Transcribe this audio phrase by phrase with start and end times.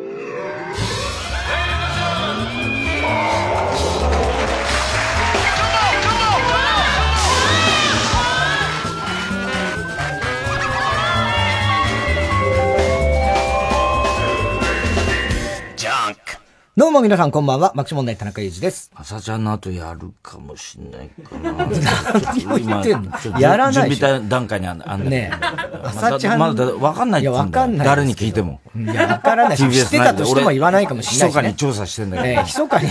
[0.00, 1.09] Yeah.
[16.76, 18.92] どうも皆さんこんばんは、マクシ問題田中裕二です。
[18.94, 21.52] 朝ちゃんの後やるかもしんないかな。
[21.52, 23.40] 何を言ってんの？
[23.40, 25.36] やらない準備段階にあんだねえ。
[25.82, 26.38] 朝ちゃん。
[26.38, 27.86] まだわかんないいや、わかんない。
[27.86, 28.60] 誰に聞いても。
[28.76, 29.58] いや、わからない。
[29.58, 32.28] 知ってたとしても言わないかもしれない、密かに調査してんだけど。
[32.28, 32.88] ええ、密かに。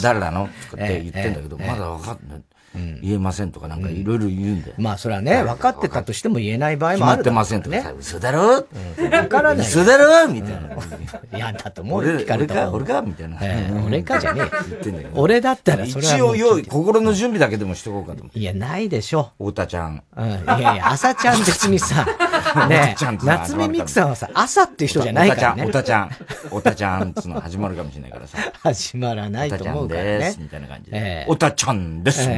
[0.00, 0.44] 誰なの？
[0.44, 0.48] っ
[0.78, 2.42] て言ってんだけど、まだわかんない。
[2.72, 4.74] 言えませんとかなんかいろいろ言うんで。
[4.78, 7.24] まあそれはね、分かってたとしても言えない場合もある、ね。
[7.24, 9.66] 決まってませんとかさ、嘘だろ分からない。
[9.66, 10.28] 嘘だろ？
[10.28, 11.38] みたいな。
[11.38, 13.02] いや、だと思う聞かれた俺か？
[13.02, 13.38] みたいな。
[13.84, 14.50] 俺かじゃねえ。
[14.70, 15.20] 言ってんだけど。
[15.20, 16.14] 俺だったらそれは。
[16.14, 18.38] 一応用意、心の準備だけでもしとこうかと思って。
[18.38, 19.32] いや、ないでしょ。
[19.38, 20.02] 太田ちゃん。
[20.16, 20.28] うん。
[20.28, 22.06] いやいや、朝ちゃん別にさ、
[22.68, 25.62] ね夏目ミクさんはさ、朝っていう人じゃないからね。
[25.66, 26.08] 太田ちゃん。
[26.08, 27.14] 太田ちゃん。
[27.14, 28.38] つの始まるかもしれないからさ。
[28.62, 30.18] 始まらないと思うからね。
[30.18, 30.40] です。
[30.40, 31.24] みたいな感じで。
[31.24, 32.28] 太田ちゃんです。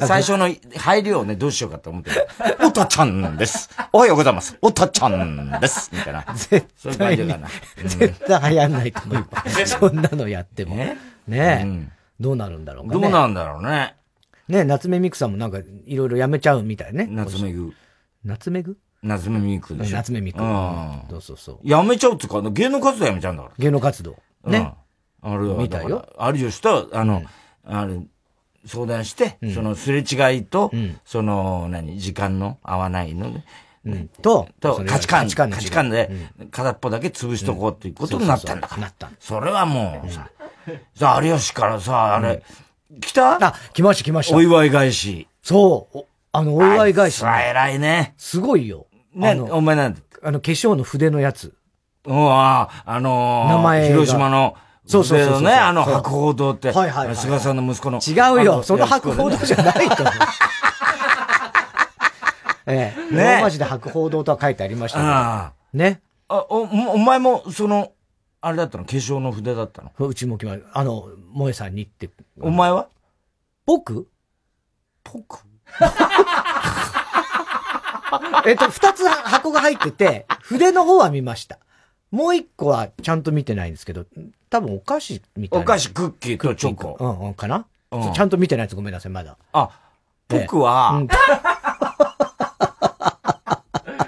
[0.00, 2.10] 最初の入りをね、どうしようかと思って、
[2.64, 3.70] おたちゃんです。
[3.92, 4.56] おはようございます。
[4.60, 5.90] おたちゃんです。
[5.92, 6.24] みたいな。
[6.34, 6.66] 絶
[6.98, 7.34] 対に、
[7.84, 9.26] 絶対流行んないと思う。
[9.66, 10.76] そんなのやっても。
[10.76, 10.96] ね
[11.28, 11.94] え。
[12.20, 13.96] どうなるんだろうどうなんだろうね。
[14.48, 17.06] ね夏目ミクさんもなんか、いろいろやめちゃうみたいね。
[17.10, 17.72] 夏目ぐ。
[18.24, 18.78] 夏目ぐ？
[19.04, 19.96] 夏目ミクでしょ。
[19.96, 20.42] 夏目ミク。
[20.42, 21.02] うん。
[21.10, 21.58] そうそうそう。
[21.62, 23.54] やめちゃうっていうか、芸能活動やめちゃうんだから。
[23.58, 24.16] 芸能活動。
[24.44, 24.72] ね。
[25.22, 25.56] あれは。
[25.56, 26.08] 見たよ。
[26.18, 27.22] 有吉と、あの、
[27.66, 27.98] あれ、
[28.66, 33.44] 相談して、うん、そのすれ違いと、うん、その、何、時間の合わないのね。
[33.84, 36.10] うん、と、と、価値観、価値観で、
[36.50, 38.82] 片っぽだけ潰しとこうっていうことになったんだから。
[38.82, 39.10] なった。
[39.20, 40.30] それはもうさ、
[40.94, 42.42] さあ、有吉からさ、あれ、
[43.02, 43.46] 来た？
[43.46, 44.36] あ、来ました、来ました。
[44.36, 45.28] お祝い返し。
[45.42, 46.04] そう。
[46.32, 47.22] あの、お祝い返し。
[47.22, 48.14] あ、偉いね。
[48.16, 48.86] すごいよ。
[49.14, 51.54] ね、お前なんあの、化粧の筆のやつ。
[52.06, 53.88] うん、あの名前。
[53.88, 54.56] 広島の、
[54.86, 56.70] そうそうそうね、あの白報堂って。
[56.70, 57.16] はいはい。
[57.16, 57.98] 菅さんの息子の。
[57.98, 58.12] 違
[58.42, 58.62] うよ。
[58.62, 60.04] その白報堂じゃないと。
[62.66, 63.14] ええ。
[63.14, 63.24] ね。
[63.24, 65.78] ローマ字で白報堂とは書いてありましたけど。
[65.84, 66.00] ね。
[66.28, 67.92] あ、お、お前も、その、
[68.40, 68.84] あれだったの？
[68.84, 69.90] 化粧の筆だったの？
[70.06, 70.66] うちも決まる。
[70.72, 72.10] あの、萌えさんにって。
[72.40, 72.88] お前は？
[73.66, 74.08] 僕？
[75.02, 75.44] 僕？
[78.46, 81.58] えっと、二つ箱が入ってて、筆の方は見ました。
[82.10, 84.06] もう一個はちゃんと見てないんですけど、
[84.50, 85.64] 多分お菓子みたいな。
[85.64, 86.96] お菓子、クッキーとチョコ。
[87.00, 89.36] うんうん、かな、うん、ちゃんと見てないやつごめんなさい、まだ。
[89.52, 89.70] あ、
[90.28, 91.08] 僕は、うん、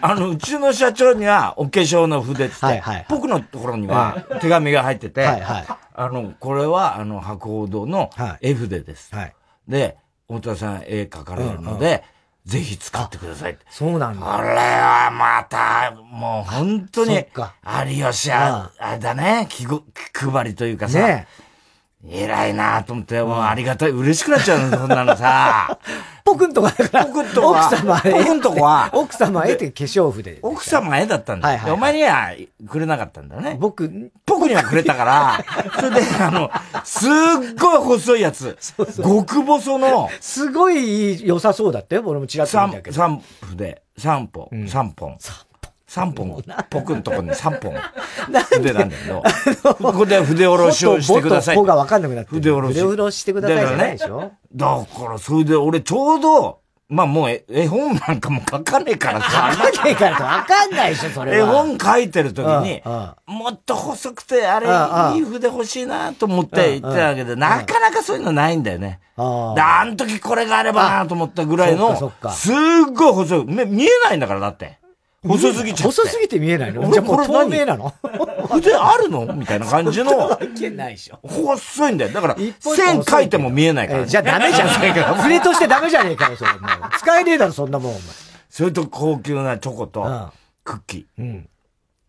[0.01, 9.13] あの、うちの社長にはお化粧の筆って、はいはいはい、僕のところには手紙が入ってて、はいはい、あの、これは、あの、博報堂の絵筆です。
[9.17, 9.35] はい、
[9.67, 9.97] で、
[10.29, 12.01] 太田さん絵描かれるので、うんうん
[12.47, 13.59] ぜひ使ってください。
[13.69, 14.25] そうなんだ。
[14.25, 21.27] これはまた、もう本当に、有吉あ、あれだね、気配りというかさ、ね、
[22.05, 25.79] 偉いなと思って、もうありがたい、嬉しくなっちゃうの、そんなのさ。
[26.25, 27.07] ポクンとかだから。
[27.07, 27.69] ポクンとか。
[27.69, 28.91] 奥様ポクンとかは。
[28.93, 30.39] 奥様絵って化粧筆。
[30.43, 31.49] 奥様絵だったんだ。
[31.49, 32.33] はいはい、お前には
[32.69, 33.57] くれなかったんだね。
[33.61, 35.45] 僕、僕にはくれたから、
[35.77, 36.51] それで、あの、
[36.85, 37.11] すっ
[37.59, 38.57] ごい細いやつ。
[38.61, 40.11] そうそう極細の。
[40.21, 42.03] すごい良さそうだったよ。
[42.05, 42.97] 俺もちらっと見たけど。
[42.97, 45.17] 三筆、三本、三本。
[45.21, 45.46] 3
[45.95, 47.75] 本、ポクんとこに3本、
[48.57, 49.23] 筆なんだけど、
[49.75, 51.63] ここで筆下ろしをしてください。
[51.63, 52.75] がわかんなくなって筆下ろし。
[52.75, 54.33] 筆下ろししてくださいじゃないでしょ？
[54.55, 56.59] だから、それで俺ちょうど、
[56.89, 59.51] まあもう絵本なんかも書かねえからさ。
[59.53, 61.49] 書かねえからわかんないでしょ、それは。
[61.49, 62.81] 絵本書いてる時に、
[63.27, 64.67] もっと細くて、あれ、
[65.17, 69.01] いい筆欲しいなと思って言ってたけど、なかなかそういうのないんだよね。
[69.17, 71.97] あん時これがあればなと思ったぐらいの、
[72.33, 72.55] すっ
[72.95, 73.45] ごい細い。
[73.47, 74.79] 見えないんだから、だって。
[75.27, 75.83] 細すぎちゃって。
[75.85, 76.91] 細すぎて見えないの？
[76.91, 77.93] じゃあもう透明なの？
[78.51, 79.27] 筆あるの？
[79.35, 80.17] みたいな感じの。
[80.29, 81.19] わけないでしょ。
[81.23, 82.13] 細いんだよ。
[82.13, 84.07] だから、線書いても見えないから。
[84.07, 84.69] じゃあダメじゃん、
[85.23, 86.51] 筆としてダメじゃねえかよ、それ。
[86.99, 88.03] 使えねえだろ、そんなもん、お前。
[88.49, 90.31] それと高級なチョコと、
[90.65, 91.23] クッキー。
[91.23, 91.49] うん。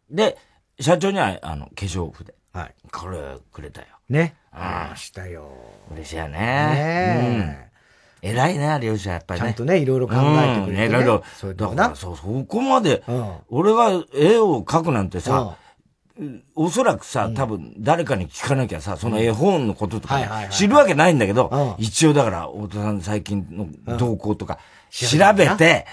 [0.10, 0.38] で、
[0.80, 2.34] 社長には、あの、化粧筆。
[2.54, 2.76] はい。
[2.92, 3.20] これ、
[3.52, 3.88] くれたよ。
[4.10, 4.36] ね。
[4.52, 5.50] ああ、したよ。
[5.94, 6.40] 嬉しいよね。
[6.40, 7.67] ねえ。
[8.22, 9.48] 偉いね、漁師はやっぱりね。
[9.48, 10.86] ちゃんとね、いろいろ考えてくれて、ね。
[10.88, 11.24] いろいろ。
[11.54, 13.04] だからそう、そこまで、
[13.50, 15.58] 俺が絵を描くなんてさ、
[16.56, 23.48] おそらくさ、多分誰かに聞かなきゃさ、その絵本のこととか知るわけないんだけど、一応だから、太田さん最近
[23.86, 24.58] の動向とか
[24.90, 25.86] 調べて、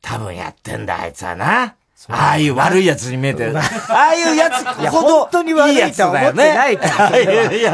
[0.00, 1.74] 多分やってんだ、あいつはな。
[2.08, 3.54] ああいう悪い奴に見えてる。
[3.58, 3.62] あ
[4.10, 7.10] あいう奴ほど、本当に悪いとは思ってないから。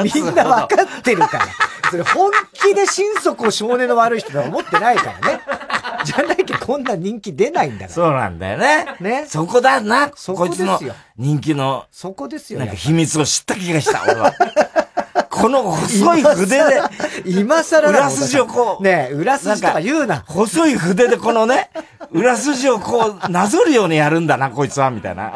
[0.02, 1.46] みんな分かってるから。
[1.90, 5.40] それ本気で心底少年の悪い人とは思ってないからね。
[6.04, 7.88] じゃないけど、こんな人気出ないんだから。
[7.90, 8.86] そうなんだよね。
[9.00, 9.26] ね。
[9.28, 10.80] そこだな、そこいつの
[11.16, 11.84] 人気の。
[11.92, 12.58] そこですよ。
[12.58, 14.32] なんか秘密を知った気がした、俺は。
[15.32, 16.82] この細い筆で、
[17.24, 18.82] 今更裏筋をこう。
[18.82, 20.24] ね裏筋とか言うな。
[20.26, 21.70] 細い筆でこのね、
[22.10, 25.32] 裏筋をこう、なぞるようにやるんだな、こいつは、みたいな。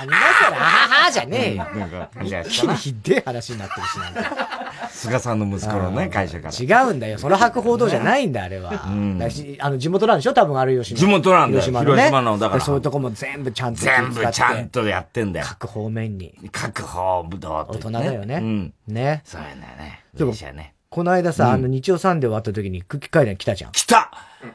[0.00, 1.66] なんだそれ、あははじゃねえよ。
[1.74, 4.70] なんか、一気にひでえ話になってるし、なんか。
[4.90, 6.54] 菅さんの息子のね、会社から。
[6.54, 7.18] 違うんだよ。
[7.18, 8.70] その博報道じゃないんだ、あれは。
[8.86, 9.20] うん、
[9.60, 10.32] あの、地元なんでしょ？
[10.32, 11.62] 多分、ある吉地元なんだよ。
[11.62, 12.60] 広島の、ね、広島の、だから。
[12.60, 15.46] そういうとこも全部ちゃんと全部ちゃんとやってんだよ。
[15.48, 16.34] 各方面に。
[16.52, 18.36] 各方武道大人だよね。
[18.36, 18.74] うん。
[18.88, 19.22] ね。
[19.24, 20.02] そうやね。
[20.14, 20.74] でも、ね。
[20.88, 23.72] この間さ、あの、日曜サンデー終わった時に空気階段来たじゃん。
[23.72, 24.10] 来た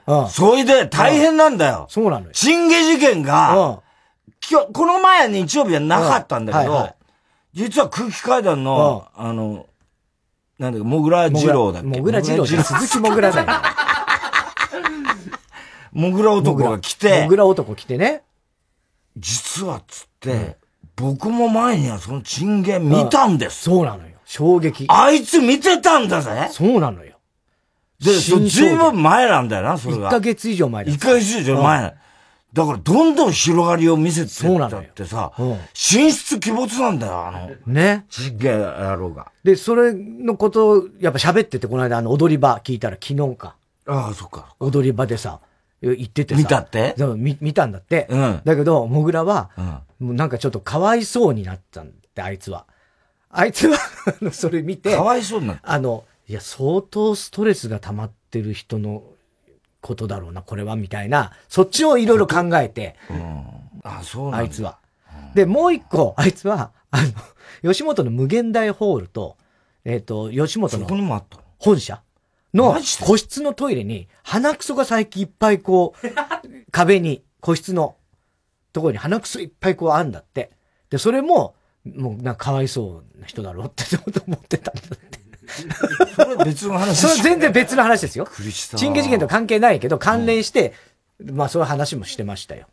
[0.06, 0.30] うん。
[0.30, 1.88] それで大変なんだよ。
[1.90, 2.32] そうなのよ。
[2.34, 3.82] チンゲ事件が、
[4.50, 6.90] 今日、この前日曜日はなかったんだけど、
[7.54, 9.66] 実は空気階段の、あの、
[10.60, 11.88] なんだか、もぐら二郎だっけ？
[11.88, 13.48] もぐら二郎じゃ鈴木もぐらだよ。
[15.92, 18.24] もぐら男が来て、もぐら男来てね。
[19.18, 20.58] 実はつって、
[20.96, 23.64] 僕も前にはそのチンゲ見たんです。
[23.64, 24.16] そうなのよ。
[24.26, 24.86] 衝撃。
[24.90, 26.50] あいつ見てたんだぜ。
[26.52, 27.16] そうなのよ。
[28.04, 30.10] で、そ、ずいぶん前なんだよな、それが。
[30.10, 30.92] 1ヶ月以上前だ。
[30.92, 31.82] 1ヶ月以上前。
[31.82, 31.94] だ
[32.64, 35.32] からどんどん広がりを見せてったってさ、
[35.74, 37.74] 進出鬼没なんだよ、あの。
[37.74, 38.06] ね。
[38.10, 39.32] ちげえ野郎が。
[39.44, 43.56] で、それのことをやっぱ喋ってて、この間あの踊り場聞いたら昨日か。
[43.88, 44.56] ああ、そっか。
[44.60, 45.40] 踊り場でさ、
[45.82, 46.40] 言っててさ。
[46.40, 46.96] 見たって？
[47.18, 48.08] 見見たんだって。
[48.10, 48.42] うん。
[48.46, 49.66] だけど、もぐらは、うん、
[50.08, 52.66] もうなんかちょっとかわいそうになったんだあいつは。
[53.30, 53.78] あいつは
[54.32, 54.96] それ見て。
[54.96, 59.04] かわいそうになったあの、いや、相当ストレスが溜まってる人の
[59.86, 63.44] ことだろうな、これは、みたいな、そっちをいろいろ考えて、うん、
[63.84, 64.80] あ、そうあいつは。
[65.36, 67.02] で、もう一個、あいつは、あ
[67.62, 69.38] の、吉本の無限大ホールと、
[69.84, 70.88] えっ、ー、と、吉本の
[71.60, 72.02] 本社
[72.56, 76.08] の個室のトイレに、鼻くそが最近いっぱいこう、
[76.72, 77.96] 壁に、個室の
[78.74, 80.50] ところに鼻くそいっぱいこうあんだって。
[80.90, 81.54] で、それも、
[81.86, 83.84] もうなんかかわいそうな人だろうって
[84.26, 85.20] 思ってたんだって。
[86.16, 88.28] それ別の話それ全然別の話ですよ。
[88.76, 90.74] チンゲ事件と関係ないけど、関連して、
[91.20, 92.68] うん、まあそういう話もしてましたよ。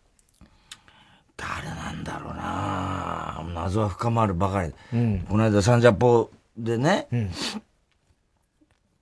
[1.36, 3.44] 誰なんだろうな。
[3.54, 4.72] 謎は深まるばかり。
[4.92, 7.30] うん、この間サンジャポでね、うん、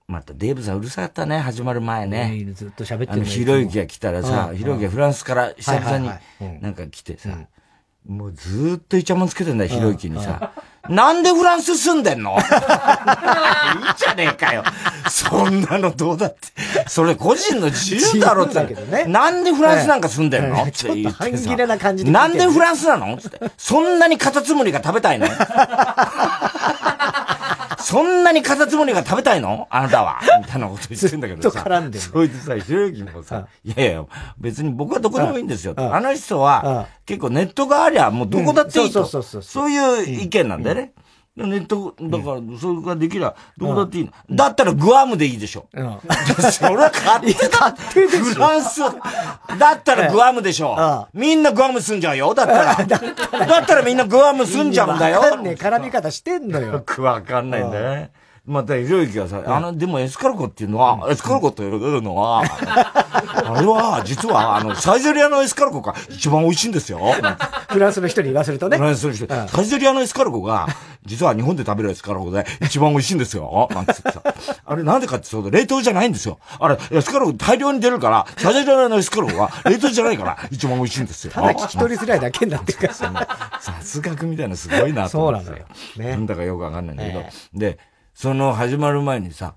[0.07, 2.45] またデーブさんうるさかったね、始まる前ね。
[2.53, 6.09] ずっと喋ってるあの、ひろゆきが来たらさ、ひろゆきがフランスから久々に
[6.61, 7.29] なんか来てさ、
[8.07, 10.53] もうずっとイチャモンつけてんだよ、ひろゆきにさ。
[10.91, 12.35] なんでフランス住んでんの？
[12.37, 12.41] いい
[13.97, 14.63] じゃねえかよ。
[15.09, 16.37] そんなのどうだって。
[16.87, 18.61] それ個人の自由だろって。
[18.63, 22.11] ね、なんでフランスなんか住んでんの、って言って半切れな感じで。
[22.11, 23.15] なんでフランスなの？
[23.15, 23.29] って。
[23.57, 25.27] そんなにカタツムリが食べたいの？
[27.81, 29.67] そんなにカタツムリが食べたいの？
[29.69, 30.19] あなたは。
[30.39, 31.59] みたいなこと言ってんだけどさ。
[31.61, 34.03] 絡んでそいつさ、ひろゆきもさ、いやいや、
[34.37, 35.73] 別に僕はどこでもいいんですよ。
[35.77, 39.05] あの人は、結構ネットがありゃもうどこだっていいと。
[39.05, 40.93] そういう意見なんだよね。
[41.47, 44.11] ネット、だから、それができりゃ、どうだっていいの？
[44.35, 45.67] だったらグアムでいいでしょ。
[45.73, 45.97] うん。
[46.51, 47.71] それは勝手だ。
[47.71, 48.81] フランス。
[49.59, 51.07] だったらグアムでしょ。
[51.13, 52.33] みんなグアム住んじゃうよ。
[52.35, 53.45] だったら。
[53.45, 55.19] だったらみんなグアム住んじゃうんだよ。
[55.19, 56.73] わかんねえ絡み方してんのよ。
[56.73, 58.11] よくわかんないんだね。
[58.43, 66.99] また、ひろゆきがさ、あの、でもエスカルゴっていうのは、エスカルゴっていうのは、 あれは、実は、あの、サイゼリアのエスカルゴが一番美味しいんですよ。
[67.69, 68.77] フランスの人に言わせるとね。
[68.77, 69.27] フランスの人。
[69.27, 70.67] サイゼリアのエスカルゴが、
[71.05, 73.67] 実は日本で食べるエスカルゴで一番美味しいんですよ。
[73.71, 74.21] なんつってさ。
[74.65, 76.39] あれなんでかってそう冷凍じゃないんですよ。
[76.59, 81.33] あれ、エスカルゴ大量に出るから、サイゼリアのエスカルゴは冷凍じゃないから一番美味しいんですよ。
[81.33, 85.45] ただ聞き取りづらいだけになってるからさすがくみたいなすごいなと思って。
[85.45, 85.65] そうなのよ。
[85.97, 86.09] ね。
[86.11, 87.23] なんだかよくわかんないんだけど。
[87.53, 87.77] で、
[88.13, 89.55] その始まる前にさ、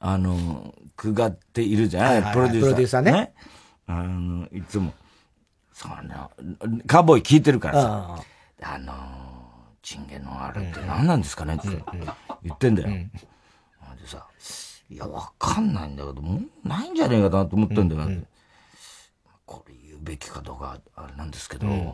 [0.00, 2.68] あの、くがっているじゃない、はいプロデューサー。
[2.68, 3.12] プロデューサーね。
[3.12, 3.34] ね。
[3.86, 4.92] あの、いつも、
[5.72, 6.30] そうな、
[6.86, 8.24] カーボーイ聞いてるからさ、
[8.62, 8.94] あの、
[9.82, 11.68] チンゲのあれって何なんですかねって
[12.42, 12.88] 言ってんだよ。
[12.88, 14.26] でさ、
[14.90, 18.00] いや、わかんないんだけど、もうないんじゃねえかなと思ったんだよ。
[18.00, 18.26] な、うんうん、
[19.44, 21.92] これ言うべきかどうかあれなんですけど、うん、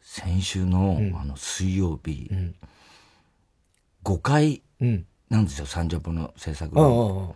[0.00, 2.54] 先週の、あの水曜日、うん
[4.04, 4.62] 5階
[5.30, 7.34] なんですよ、サンジャポの制作の。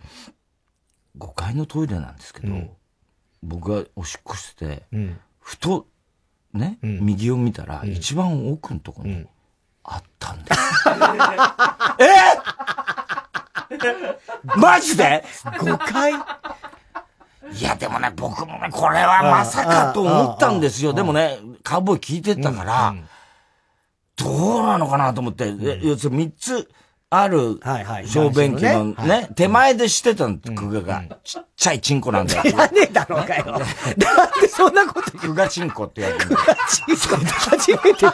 [1.18, 2.70] 5階のトイレなんですけど、うん、
[3.42, 5.86] 僕がおしっこしてて、うん、ふと、
[6.52, 9.26] ね、うん、右を見たら、一番奥のとこに、
[9.84, 10.60] あったんです。
[11.98, 12.06] え
[14.56, 20.92] マジで ?5 階いや、でもね、僕もね、これはまさかと思ったんですよ。
[20.92, 22.94] でもね、カウボーイ聞いてたから、
[24.16, 26.68] どうなのかなと思って、要するに3つ、
[27.08, 27.60] ある、
[28.06, 31.04] 小便器のね、手前でしてたの、クガが。
[31.22, 32.42] ちっちゃいチンコなんだよ。
[32.50, 33.44] いらねえだろうかよ。
[33.44, 33.60] なん
[34.40, 36.26] でそんなこと言うクガチンコってやつ。
[36.26, 37.16] クガチンコ
[37.50, 38.12] 初めて聞いた。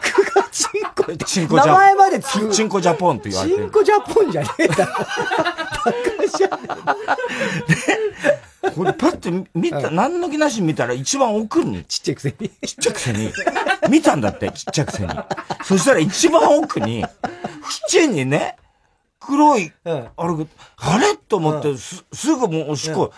[0.00, 1.24] クガチンコって。
[1.24, 4.92] チンコジャ名前までつチンコジャポンって言われてチンコジャポンじゃねえだろ。
[4.94, 6.58] バカじゃね
[8.24, 8.42] え。
[8.74, 11.84] これパッて見た、何の気なしに見たら一番奥に。
[11.84, 12.48] ちっちゃいくせに。
[12.48, 13.32] ちっちゃいくせに。
[13.90, 15.12] 見たんだって、ちっちゃいくせに。
[15.64, 17.04] そしたら一番奥に、
[17.92, 18.56] 縁にね、
[19.18, 23.12] 黒い、あれ、あれと思って、す、すぐもうおしっこ、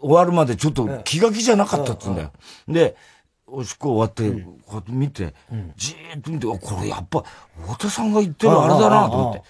[0.00, 2.32] 終わるまでちょっと気が気じゃなかったっつうんだよ。
[2.68, 2.96] で、
[3.46, 5.34] おしっこ終わって、こうやって見て、
[5.76, 7.24] じーっと見て、これやっぱ、
[7.62, 9.42] 太田さんが言ってるあれだなと思って。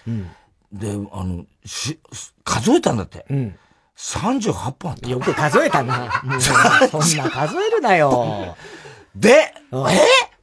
[0.73, 1.99] で、あの、し、
[2.43, 3.25] 数えたんだって。
[4.01, 5.09] 38本あった。
[5.09, 6.23] よく数えたな。
[6.39, 8.55] そんな数えるなよ。
[9.15, 9.53] で、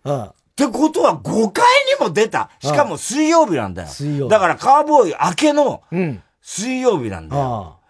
[0.06, 0.08] え？
[0.08, 1.64] ってことは5回
[1.98, 2.50] にも出た。
[2.60, 3.88] しかも水曜日なんだよ。
[3.88, 4.30] 水曜日。
[4.30, 5.82] だからカーボーイ明けの
[6.40, 7.80] 水曜日なんだよ。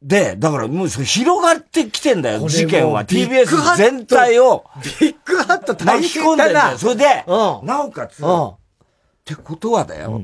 [0.00, 3.04] で、だからもう広がってきてんだよ、事件は。
[3.04, 4.64] TBS 全体を。
[5.00, 6.78] ビッグハット大変だな。
[6.78, 8.56] それで、なおかつ、っ
[9.24, 10.22] てことはだよ。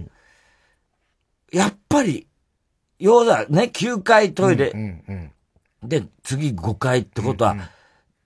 [1.53, 2.29] やっぱり、
[3.01, 4.73] 要はね、9階トイレ。
[5.83, 7.57] で、次5階ってことは、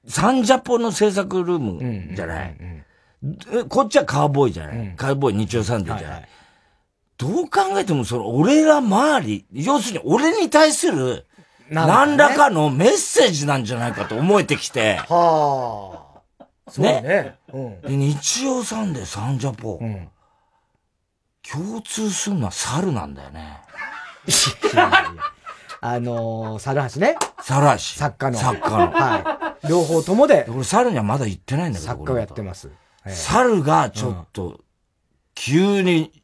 [0.06, 1.58] サンジャポの制作ルー
[2.10, 2.56] ムじゃない？
[3.68, 4.94] こっちはカーボーイじゃない？
[4.96, 6.28] カーボーイ日曜サンデーじゃない？
[7.16, 11.24] どう考えても、その、俺ら周り、要するに俺に対する、
[11.70, 14.96] 何らかのメッセージなんじゃないかと思えてきて。
[15.08, 16.00] は
[16.36, 16.40] あ。
[16.68, 17.36] そうね。
[17.82, 19.80] で、日曜サンデー、サンジャポ。
[21.50, 23.60] 共通するのは猿なんだよね。
[25.80, 27.16] あのー、猿橋ね。
[27.42, 27.78] 猿橋。
[27.78, 28.38] 作家の。
[28.38, 28.76] 作家の。
[28.90, 29.68] はい。
[29.68, 30.46] 両方ともで。
[30.48, 31.92] 俺、猿にはまだ行ってないんだけど。
[31.92, 32.70] 作家をやってます。
[33.06, 34.60] 猿がちょっと、
[35.34, 36.22] 急に、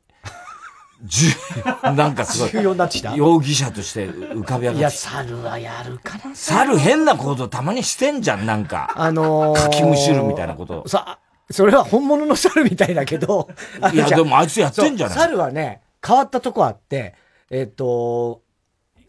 [1.94, 2.50] なんかすごい。
[2.50, 3.14] 重要になってきた。
[3.14, 4.78] 容疑者として浮かび上がって。
[4.78, 6.34] いや、猿はやるかな。
[6.34, 8.92] 猿変な行動たまにしてんじゃん、なんか。
[8.96, 10.88] あのー、かきむしるみたいなこと。
[10.88, 11.18] さ、
[11.50, 13.48] それは本物の猿みたいだけど。
[13.92, 15.18] いや、でもあいつやってんじゃない？
[15.18, 17.14] 猿はね、変わったとこあって、
[17.50, 18.42] えっ、ー、と、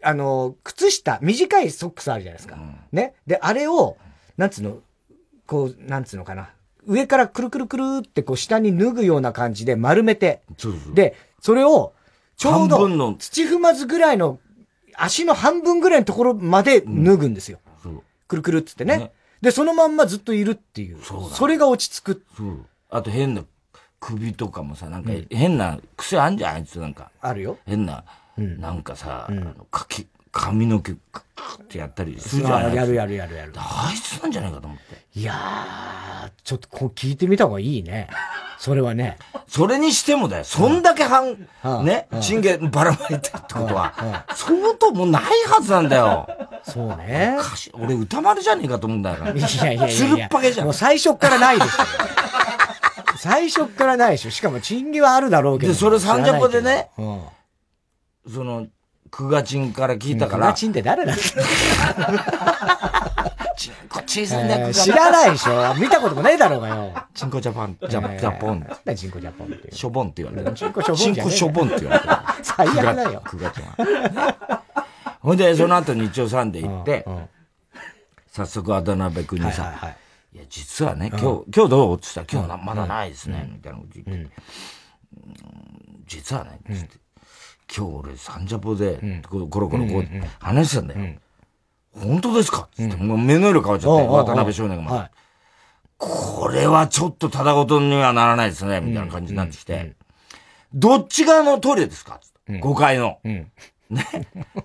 [0.02, 2.56] あの、靴下、短いソックスあるじゃないですか。
[2.56, 3.14] うん、ね。
[3.26, 3.96] で、あれを、
[4.36, 4.78] なんつうの、
[5.46, 6.50] こう、なんつうのかな。
[6.84, 10.42] 上からくるくるくるってこう下に脱ぐような感じで丸めて。
[10.92, 11.92] で、それを、
[12.36, 12.78] ちょうど、
[13.14, 14.40] 土踏まずぐらいの、
[14.96, 17.60] 足の半分ぐらいのところまで脱ぐんですよ。
[17.84, 21.00] うん、くるくるっつってね、ね、で、そのまんまずっといるっていう。
[21.02, 22.24] そそれが落ち着く。
[22.90, 23.44] あと変な
[24.00, 27.10] 首とかもさ、なんか変な癖あんじゃん、あいつなんか。
[27.20, 27.58] あるよ。
[27.64, 28.04] 変な。
[28.36, 30.96] なんかさ、あの、かき、髪の毛、っ
[31.68, 33.52] てやったりするじゃないやるやるやるやる。
[33.56, 35.18] あいつなんじゃないかと思って。
[35.18, 38.08] いやー、ちょっとこう聞いてみた方がいいね。
[38.58, 39.18] それはね。
[39.48, 40.44] それにしてもだよ。
[40.44, 41.48] そんだけ半、
[41.84, 46.28] ね、チンゲばらまいてるってことは、相当もうないはずなんだよ。
[46.62, 47.36] そうね。
[47.74, 49.34] 俺歌丸じゃねえかと思うんだよ。
[49.34, 49.88] いやいやいや。
[49.88, 50.66] つるっぱげじゃん。
[50.66, 51.86] もう最初からないですよ。
[53.18, 54.30] 最初からないでしょ。
[54.30, 55.72] しかもチンゲはあるだろうけど。
[55.72, 57.20] で、それサンジャポでね、うん
[58.30, 58.66] その、
[59.10, 60.46] クガチンから聞いたから。
[60.46, 61.12] クガチンって誰だ？
[61.12, 61.22] っけ
[63.56, 65.74] チンコ小さいね、えー、知らないでしょ？
[65.74, 66.94] 見たこともないだろうがよ。
[67.14, 68.66] チンコジャパン、ジャ、えー、ジャポン。
[68.84, 69.72] 何チンコジャポンって。
[69.74, 70.54] ショボンって言われる。
[70.54, 71.14] チンコショボン。
[71.14, 72.08] チンコショボンって言われる。
[72.42, 73.22] 最悪だよ。
[73.24, 74.62] クガチンは。
[75.20, 77.06] ほんで、その後日曜サンデー行って、
[78.32, 79.96] 早速渡辺君にさ、はいはいはい
[80.34, 81.24] いや、実はね、今日、
[81.54, 81.96] 今日どう？
[81.96, 84.30] って言ったら、今日まだないですね、みたいなこと言って。
[86.06, 87.01] 実はね、つって。
[87.74, 89.80] 今日俺サンジャポで、コロコロこう
[90.40, 91.14] 話してたんだよ。
[91.98, 92.68] 本当ですか？
[92.72, 95.10] ってもう目の色変わっちゃって、渡辺少年がま
[95.98, 99.94] これはちょっとただごとにはならないですね、みたいな感じになってきて。
[100.74, 103.18] どっち側のトイレですか ?5 階の。
[103.24, 103.46] ね。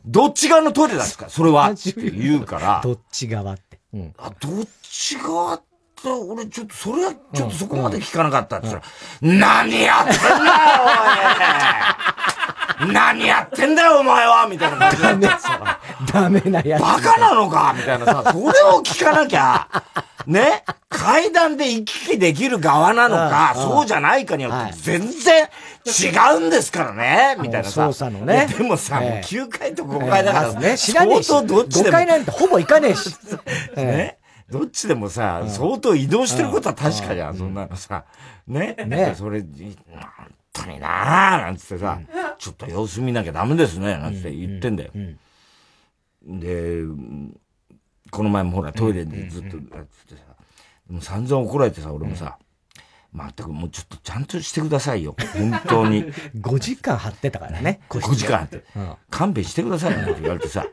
[0.06, 1.30] どっち側のトイレですか？
[1.30, 1.70] それは。
[1.72, 1.94] って。
[2.12, 2.82] 言うから。
[2.84, 3.78] どっち側って。
[4.18, 5.62] あ、どっち側っ
[6.02, 8.88] て、俺ちょっと、それはちょっとそこまで聞かなかったって言った
[9.28, 12.27] ら、何やってんだよ、おい
[12.80, 15.80] 何やってんだよ、お前はみたいな感じでさ。
[16.14, 16.82] ダメなやつ。
[16.82, 19.68] バカなのかみたいなさ、それを聞かなきゃ、
[20.28, 25.48] ね階段で行き来できる側なのか、そうじゃないかによって全然
[25.86, 27.88] 違うんですからね、みたいなさ。
[27.88, 28.48] 操作のね。
[28.58, 31.30] でもさ、もう9階と5階だからね、知らねえし。
[31.30, 31.90] どっちでも。
[31.90, 33.16] 5階なんてほぼ行かねえし。
[33.76, 34.18] ね。
[34.50, 38.06] どっちでもさ、相当移動してることは確かじゃん、そんなのさ。
[38.48, 38.76] ね。
[38.86, 39.14] ね。
[39.18, 39.44] それ、
[40.66, 42.00] 当になーなんつってさ、
[42.38, 44.92] ちょっと様子見なきゃダメですね、なんつって言ってんだよ。
[46.24, 46.84] で、
[48.12, 50.22] この前もほらトイレでずっとやっててさ、
[50.90, 52.38] もう散々怒られてさ、俺もさ、
[53.12, 55.16] まったくもうちょっとちゃんとしてくださいよ。
[55.34, 56.06] 本当に。
[56.36, 57.82] 5時間張ってたからね。
[57.90, 58.64] 5時間張って。
[58.76, 60.66] うん、勘弁してくださいよって言われてさ。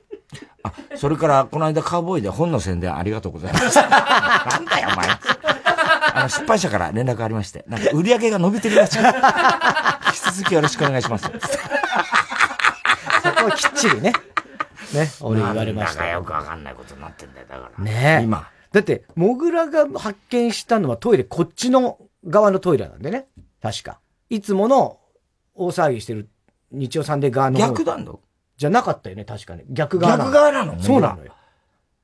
[0.63, 3.89] あ、それから、この間カウボーイで本の宣伝ありがとうございました。
[3.89, 5.09] なんだよ、お前。
[6.15, 9.03] あの、出版社から連絡ありまして、なんか売り上げが伸びてるらしく。
[9.05, 9.13] 引
[10.13, 11.25] き続きよろしくお願いします。
[11.25, 11.37] そこ
[13.47, 14.13] はきっちりね。
[14.93, 16.01] ね、俺言われました。
[16.03, 17.85] なんかよくわかんないことになってんだよ、だから。
[17.85, 18.47] ね今。
[18.71, 23.27] だって、モグラが発見したのはトイレ、こっちの側のトイレなんでね。
[23.61, 23.99] 確か。
[24.31, 24.99] いつもの
[25.55, 26.29] 大騒ぎしてる
[26.71, 27.59] 日曜サンデー側の。
[27.59, 28.13] 逆なんだ？
[28.57, 29.65] じゃなかったよね、確かに。
[29.69, 30.81] 逆側逆側なの？
[30.81, 31.33] そうなのよ。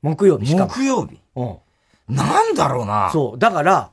[0.03, 1.21] 木曜日しか木曜日？
[1.37, 1.59] うん。
[2.09, 3.11] なんだろうな。
[3.13, 3.39] そう。
[3.39, 3.91] だから、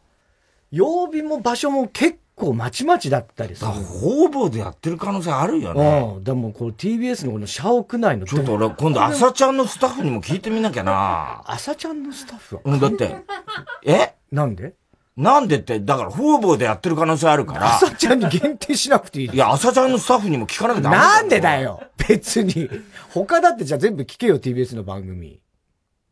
[0.71, 3.71] 曜日も場所も結構まちまちだったりする。
[3.71, 6.13] 方々でやってる可能性あるよね。
[6.17, 6.23] うん。
[6.23, 8.25] でも、この TBS のこの社屋内の。
[8.25, 11.41] ちょっと俺、今度、朝ちゃんのスタッフにも聞いてみなきゃな。
[11.45, 12.61] 朝ちゃんのスタッフは？
[12.65, 13.15] うん、だって、
[13.85, 14.13] え？
[14.31, 14.73] なんで？
[15.15, 17.75] なんでって、だから方々でやってる可能性あるから。
[17.75, 19.29] 朝ちゃんに限定しなくていい。
[19.33, 21.81] いや、朝ちゃんのスタッフにも聞かなきゃダメなんでだよ？
[22.07, 22.69] 別に。
[23.09, 25.39] 他だってじゃあ全部聞けよ、TBS の番組。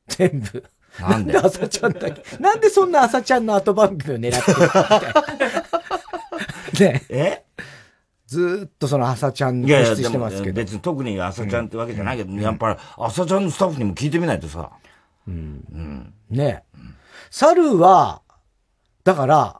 [0.07, 0.63] 全部。
[1.00, 1.38] なんで？
[1.38, 2.24] 朝ちゃんだけ？
[2.38, 4.92] なんでそんな朝ちゃんの後番組を狙ってるみたい
[6.84, 6.92] な。
[6.92, 7.44] ねえ？
[8.28, 10.56] ずっとその朝ちゃんに固執してますけど。
[10.56, 14.72] 別に特に朝ちゃんってわけじゃないけど、うん、やっぱり朝ちゃんのスタッフにも聞いてみないとさ。
[15.28, 15.64] うん。
[15.72, 16.14] うん。
[16.32, 16.78] ねえ。
[17.30, 18.24] 猿は、
[19.04, 19.60] だから、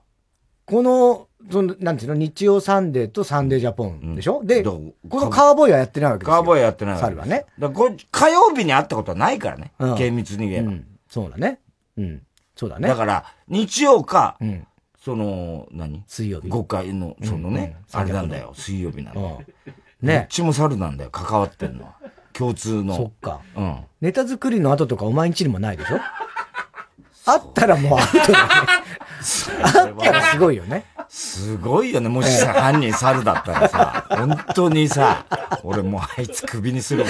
[0.65, 6.38] この、その、なんていうの、日曜サンデーとサンデージャポンでしょ、うん、で、このカーボーイはやってないわけですよ。
[6.38, 7.46] カーボーイはやってないわけ猿はね。
[7.60, 9.74] だこ火曜日に会ったことはないからね。
[9.77, 10.70] うん、厳密に言えば。
[10.70, 11.62] うんそうだね。
[11.95, 12.22] うん。
[12.57, 12.89] そうだね。
[12.89, 14.67] だから、日曜か、うん、
[15.00, 16.03] その、何？
[16.07, 16.50] 水曜日。
[16.50, 19.41] 5回の、そのね、うんうん、あれなんだよ、水曜日なんだよ。
[20.01, 20.17] ね。
[20.17, 21.95] どっちも猿なんだよ、関わってんのは。
[22.34, 22.98] 共通の。
[22.98, 23.39] そっか。
[23.55, 23.79] うん。
[24.01, 26.00] ネタ作りの後とかお前んちにもないでしょ？
[27.25, 28.50] あったらもうアウトだね。
[29.63, 30.86] あったらすごいよね。
[31.10, 32.10] すごいよね。
[32.10, 35.25] もしさ、犯人猿だったらさ、本当にさ、
[35.63, 37.10] 俺もうあいつ首にするわ。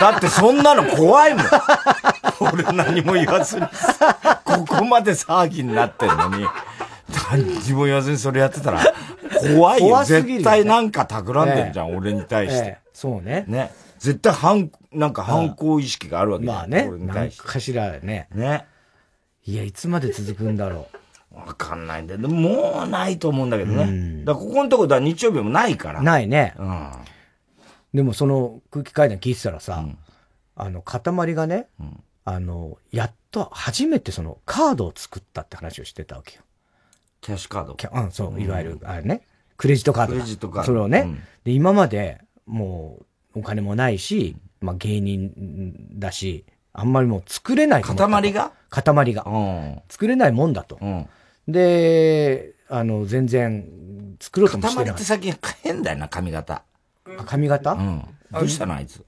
[0.00, 1.44] だってそんなの怖いもん。
[2.40, 3.66] 俺何も言わずに
[4.44, 6.46] ここまで騒ぎになってんのに、
[7.30, 8.80] 何も言わずにそれやってたら、
[9.56, 9.88] 怖いよ。
[9.88, 12.78] よ絶対なんか企んでんじゃん、ええ、俺に対して、ええ。
[12.92, 13.44] そうね。
[13.46, 13.72] ね。
[13.98, 16.86] 絶対反、なんか反抗意識があるわけまあね。
[16.88, 17.42] 俺に対して。
[17.42, 18.28] かしらね。
[18.34, 18.66] ね。
[19.46, 20.88] いや、いつまで続くんだろ
[21.32, 21.36] う。
[21.36, 22.20] わかんないんだよ。
[22.28, 24.24] もうないと思うんだけどね。
[24.24, 26.00] だからここのところは日曜日もないから。
[26.00, 26.54] ないね。
[26.58, 26.90] うん。
[27.92, 29.98] でもその空気階段聞いてたらさ、うん、
[30.54, 36.42] あの、塊がね、うん、あの、やっと初めてそのカードを作ったって話をしてたわけよ。
[37.20, 37.76] キャッシュカード？
[37.92, 39.22] うん、そう、いわゆる、あれね、
[39.56, 40.12] クレジットカード。
[40.12, 40.66] クレジットカード。
[40.66, 42.98] それをね、うん、で、今までも
[43.34, 45.32] うお金もないし、まあ芸人
[45.98, 46.44] だし、
[46.76, 47.96] あんまりもう作れない塊
[48.32, 48.52] が？
[48.68, 49.82] 塊が、うん。
[49.88, 50.76] 作れないもんだと。
[50.80, 51.06] うん、
[51.46, 53.64] で、あの、全然
[54.20, 54.84] 作ろうともしてない。
[54.86, 55.32] 塊って先
[55.62, 56.64] 変だよな、髪型。
[57.26, 57.72] 髪型？
[57.72, 58.02] うん。
[58.32, 59.04] どうしたのあいつ？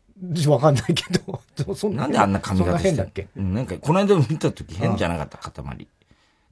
[0.49, 1.43] わかんないけど、
[1.75, 2.03] そんな。
[2.03, 3.27] なんであんな髪型して変だっけ？
[3.37, 5.89] うん、なんか、この間見た時変じゃなかった、塊。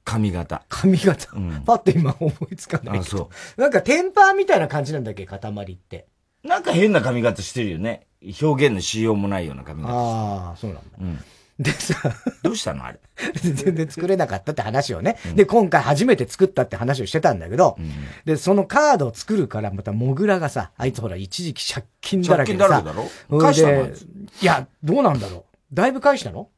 [0.03, 0.63] 髪型。
[0.67, 1.31] 髪型？
[1.33, 3.17] うん、パッと今思いつかないけど。
[3.17, 3.61] そう。
[3.61, 6.07] なんかテンパーみたいな感じなんだっけ、塊って。
[6.43, 8.05] なんか変な髪型してるよね。
[8.41, 9.93] 表現のしようもないような髪型。
[9.93, 10.89] ああ、そうなんだ。
[10.99, 11.19] うん。
[11.57, 11.95] でさ、
[12.43, 12.83] どうしたの？
[12.83, 12.99] あれ。
[13.33, 15.35] 全然作れなかったって話をね、うん。
[15.35, 17.91] で、今回初めて作ったって話をしてたんだけど、うん、
[18.25, 22.67] で、そのカードを作るから、またモグラがさ、あいつほら、一時期借金だらけでさ。
[22.67, 23.85] 借金だらけだろ返したの？
[23.85, 25.75] いや、どうなんだろう？
[25.75, 26.49] だいぶ返したの？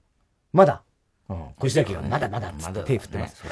[0.51, 0.81] まだ？
[1.29, 1.43] うん。
[1.59, 3.43] 腰崎が、まだまだまだ手振ってます。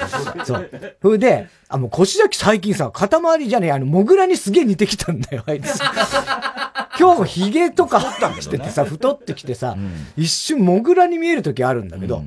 [0.44, 0.70] そう。
[1.02, 5.78] それで、あ、もう腰崎最近さ、肩回りじゃねえ、あの、モグラにすげえ似てきたんだよ、あいつ。
[6.98, 8.00] 今日も髭とか
[8.40, 9.76] しててさ、太ってきてさ、
[10.16, 12.22] 一瞬モグラに見える時あるんだけど、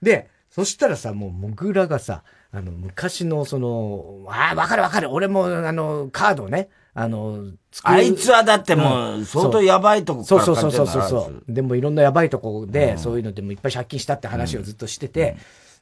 [0.00, 2.22] で、そしたらさ、もうモグラがさ、
[2.52, 5.10] あの、昔のその、ああ、わかるわかる。
[5.10, 6.68] 俺も、あの、カードね、
[6.98, 7.50] あの、
[7.82, 11.42] あいつはだってもう、相当やばいとこからそうそうそうそうそう。
[11.46, 15.36] でもいろんなやばいとこで、そういうのでもいっぱい借金したって話をずっとしてて、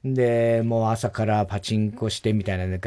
[0.05, 2.81] で、もう朝からパチンコしてみたいなね。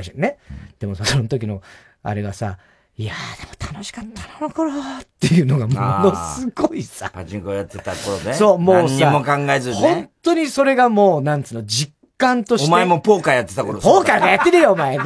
[0.79, 1.61] でも その時の、
[2.03, 2.57] あれがさ、
[2.97, 4.73] いやー、でも楽しかったな、あの頃っ
[5.21, 7.09] ていうのがものすごいさ。
[7.13, 8.33] パチンコやってた頃ね。
[8.33, 8.95] そう、もうさ。
[8.95, 9.93] 何にも考えずにね。
[9.93, 12.67] 本当にそれがもう、なんつうの、実感として。
[12.67, 14.97] お前もポーカーやってた頃ポーカーやってねえよ、お前。
[14.99, 15.03] ね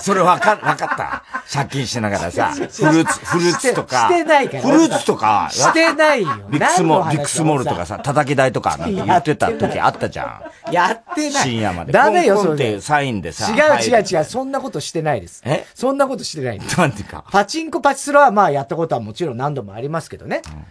[0.00, 1.22] それわか、わかった。
[1.52, 4.08] 借金しながらさ、フルーツ、フルーツとか。
[4.08, 4.62] してないから。
[4.62, 5.48] フルーツとか。
[5.50, 6.28] してないよ。
[6.48, 10.72] ビックスモール、ビックスモールとかさ、叩き台とかなんて言ってた時あったじゃん。
[10.72, 11.42] やってない。
[11.42, 11.92] 深夜まで。
[11.92, 12.80] ダメよ、それ。
[12.80, 13.50] サインでさ。
[13.50, 15.42] 違う違う違う、そんなことしてないです。
[15.44, 15.66] え？
[15.74, 16.78] そんなことしてないんです。
[16.80, 17.24] なんていうか。
[17.30, 20.42] パチンコパチスロはまあやったことはもちろん何度もありますけどね。
[20.46, 20.64] うん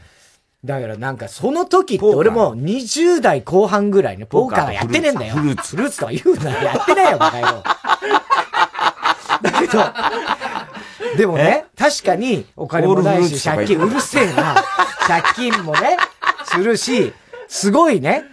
[0.65, 5.35] だからなんかその時って俺も20代後半ぐらいね、ポーカーはやってねえんだよ。
[5.35, 5.75] フルーツ。
[5.75, 6.51] フルーツとか言うな。
[6.51, 7.63] やってないよ、バカ野郎。
[9.41, 9.83] だけど、
[11.17, 14.55] でもね、確かにお金もないし、借金うるせえな。
[15.07, 15.97] 借金もね、
[16.45, 17.13] するし、
[17.47, 18.23] すごいね、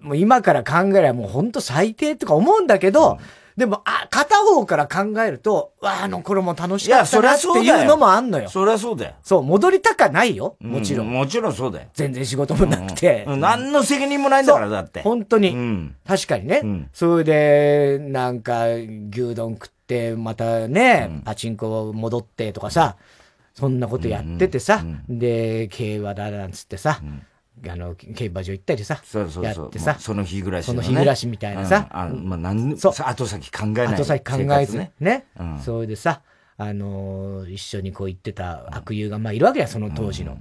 [0.00, 3.18] もう今から考えればもうほんと最低とか思うんだけど、
[3.56, 8.48] でも、あ、片方から考えると、わあ、の頃も楽しかったなっていうのもあんのよ。
[8.48, 9.14] そりゃそうだよ。
[9.22, 10.56] そう、戻りたかないよ。
[10.60, 11.10] もちろん。
[11.10, 11.88] もちろんそうだよ。
[11.94, 13.24] 全然仕事もなくて。
[13.26, 15.02] 何の責任もないんだから、だって。
[15.02, 15.92] 本当に。
[16.06, 16.88] 確かにね。
[16.92, 22.96] それで、なんか、牛丼食って、またね、パチンコ戻ってとかさ、
[23.54, 27.00] そんなことやっててさ、で、競馬だなんつってさ、
[27.68, 33.86] あの、競馬場行ったりさ、そうそうそうやってさ、その日暮らし、ね、その日暮らしみたいなさ、あまあ、なんそう後先考えない。
[33.88, 34.92] 後先考えずね。
[35.00, 35.26] ね。
[35.38, 36.22] うん、それでさ、
[36.56, 40.38] あのー、一緒にこう行ってた悪友がまあいるわけや、その当時の。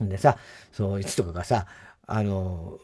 [0.00, 0.38] うん、でさ、
[0.72, 1.66] そいつとかがさ、
[2.06, 2.78] あの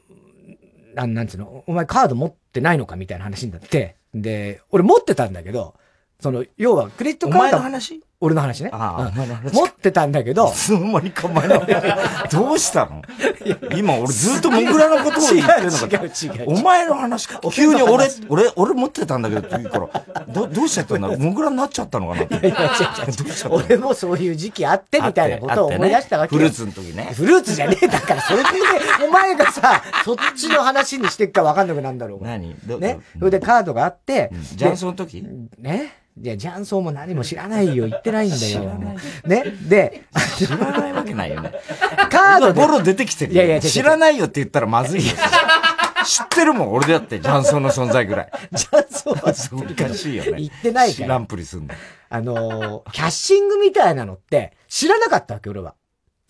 [0.92, 5.74] ー、なん、なんつうの、お前カード持ってないのかみたいな話になって、で、俺持ってたんだけど、
[6.20, 7.38] その、要はクレジットカード。
[7.38, 8.02] お前の話？
[8.24, 8.70] 俺の話ね。
[8.72, 10.48] ああ、うん、持ってたんだけど。
[10.48, 11.66] いつの間にか前の
[12.30, 13.02] どうしたの？
[13.76, 15.86] 今俺ずっとモグラのことを言ってるのか。
[15.86, 17.40] 違う違うお前の話か。
[17.50, 19.80] 急に俺、俺、俺持ってたんだけどって言うか
[20.14, 21.08] ら、ど、どうしちゃったんだ？
[21.08, 22.34] ろうモグラになっちゃったのかなって。
[22.34, 23.16] いやいや違う違う。
[23.16, 27.10] どうしちゃった俺もそういう時期あってみたいなことを思い出したわけ、ね、フルーツの時ね。
[27.12, 28.48] フルーツじゃねえだから、それで、
[29.04, 32.54] お前がさ、そっちの話にしてっかわかんなくなるんだろう何？
[32.78, 33.00] ね？
[33.18, 35.26] それでカードがあって、じゃあその時？
[35.58, 36.01] ね？
[36.20, 37.88] いや、雀荘も何も知らないよ。
[37.88, 38.64] 言ってないんだよ。
[39.24, 39.44] ね？
[39.68, 40.04] で、
[40.36, 41.52] 知らないわけないよね。
[42.10, 43.32] カードボロ出てきてる。
[43.32, 45.12] いやいや、知らないよって言ったらまずいよ。
[46.04, 48.30] 知ってるもん、俺だって、雀荘の存在ぐらい。
[48.54, 49.32] 雀荘は
[49.76, 50.32] 難しいよね。
[50.38, 51.06] 言ってないから。
[51.06, 51.74] 知らんぷりすんだ。
[52.10, 55.74] あのキャッシングみたいなのって知らなかったわけ、俺は。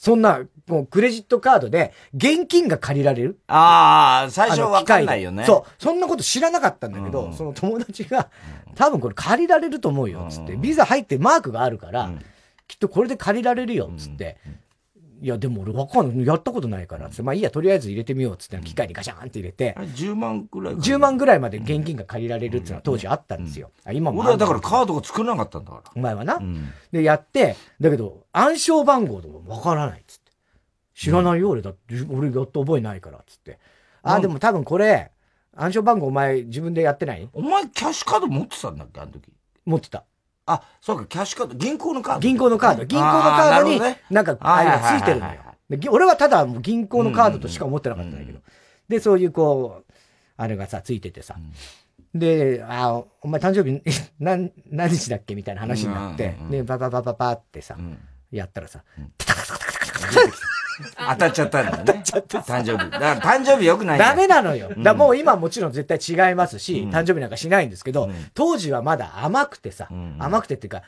[0.02, 5.44] そんな、もうクレジットカードで現金が借りられるああ、最初わかんないよね。
[5.44, 5.70] そう。
[5.80, 8.28] そんなこと知らなかったんだけど、うん、その友達が、
[8.74, 10.56] 多分これ借りられると思うよ、つって。
[10.56, 12.18] ビザ入ってマークがあるから、うん、
[12.66, 14.38] きっとこれで借りられるよ、つって。
[15.22, 16.26] いや、でも俺わかんない。
[16.26, 17.08] やったことないから。
[17.22, 19.74] まあいいや、とりあえず入れてみようっつって、機械にガシャンって入れて。
[19.78, 23.70] 10万ぐらい ?10 万ぐらいまで現金が借りられるっていうのは当時あったんですよ。
[23.86, 24.20] うん、今も。
[24.20, 25.92] 俺はだからカードが作らなかったんだから。
[25.94, 26.34] お前はな。
[26.36, 30.32] うん、で、やって、だけど、暗証番号とかわからないっつって。
[30.94, 33.60] 知らないよ、俺だって、俺やっと覚えないから、っつって。
[34.02, 35.12] あ、でも多分これ、
[35.54, 37.28] 暗証番号お前自分でやってない？
[37.32, 39.30] お前キャッシュカード持ってたんだっけあの時？
[39.66, 40.04] 持ってた。
[40.46, 42.20] あ、そうか、キャッシュカード、銀行のカード。
[42.20, 42.84] 銀行のカード。
[42.84, 45.40] 銀行のカードに、なんか、あれがついてるのよ。
[45.90, 48.40] 俺はただ銀行のカードとしか思ってなかったんだけど。
[48.88, 49.92] で、そういうこう、
[50.36, 51.36] あれがさ、ついててさ。
[52.14, 53.80] で、あ、お前誕生日、
[54.20, 57.76] 何、何日だっけみたいな話になって、で、パパパパパってさ、
[58.30, 58.82] やったらさ、
[59.16, 60.32] タタタタタタタタタ
[60.96, 61.82] 当たっちゃったんだね。
[61.86, 62.38] 当たっちゃった。
[62.38, 62.90] 誕生日。
[62.90, 64.70] だから誕生日良くないダメなのよ。
[64.78, 70.82] だもう今もちろん絶対違いますし、誕生日なんかしないんですけど、当時はまだ甘くてさ、甘くてっていうか、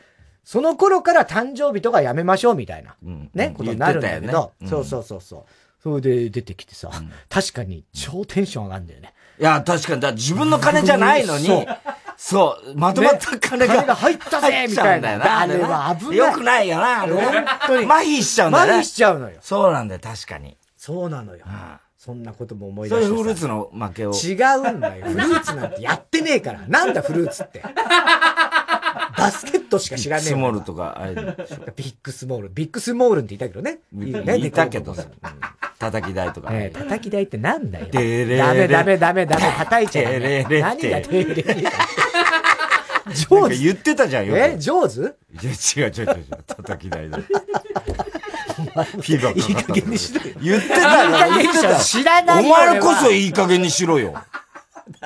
[0.44, 2.96] その頃から誕生日とかやめましょうみたいな、
[3.34, 5.44] ね、ことになるんだけど、そうそうそうそう。
[5.82, 6.90] それで出てきてさ、
[7.28, 9.12] 確かに超テンション上がるんだよね。
[9.38, 11.66] いや、確かに、だ自分の金じゃないのに、
[12.16, 15.40] そう、まとまった金が、金が入ったぜみたいな。
[15.40, 16.16] あれは危ない。
[16.16, 17.12] よくないよな、あれ。
[17.12, 17.86] 本当に。
[17.86, 18.72] 麻痺しちゃうんだよね。
[18.72, 19.36] 麻痺しちゃうのよ。
[19.40, 20.56] そうなんだよ、確かに。
[20.76, 21.44] そうなのよ。
[21.98, 23.06] そんなことも思い出して。
[23.06, 24.12] そういうフルーツの負けを。
[24.12, 25.06] 違うんだよ。
[25.08, 26.60] フルーツなんてやってねえから。
[26.68, 27.62] なんだフルーツって。
[29.16, 32.48] バスケットしか知らねえスモールとか、あれビッグスモール。
[32.48, 33.78] ビッグスモールって言ったけどね。
[33.94, 35.04] いいたけどさ。
[35.78, 36.48] 叩き台とか。
[36.52, 37.86] ええ、叩き台ってなんだよ。
[37.90, 40.12] ダメダメダメダメ、叩いちゃう。
[40.12, 41.64] 何がテーレレ
[43.28, 44.36] 上手言ってたじゃんよ。
[44.36, 45.10] え上手いや、
[45.86, 46.26] 違う違う違う。
[46.46, 47.18] 叩き台だ。
[47.18, 50.34] フィーバーいい加減にしろよ。
[50.40, 51.78] 言ってたよ。
[51.80, 52.54] 知らないよ。
[52.54, 54.14] お前こそいい加減にしろよ。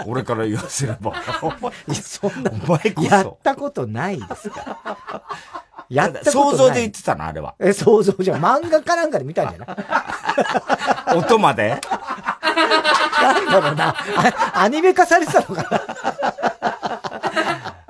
[0.07, 1.13] 俺から言わせれば。
[1.95, 3.09] そんな、お前こそ。
[3.09, 4.79] やったことないですか
[5.89, 7.55] やったこと想像で言ってたのあれは。
[7.59, 11.17] え、想像じゃ漫画かなんかで見たんじゃない？
[11.19, 11.81] 音まで？
[13.21, 13.95] なんだろうな。
[14.55, 15.81] アニメ化されてたのかな？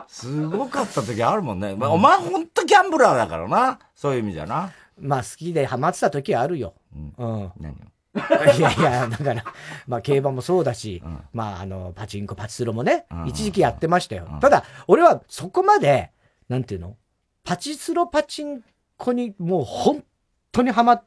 [0.09, 1.75] すごかった時あるもんね。
[1.77, 3.79] まあ、お前ほんとギャンブラーだからな。
[3.95, 4.71] そういう意味じゃな。
[5.01, 6.75] まあ好きでハマってた時はあるよ。
[6.95, 7.15] うん。
[7.17, 7.77] うん、何
[8.59, 9.45] いやいや、だから、
[9.87, 14.29] まあ競馬もそうだし、うん、まああの、パチンコ、パチスロもね、一時期やってましたよ。
[14.41, 16.11] ただ、俺はそこまで、
[16.49, 16.97] なんていうの？
[17.45, 18.63] パチスロ、パチン
[18.97, 20.05] コにもう本
[20.53, 21.05] 当にハマっ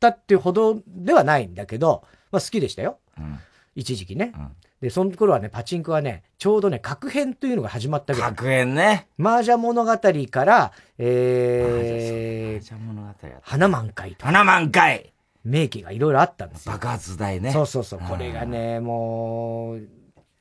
[0.00, 2.98] たっていうほどではないんだけど、まあ好きでしたよ。
[3.18, 3.38] うん、
[3.74, 4.32] 一時期ね。
[4.80, 8.30] で、その頃はね、パチンコはね、ちょうどね、核編というのが始まったぐらい。
[8.30, 9.08] 核編ね。
[9.18, 9.98] 麻雀物語
[10.30, 14.26] から、えー、花満開と。
[14.26, 15.14] 花満開
[15.46, 16.72] 名機がいろいろあったんですよ。
[16.72, 17.52] 爆発台ね。
[17.52, 18.00] そうそうそう。
[18.00, 19.82] これがね、もう、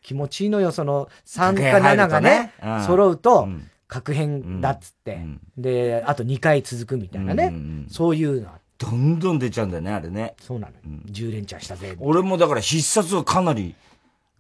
[0.02, 2.54] 気持ちいいのよ、その、3か7がね、
[2.86, 3.48] 揃うと、
[3.88, 7.46] 確変だっつって、うん、で、あと2回続くみたいなね。
[7.46, 10.36] うんうん、そういうのどんどん出ちゃうんだよね、あれね。
[10.42, 10.74] そうなの。
[10.86, 11.96] うん、10連チャンしたぜ。
[12.00, 13.76] 俺もだから必殺はかなり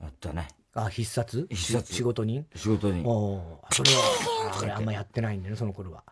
[0.01, 0.47] あったね。
[0.73, 1.47] あ、必殺？
[1.49, 1.93] 必殺。
[1.93, 2.45] 仕事人？
[2.53, 3.05] 仕事人。
[3.05, 6.03] おそれは、あれあんまやってないんだよね、その頃は。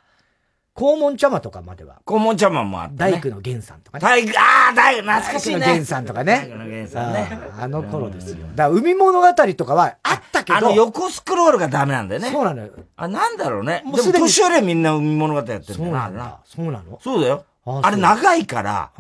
[0.76, 2.02] 黄門茶間とかまでは。
[2.08, 3.12] 黄門茶間もあった、ね。
[3.12, 4.02] 大工の源さんとかね。
[4.02, 5.60] 大工、ああ、大工、懐かしいね。
[5.60, 6.34] 大工の源さんとかね。
[6.34, 7.40] 大工の源さんね。
[7.60, 8.38] あの頃ですよ。
[8.56, 10.58] だから海物語とかはあったけど。
[10.58, 12.32] あの横スクロールがダメなんだよね。
[12.32, 12.72] そうなのよ。
[12.96, 13.84] あ、なんだろうね。
[13.86, 14.26] もうすでに。
[14.26, 16.40] 年寄りはみんな海物語やってるんだそうなんだ。
[16.44, 17.46] そうなのそうだよ。
[17.66, 18.92] あれ長いから、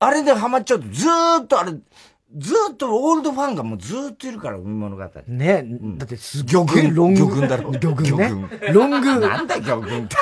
[0.00, 1.72] あれでハマっちゃうとずーっとあれ、
[2.38, 5.04] ずっとオールドファンがもうずっといるから、海物語。
[5.28, 7.20] ね、だってす魚群、ロング。
[7.20, 7.70] 魚群だろ。
[7.72, 8.30] 魚群ね。
[8.72, 9.20] ロング。
[9.20, 10.16] なんだ魚群って。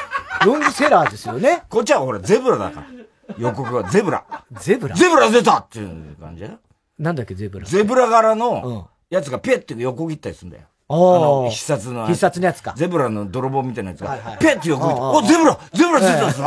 [0.44, 1.62] ロングセラーですよね。
[1.68, 2.86] こっちはほら、ゼブラだから。
[3.36, 4.24] 予告はゼブラ。
[4.58, 4.96] ゼブラ？
[4.96, 6.58] ゼブラ出たっていう感じだよ。
[6.98, 7.66] なんだっけ、ゼブラ？
[7.66, 10.64] ゼブラ柄のやつがペッて横切ったりするんだよ。
[10.90, 12.06] あの、必殺の。
[12.06, 12.72] 必殺のやつか。
[12.74, 16.44] ゼブラの泥棒みたいなやつが、ペッて横切って、お、ゼブラゼブラ出たぞ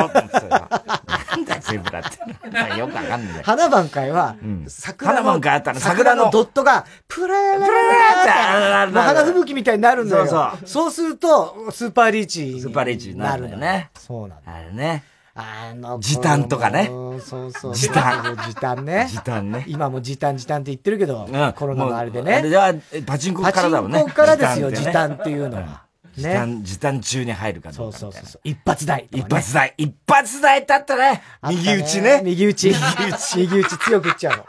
[1.45, 2.79] なんだゼブラって。
[2.79, 3.43] よくわかんない。
[3.43, 4.35] 花番会は、
[4.67, 10.27] 桜花番会あったの、桜のドットが、プラーララララ花吹雪みたいになるんだよ。
[10.27, 10.67] そうそう。
[10.67, 12.59] そうすると、スーパーリーチ。
[12.61, 13.89] スーパーリーチになるんだよね。
[13.97, 14.53] そうなんだ。
[14.53, 15.03] あれね。
[15.33, 16.87] あの、時短とかね。
[16.87, 17.75] そうそう。
[17.75, 18.35] 時短。
[18.35, 19.07] 時短ね。
[19.09, 19.63] 時短ね。
[19.67, 22.35] 今も時短時短って言ってるけど、コロナのあれでね。
[22.35, 22.73] あれは
[23.05, 23.99] パチンコからだもんね。
[23.99, 25.83] パチンコからですよ、時短っていうのは。
[26.15, 28.41] 時短、時短中に入るかそうそうそう。
[28.43, 29.07] 一発台。
[29.11, 29.73] 一発台。
[29.77, 31.21] 一発台だったね。
[31.49, 32.21] 右打ちね。
[32.23, 32.67] 右打ち。
[32.67, 33.37] 右打ち。
[33.37, 34.45] 右打ち強く打っちゃうの。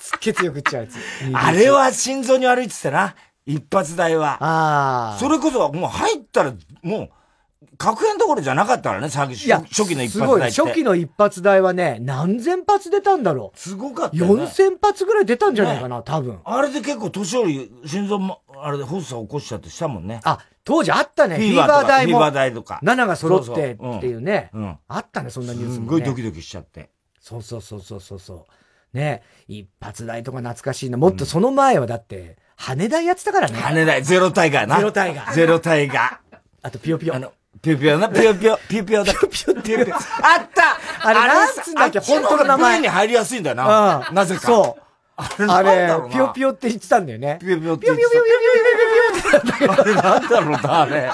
[0.00, 0.96] すっげえ強く打っちゃうやつ。
[1.34, 3.14] あれは心臓に悪いって言ってたな。
[3.46, 4.38] 一発台は。
[4.40, 5.18] ああ。
[5.18, 7.10] それこそもう入ったら、もう、
[7.78, 13.58] 確変どころじゃなかったからね、最初初期の一発台初期の一発台はね、何千発出たんだろう。
[13.58, 14.44] すごかったよ、ね。
[14.44, 16.38] 4000発ぐらい出たんじゃないかな、ね、多分。
[16.44, 20.20] あれで結構年寄り、心臓も、あれで発作起こしちゃってしたもんね。
[20.24, 21.36] あ、当時あったね。
[21.36, 22.12] フィーバー台も。
[22.12, 22.80] フィーバー台とか。
[22.82, 24.50] 7が揃ってっていうね。
[24.52, 24.78] うん。
[24.88, 25.84] あったね、そんなニュースも、ね。
[25.86, 26.90] すごいドキドキしちゃって。
[27.20, 28.96] そうそうそうそうそうそう。
[28.96, 30.96] ね一発台とか懐かしいな。
[30.96, 33.58] もっとその前はだって、羽台やってたからね。
[33.58, 34.76] 羽台、ゼロタイガーな。
[34.78, 35.34] ゼロタイガー。
[35.34, 36.38] ゼロタイガー。
[36.62, 37.14] あと、ピヨピヨ。
[37.14, 39.12] あの、ピヨピヨな、ピヨピヨ、ピヨピヨだ。
[39.12, 39.96] ピヨピヨ、ピヨピヨ。
[39.96, 39.98] あ
[40.40, 42.80] ったあれ、なんつんだっけ、本当の名前。
[42.80, 44.10] に入りやすいんだよな。
[44.12, 44.40] なぜか。
[44.40, 44.85] そう。
[45.16, 47.38] あれ、ピヨピヨって言ってたんだよね。
[47.40, 48.10] ピヨピヨって言ってた。
[48.10, 51.10] ピヨピヨピヨピヨピヨピヨピヨあれなんだろうな、あれ。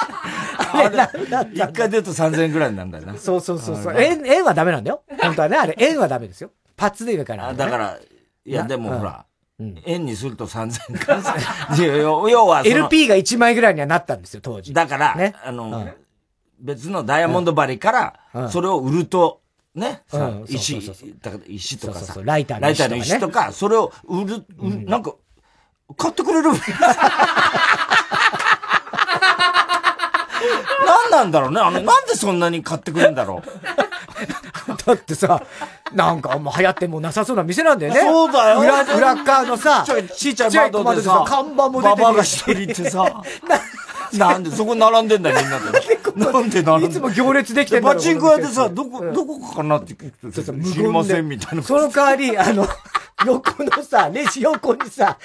[0.74, 3.16] あれ、一回出ると3000円くらいなんだよな。
[3.16, 4.00] そうそうそうそう。
[4.00, 5.02] 円、円はダメなんだよ。
[5.20, 6.50] 本当はね、あれ、円はダメですよ。
[6.76, 7.54] パッツでいいから。
[7.54, 7.98] だから、
[8.44, 9.24] いや、でもほら、
[9.84, 11.36] 円にすると3000円か。
[11.78, 14.74] 要は、LP が1枚ぐらいにはなったんですよ、当時。
[14.74, 15.86] だから、あの、
[16.58, 17.92] 別のダイヤモンドバリか
[18.32, 19.41] ら、それを売ると、
[19.74, 20.02] ね、
[20.48, 20.78] 石、
[21.48, 24.44] 石とかさ、ライターの石とか、ね、石とか、それを売る、
[24.86, 25.14] なんか、
[25.96, 26.50] 買ってくれる？
[30.86, 31.60] 何なんだろうね。
[31.60, 33.48] あの、なんでそんなに買ってくれるんだろう。
[34.86, 35.42] だってさ、
[35.92, 38.00] なんかもう流行ってもなさそうな店なんだよね。
[38.00, 38.60] そうだよ。
[38.60, 39.84] 裏、裏側のさ、
[40.16, 42.02] ちっちゃい窓でさ、看板も出てる。
[42.02, 43.04] ババが一人ってさ、
[44.18, 46.02] なんでそこ並んでんだよ、みんなで。
[46.14, 51.62] なんで並んでいつも行列できてるパチンコ屋でさ、どこ、どこかなって聞くと、知りませんみたいな。
[51.62, 52.66] その代わり、あの、
[53.24, 55.16] 横のさ、レジ横にさ、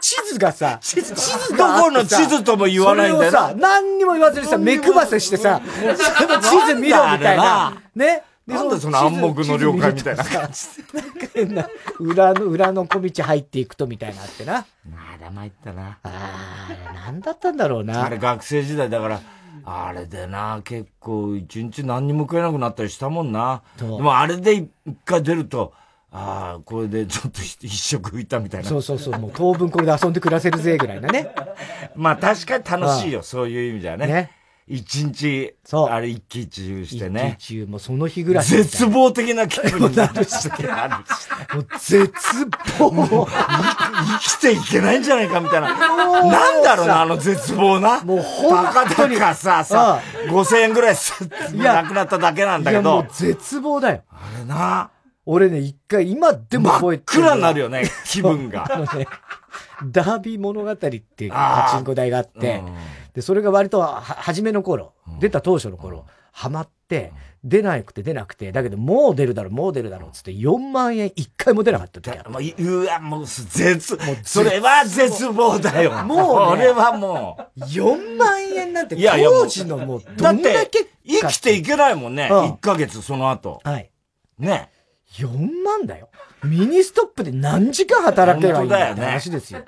[0.00, 1.14] 地図がさ、地図
[1.56, 5.60] どこの地図とも言わないんだよさ、何にも言わずにさ、目配せしてさ、
[6.42, 7.74] 地図見ろみたいな。
[7.94, 8.22] ね？
[8.46, 10.96] なんだその暗黙の了解みたいな感じ。
[10.96, 14.66] なんか変な、裏の、裏の小道入っていくとみたいなあってな。
[14.84, 15.98] まだ参ったな。
[16.02, 18.04] ああ、なんだったんだろうな。
[18.04, 19.20] あれ学生時代だから、
[19.64, 23.62] あれでな、結構一日何にも食えなくなったりしたもんな。
[23.78, 24.70] でもあれで一
[25.06, 25.72] 回出ると、
[26.10, 28.68] ああ、これでちょっと一食浮いたみたいな。
[28.68, 31.28] そうそうそう、もう当分これで遊んで暮らせるぜぐらいなね。
[31.96, 34.06] まあ確かに楽しいよ、そういう意味じゃね。
[34.06, 34.43] ね。
[34.66, 35.88] 一日、そう。
[35.90, 37.36] あれ一喜一憂してね。
[37.38, 38.44] 一喜一憂、もうその日ぐらい。
[38.44, 40.48] 絶望的な気分になるし。
[40.48, 40.54] も
[41.60, 42.10] う絶
[42.78, 43.26] 望。
[43.26, 45.76] 生きていけないんじゃないかみたいな。
[45.76, 48.02] なんだろうな、あの絶望な。
[48.04, 48.64] もう本
[48.96, 49.18] 当に。
[49.18, 50.96] かさ、さ、5000円ぐらい
[51.54, 52.82] なくなっただけなんだけど。
[52.82, 54.02] いや、もう絶望だよ。
[54.10, 54.90] あれな。
[55.26, 57.22] 俺ね、一回、今でも覚えてる。
[57.22, 58.66] 真っ暗になるよね、気分が。
[59.84, 62.62] ダービー物語っていうパチンコ台があって、
[63.14, 67.12] で、それが割とは、初めの頃、出た当初の頃、ハマって、
[67.44, 75.92] 出なくて出なくて、だけどもう出るだろう、もう出るだろう、つって4万円一回も出なかった時もう、うわ、もう、絶、もう、それは絶望だよ。
[76.04, 76.14] も
[76.54, 77.60] う、ね、俺はもう。
[77.60, 83.60] 4万円なんて、当時のもう、どんだけ生きていけないもんね、うん、1ヶ月その後。
[83.62, 83.90] はい。
[84.38, 84.70] ね。
[85.18, 85.28] 4
[85.62, 86.08] 万だよ。
[86.42, 89.62] ミニストップで何時間働けばいいんだって話ですよ。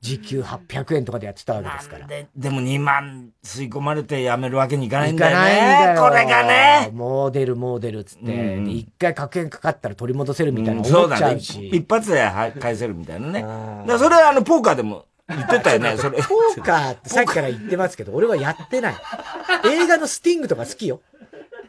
[0.00, 2.06] 時給800円とかでやってたわけですから。
[2.06, 5.36] で、でも2万吸い込まれてやめるわけにいかないんだよね。
[5.36, 6.08] いかないんだよ。
[6.08, 6.90] これがね。
[6.92, 8.24] もう出る、もう出るつって、
[8.66, 11.58] 一、うん、回確変かかったら取り戻せるみたいな思っちゃうし。
[11.58, 13.42] うん、うね、一発で返せるみたいなね。
[13.86, 16.16] だそれあの、ポーカーでも言ってたよね、 それ。
[16.22, 18.94] ポーカーってさっきから言ってますけど、俺はやってない。
[19.68, 21.02] 映画のスティングとか好きよ。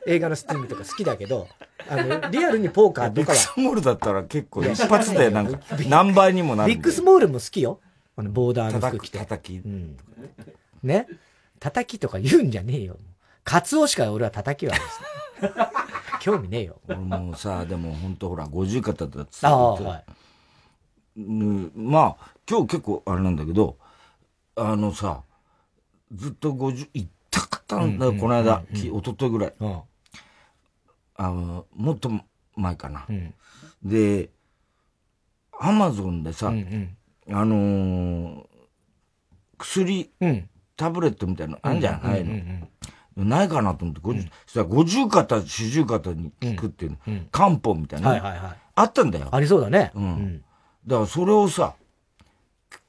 [0.08, 1.48] 映画のスティングとか好きだけど、
[1.90, 3.14] あの、リアルにポーカーとかは。
[3.14, 6.74] ビックスモールだったら結構一発でなんか何倍にもなる。
[6.74, 7.80] ビックスモールも好きよ。
[8.22, 9.18] あの、ボーダーの服着て。
[9.18, 9.58] 叩き。
[9.58, 9.98] うん。
[10.84, 11.08] ね？
[11.60, 12.98] 叩きとか言うんじゃねえよ。
[13.44, 15.52] カツオしか俺は叩きはですね。
[16.22, 16.80] 興味ねえよ。
[16.88, 20.04] 俺もさ、でも本当ほら、50方だってさ、あはい、
[21.18, 23.78] うん、まあ、今日結構あれなんだけど、
[24.56, 25.24] あのさ、
[26.14, 29.54] ずっと50、行ったかったんだよ、この間、一昨日ぐらい。
[31.16, 32.12] あの、もっと
[32.56, 33.06] 前かな。
[33.10, 33.34] うん、
[33.84, 34.30] で、
[35.60, 36.98] アマゾンでさ、うんうん
[37.32, 38.46] あのー、
[39.58, 42.36] 薬、うん、タブレットみたいなのあんじゃないの、
[43.16, 49.30] ないかなと思って、うん、そしたら五十肩、四十肩に効くっていうの、うん、漢方みたいな、はいはいはい、あったんだよ。
[49.32, 49.92] ありそうだね。
[49.96, 50.44] うん。
[50.88, 51.76] だからそれをさ、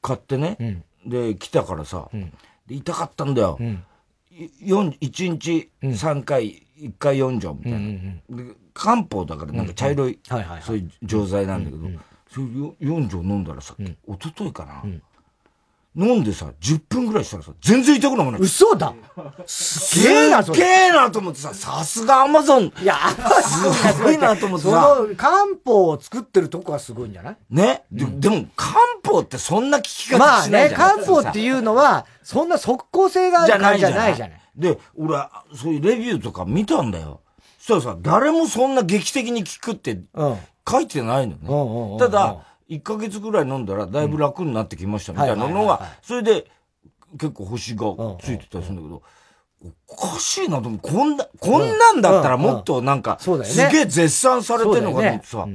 [0.00, 2.09] 買ってね、で、来たからさ、
[2.66, 3.57] で痛かったんだよ。
[3.61, 3.85] うん、
[4.31, 8.44] 1日3回、1回4錠みたいな。
[8.44, 10.18] で漢方だからなんか茶色い、
[10.62, 11.87] そういう錠剤なんだけど、
[12.32, 15.02] それ4錠飲んだらさ、うん、一昨日かな、うん、
[15.94, 18.40] 飲んでさ、10分ぐらいしたらさ、全然痛くなくない。
[18.40, 18.94] 嘘だ
[19.44, 22.72] すげえな、すげえなと思ってさ、さすがアマゾン。
[22.80, 22.96] いや、
[23.42, 24.94] すごいなと思ってさ。
[24.96, 27.36] その漢方を作ってるとこはすごいんじゃない？
[27.50, 30.80] ね、うん、でも、漢方ってそんな効き方しないじゃん。
[30.80, 34.40] まあね、漢方っていうのは、そんな即効性がある感じじゃないじゃない。
[34.56, 35.18] で、俺、
[35.54, 37.20] そういうレビューとか見たんだよ。
[37.58, 40.00] そしたらさ、誰もそんな劇的に効くって、
[40.68, 41.98] 書いてないのね。
[41.98, 46.51] ただ、1ヶ月ぐらい飲んだらだいぶ楽になってきましたみたいなのが、それで
[47.12, 47.85] 結構星が
[48.20, 49.03] ついてたりするんだけど、
[49.88, 50.81] おかしいなと思う。
[50.81, 53.31] こんな、こんなんだったらもっとなんか、す
[53.70, 55.46] げえ絶賛されてんのかと思ってさ、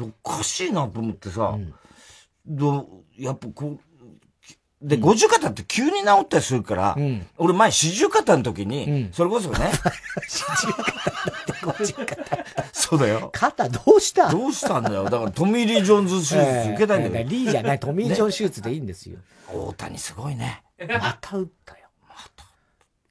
[0.00, 1.56] おかしいなと思ってさ、
[2.46, 3.78] どやっぱこう、
[4.86, 9.70] で、五十肩って急に治ったりするから、うん、俺前四十肩の時に、うん、それこそね。
[10.28, 12.44] 四十肩って五十肩。
[12.72, 13.30] そうだよ。
[13.32, 14.28] 肩どうした？
[14.30, 15.04] どうしたんだよ。
[15.04, 16.38] だからトミー・リー・ジョーンズ手術
[16.70, 17.12] 受けたんだよ。
[17.14, 19.18] えー、リーじゃない、 トミー・ジョン手術でいいんですよ。
[19.52, 20.62] 大谷すごいね。
[20.78, 21.88] また打ったよ。
[22.06, 22.44] また。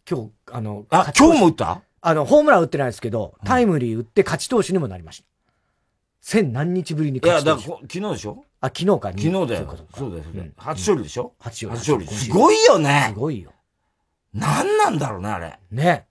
[0.09, 1.81] 今日、あの、あ、今日も打った？
[2.01, 5.25] あの、ホームラン打ってないですけど、タイムリー打って勝ち投手にもなりました。
[6.21, 7.65] 千何日ぶりに勝ち投手。
[7.67, 8.45] いや、だ昨日でしょ？
[8.63, 9.77] あ、昨日か、昨日だよ。
[9.93, 10.23] そうだよ、
[10.55, 11.33] 初勝利でしょ？
[11.37, 12.07] 初勝利。
[12.07, 13.07] すごいよね。
[13.09, 13.51] すごいよ。
[14.33, 15.59] 何なんだろうね、あれ。
[15.69, 16.05] ね。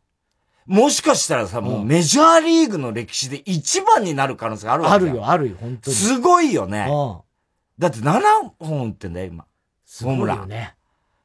[0.66, 5.96] もしかしたらさ、もうメジャーリーグの歴史で一番になる可能性があるわけあるよ、あるよ、本当に。
[5.96, 6.88] すごいよね。
[7.78, 8.20] だって7
[8.58, 9.46] 本打ってんだよ、今。
[10.02, 10.48] ホームラン。
[10.48, 10.76] ね。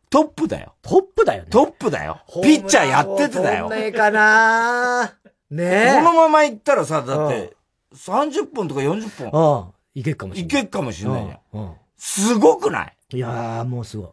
[0.09, 0.75] トップだよ。
[0.81, 1.49] トップだよね。
[1.49, 2.21] トップだよ。
[2.41, 3.69] ピッチャーやっててだよ。
[3.69, 5.13] ねえかな
[5.51, 7.53] ねこのまま行ったらさ、だって、
[7.93, 9.73] 30本とか40本。
[9.97, 10.01] うん。
[10.01, 10.45] いけるかもしれない。
[10.45, 11.61] いけるかもしれないじゃん。
[11.61, 11.73] うん。
[11.97, 12.95] すごくない？
[13.13, 14.09] いやー、もうすごい。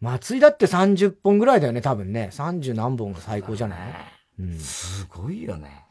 [0.00, 2.30] 松井だって30本ぐらいだよね、多分ね。
[2.32, 3.78] 30何本が最高じゃない、
[4.40, 5.84] うん、すごいよね。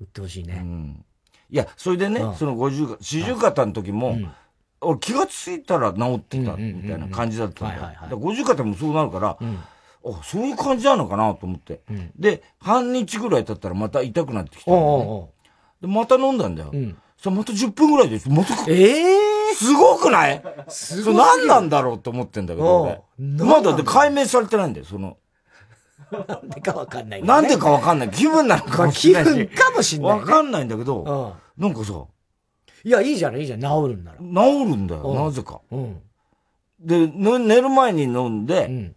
[0.00, 0.60] 売ってほしいね。
[0.62, 1.04] うん。
[1.48, 4.28] いや、それでね、うん、その50、40肩の時も、うん、
[4.80, 8.18] 俺気がついたら治ってたみたいな感じだったんだよ。
[8.18, 9.58] 50肩もそうなるから、うん、
[10.12, 11.82] あ、そういう感じなのかなと思って。
[11.88, 15.28] うん、で、半日ぐらい経ったらまた痛くなってきた、ね、
[15.82, 16.72] で、また飲んだんだよ。
[17.24, 18.28] うんさ、また10分ぐらいです。
[18.28, 20.42] また、ええー、すごくない？
[20.68, 21.14] すごい。
[21.14, 25.16] 何なんだろうと思ってんだけど、まだで解明されてないんだよ、その。
[26.28, 28.10] なんでかわかんない、ね、なんでかわかんない。
[28.10, 29.24] 気分なのかもしれない。
[29.24, 30.20] 気分かもしんない、ね。
[30.20, 32.04] わかんないんだけど、うん、なんかさ。
[32.84, 33.60] いや、いいじゃない、いいじゃん。
[33.60, 34.18] 治るんなら。
[34.18, 34.24] 治
[34.64, 35.60] るんだよ、なぜか。
[35.70, 36.00] うん、
[36.80, 38.96] で、寝る前に飲んで、うん、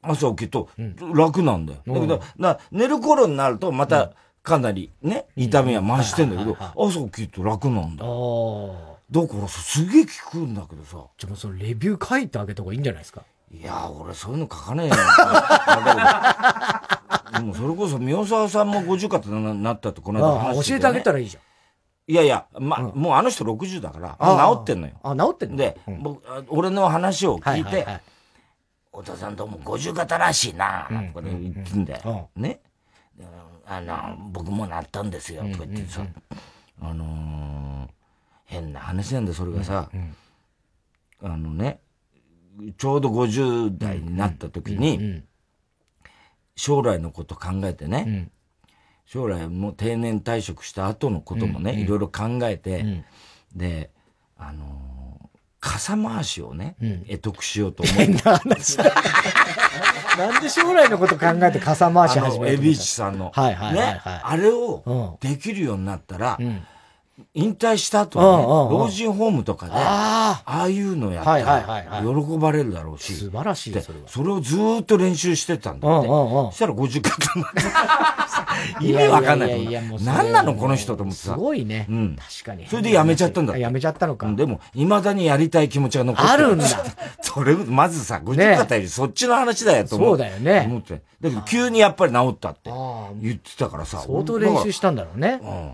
[0.00, 0.68] 朝起きると、
[1.14, 1.82] 楽なんだよ。
[1.86, 8.04] だけど、な寝る頃になると、また、かなりね、痛みは増してんだけど、朝起きると楽なんだ。
[8.04, 11.04] だからさ、すげえ効くんだけどさ。
[11.18, 13.22] じゃあそのレビュー書いてあげた方がいいんじゃないですか？
[13.54, 14.94] いや俺そういうの書かねえよ。
[17.34, 21.42] でもそれこそ宮沢さんも50かってなったってこの間話して、ね、教えてあげたらいいじゃん。
[22.10, 24.94] いやいや、ま、うん、もうあの人60だから、治ってんのよ。
[25.02, 25.56] あ、治ってんの？
[25.56, 28.02] で、うん、僕、俺の話を聞いて、はいはいはい、
[28.92, 32.28] お父さんとも50型らしいな、とか言ってんだよ。
[32.34, 32.60] ね。
[33.76, 36.06] あの、僕もなったんですよ、とか言ってさ、
[36.80, 37.90] あのー、
[38.44, 39.90] 変な話なんだ、それがさ、
[41.22, 41.80] あのね、
[42.76, 45.22] ちょうど50代になった時に、
[46.56, 48.30] 将来のこと考えてね、
[49.06, 53.04] 将来も定年退職した後のこともね、いろいろ考えて、
[53.54, 53.90] で、
[54.36, 55.30] あの
[55.62, 58.04] 傘回しをね、うん、得得しようと思って。
[58.06, 58.92] 変な話だ。
[60.18, 62.54] なんで将来のこと考えて傘回し始めたの？
[62.54, 63.30] エビーチさんの。
[63.34, 64.00] はいはいはい、はい、ね。
[64.04, 66.62] あれをできるようになったら、うん、
[67.34, 73.14] 引退した後ね、老人ホームとかで、ああいうのやったら、喜ばれるだろうし。
[73.14, 74.08] 素晴らしいそれは。
[74.08, 76.08] それをずっと練習してたんだって。
[76.08, 78.80] そしたら50回になった。
[78.80, 79.68] 意味わかんない。
[80.04, 81.34] 何なのこの人と思ってさ。
[81.34, 81.86] すごいね。
[81.88, 82.16] うん。
[82.16, 82.66] 確かに。
[82.66, 84.30] それでやめちゃったんだやめちゃったのか。
[84.32, 86.44] でも、未だにやりたい気持ちが残ってる。
[86.46, 86.66] あるんだ。
[87.20, 90.08] それ、まずさ、50肩よりそっちの話だよと思う。
[90.10, 90.64] そうだよね。
[90.66, 91.02] 思って。
[91.20, 92.70] だけど急にやっぱり治ったって
[93.20, 94.02] 言ってたからさ。
[94.06, 95.40] 相当練習したんだろうね。
[95.42, 95.72] うん。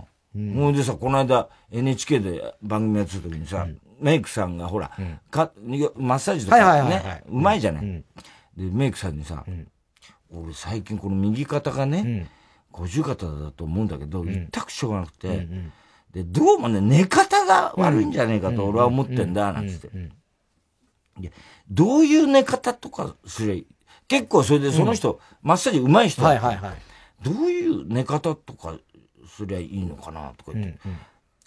[0.55, 0.75] ほ、うん。
[0.75, 5.53] でさ、この間 NHK で番組やってた時にさ、うん、メイクさんがほら、うん、か
[5.97, 8.05] マッサージとかね、うまいじゃない、で、
[8.57, 9.45] メイクさんにさ、
[10.31, 12.31] 俺最近この右肩がね、
[12.71, 15.49] 五十肩だと思うんだけど、痛くしょうがなくて、
[16.13, 19.89] で、どうもね、寝方が悪いんじゃねえかと俺は思ってんだ、なんつって。
[21.19, 21.33] で、
[21.69, 23.65] どういう寝方とかすれ
[24.09, 26.75] 結構それでその人、マッサージ上手い人、はいはいはい、
[27.23, 28.79] どういう寝方とか
[29.39, 30.79] すりゃいいのかなとか言って。
[30.85, 30.99] うんうん、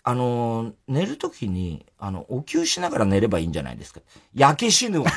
[0.03, 4.01] あの、寝るときに、あの、お灸しながら寝ればいいんじゃないですか。
[4.33, 5.11] 焼け死ぬわ。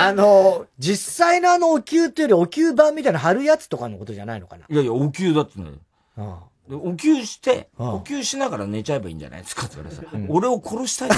[0.00, 4.64] あの、実際のあのお灸っていうよりお灸版みたいな貼るやつとかのことじゃないのかな？
[4.68, 5.72] いやいや、お灸だってね。
[6.16, 11.10] ああお灸して、お灸しながら寝ちゃえばいいんじゃないですかって言われさ、うん、俺を殺したい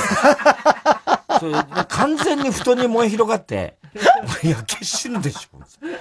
[1.88, 3.76] 完全に布団に燃え広がって、
[4.42, 5.58] 焼け死ぬでしょ。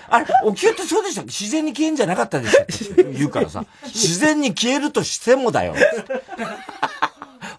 [0.09, 2.65] あれ、お灸ってそうでした自然に消えんじゃなかったでしょっ
[2.95, 5.75] て言うからさ、自然に消えるとしてもだよ。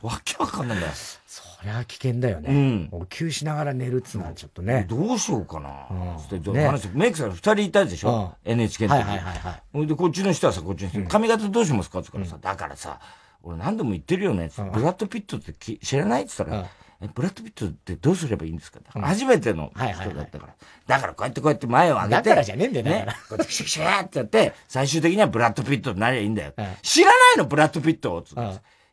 [0.02, 0.92] わけわかんないんだよ。
[1.26, 2.48] そりゃ危険だよね。
[2.48, 3.00] うん。
[3.02, 4.86] お灸しながら寝るっつうのはちょっとね。
[4.88, 5.86] どうしようかな。
[5.90, 6.52] うん。
[6.54, 9.02] ね、話メイクさん二人いたでしょ、うん、?NHK の時。
[9.02, 9.86] はいはいはいはい。
[9.86, 11.98] で、こっちの人はさ、こっちの人、髪型どうしますか？
[11.98, 12.98] って言うからさ、だからさ、
[13.42, 14.50] 俺何度も言ってるよね。
[14.72, 15.52] ブラッド・ピットって
[15.84, 16.22] 知らない？
[16.22, 16.66] って言ったら、
[17.02, 20.54] え、ブラッド・ピットってどうすればいいんですか、初めての人だったから。
[20.86, 22.14] だからこうやってこうやって前を上げて。
[22.14, 23.06] だからじゃねえんだよね。
[23.28, 26.52] こうやってシュシューってやって、最終的にはブラッド・ピットになりゃいいんだよ。
[26.82, 28.24] 知らないの、ブラッド・ピットを。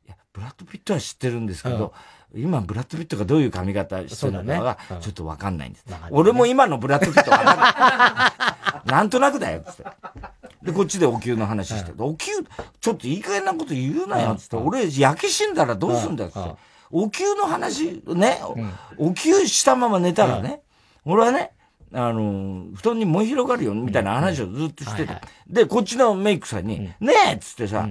[0.06, 1.94] いや、ブラッド・ピットは知ってるんですけど、
[2.36, 5.86] 今、ブラッド・ピットがどういう髪型してるのかは、ちょっとわかんないんです。
[6.12, 8.34] 俺も今のブラッド・ピットわかんな
[8.86, 8.88] い。
[8.92, 9.84] なんとなくだよ、つって。
[10.64, 11.92] で、こっちでお灸の話して。
[11.98, 12.32] お灸、
[12.80, 14.56] ちょっといい加減なこと言うなよ、つって。
[14.56, 16.50] 俺、焼け死んだらどうすんだよ、つって。
[16.92, 18.40] お灸の話、ね、
[18.98, 20.62] お灸したまま寝たらね、
[21.06, 21.52] 俺はね、
[21.94, 25.16] あの、布団に燃え広がるよ、みたいな話をずっとしてて。
[25.48, 26.96] で、こっちのメイクさんに、ね
[27.30, 27.88] えっつってさ、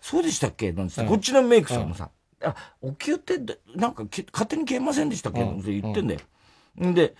[0.00, 0.72] そうでしたっけ？
[0.72, 2.10] なんつって、こっちのメイクさんもさ、
[2.44, 3.38] あ、お灸って、
[3.74, 5.42] なんか勝手に消えませんでしたっけ？
[5.42, 6.20] って言ってんだよ。
[6.80, 6.94] ん。
[6.94, 7.14] で、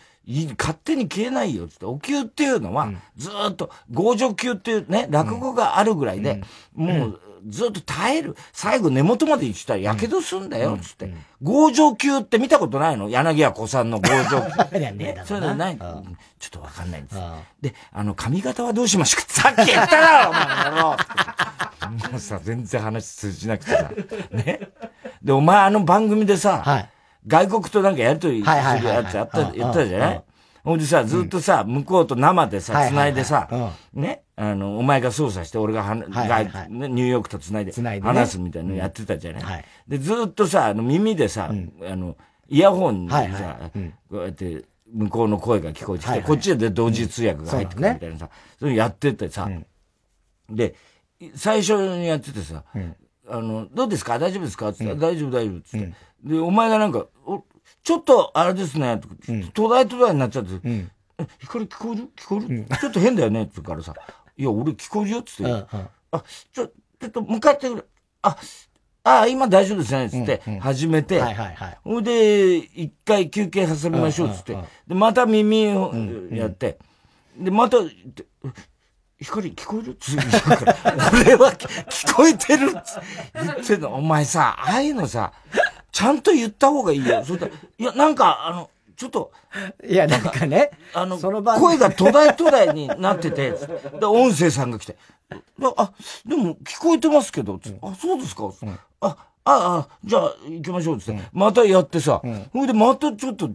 [0.59, 1.85] 勝手に消えないよ、つって。
[1.85, 6.43] お灸っていうのは、ずっと、合助灸っていうね、落語があるぐらいで、
[6.75, 8.37] もう、ずっと耐える。
[8.53, 11.13] 最後根元まで行ったら火傷すんだよ、つって。
[11.43, 13.09] 合助灸って見たことないの？
[13.09, 15.25] 柳家子さんの合助灸。
[15.27, 15.79] そういうのない。
[15.79, 15.89] ちょ
[16.49, 17.17] っとわかんないんです。
[17.61, 19.27] で、あの、髪型はどうしましょう？
[19.27, 20.97] か さっき言っただろ、お前野郎
[22.13, 23.91] もうさ、 全然話通じなくてさ。
[24.33, 24.61] ね。
[25.23, 26.91] で、お前あの番組でさ、はい、
[27.27, 28.49] 外国となんかやりとりす
[28.83, 30.23] るやつやった、言ったじゃない？
[30.65, 33.49] ほんでさ、ずっとさ、向こうと生でさ、繋いでさ、
[33.95, 39.65] ね、あの、お前が操作して、俺がは、ニューヨークと繋いで、話すみたいなのやってたじゃない？
[39.87, 42.17] で、ずっとさ、あの、耳でさ、あの、
[42.49, 43.71] イヤホンにさ、
[44.11, 48.29] こうやって、向こうの声が聞こえてきて、こっちで同時通訳が入ってくるみたいなさ、
[48.59, 49.51] それやっててさ、
[50.51, 50.75] で、
[51.35, 52.65] 最初にやっててさ、
[53.29, 54.19] あの、どうですか？
[54.19, 54.69] 大丈夫ですか？
[54.69, 55.95] って言ったら、大丈夫大丈夫ってって。
[56.25, 57.45] で、お前がなんか、お、
[57.85, 59.01] ちょっと、あれですね、
[59.55, 60.91] 途絶え途絶えになっちゃって、うん、
[61.39, 62.09] 光聞こえる？
[62.17, 63.95] 聞こえる、ちょっと変だよねって言うからさ、
[64.37, 65.77] いや、俺聞こえるよって言って、
[66.11, 67.89] あ、ちょ、ちょっと向かってくる。
[68.23, 68.37] あ、
[69.05, 71.79] あ今大丈夫ですね、つって、始めて、はいはいはい。
[71.83, 74.57] ほいで、一回休憩挟みましょう、つって。
[74.87, 75.93] で、また耳を
[76.31, 76.79] やって、
[77.37, 77.79] で、また、
[79.21, 79.91] 光聞こえる？
[79.91, 80.77] って言うから、
[81.13, 82.81] 俺は聞こえてるって
[83.35, 83.95] 言ってんの。
[83.95, 85.33] お前さ、ああいうのさ、
[85.93, 87.25] ちゃんと言った方がいいよ。
[87.25, 87.39] そい
[87.79, 89.33] や、なんか、あの、ちょっと。
[89.89, 90.71] いや、なんかね。
[90.95, 93.53] あの、声が途絶え途絶えになってて、
[94.01, 94.97] で、音声さんが来て、
[95.31, 95.93] あ、
[96.27, 103.51] でも聞こえてますけど、あ、そうですか、うん、あ、あ、あ、じゃあ行きましょう、つって、うん、またやってさ、ほ、うん、いでまたちょっと、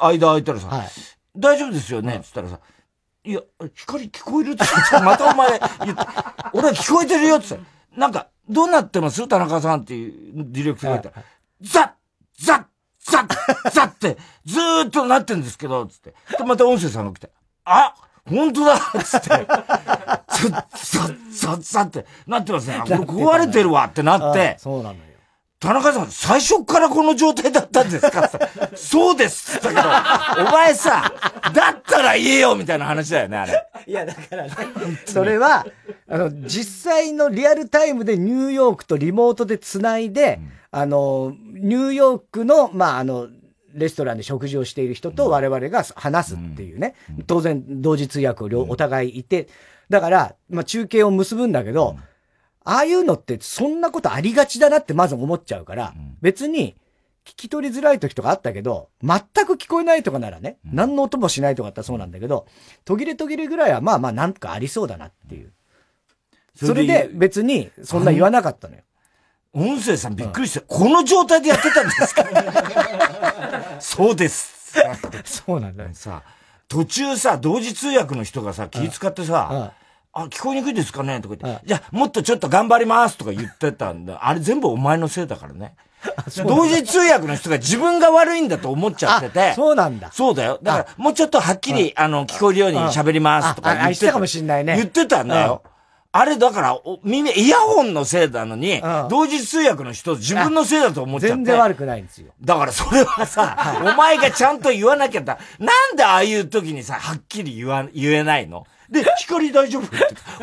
[0.00, 0.88] 間空いたらさ、はい、
[1.36, 2.60] 大丈夫ですよね、つったらさ、
[3.24, 3.40] いや、
[3.74, 4.64] 光聞こえるって
[5.02, 6.06] またお前言って、
[6.54, 7.58] 俺は聞こえてるよって。
[7.96, 9.26] なんか、どうなってます？
[9.28, 11.24] 田中さんっていうディレクターがいたら、
[11.60, 11.90] ザッ
[12.38, 12.64] ザッ
[13.10, 16.14] ザッザッって、ずーっとなってんですけど、つって。
[16.38, 17.30] で、また音声さんが来て、
[17.64, 17.94] あ
[18.28, 19.46] 本当だつって、 ザッ
[20.28, 22.80] ザッザッザッってなってますね。
[22.82, 25.09] これ壊れてるわってなって、そうなのよ。
[25.60, 28.30] 田中さん、最初からこの状態だったんですか？
[28.74, 29.58] そうです。
[29.58, 31.12] って言ったけど、お前さ、
[31.54, 33.66] だったら言えよみたいな話だよね、あれ。
[33.86, 34.50] いや、だからね、
[35.04, 35.66] それは、
[36.08, 40.38] あの、実際のリアルタイムでニューヨークとリモートで繋いで、
[40.72, 43.28] うん、あの、ニューヨークの、まあ、あの、
[43.74, 46.94] レストランで食事をしている人と我々が話すっていうね。
[47.18, 49.46] うん、当然、同時通訳をお互いいて、
[49.90, 51.96] だから、まあ、中継を結ぶんだけど、
[52.64, 56.76] ああいうのってそんなことありがちだなってまず思っちゃうから、別に
[57.24, 62.46] 聞き取りづらい時とかあったけど、全く聞こえないとかならね、何の音もしないとかってそうなんだけど、
[62.84, 65.52] 途切れ途切れぐらいはまあまあなんかありそうだなっていう。
[66.54, 68.82] それで別にそんな言わなかったのよ。
[69.52, 72.24] 音声さんびっくりして、この状態でやってたんですか？
[73.80, 74.72] そうです。
[75.24, 75.90] そうなんだよ。
[75.94, 76.22] さ、
[76.68, 79.72] 途中さ、同時通訳の人がさ、気遣ってさ、
[80.12, 81.20] あ、聞こえにくいですかね？
[81.20, 84.26] とか言って、じゃあ、もっとちょっと頑張りますとか言ってたんだ。
[84.26, 85.74] あれ全部お前のせいだからね。
[86.46, 89.52] 同時通訳の人が自分が悪いんだと思っちゃってて。
[89.54, 90.10] そうなんだ。
[90.12, 90.58] そうだよ。
[90.62, 94.12] だから、もうちょっとはっきり、あの、聞こえるように喋りますとか言ってた。
[94.12, 94.76] かもしんないね。
[94.76, 95.62] 言ってたんだよ。
[96.12, 101.36] あれだから、耳、イヤホンのせいなのに、同時通訳の人自分のせいだと思っちゃって。
[101.36, 102.32] 全然悪くないんですよ。
[102.42, 105.38] だからそれはさ、 お前がちゃんと言わなきゃだ。
[105.60, 108.64] なんでああいう時にさ、はっきり言わ、言えないの？
[108.90, 109.86] で、光大丈夫？
[109.86, 109.96] って。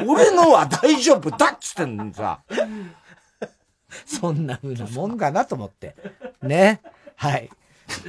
[0.08, 2.42] 俺のは大丈夫だっつってんのにさ。
[4.06, 5.96] そんな風なもんかなと思って。
[6.42, 6.82] ね。
[7.16, 7.50] はい。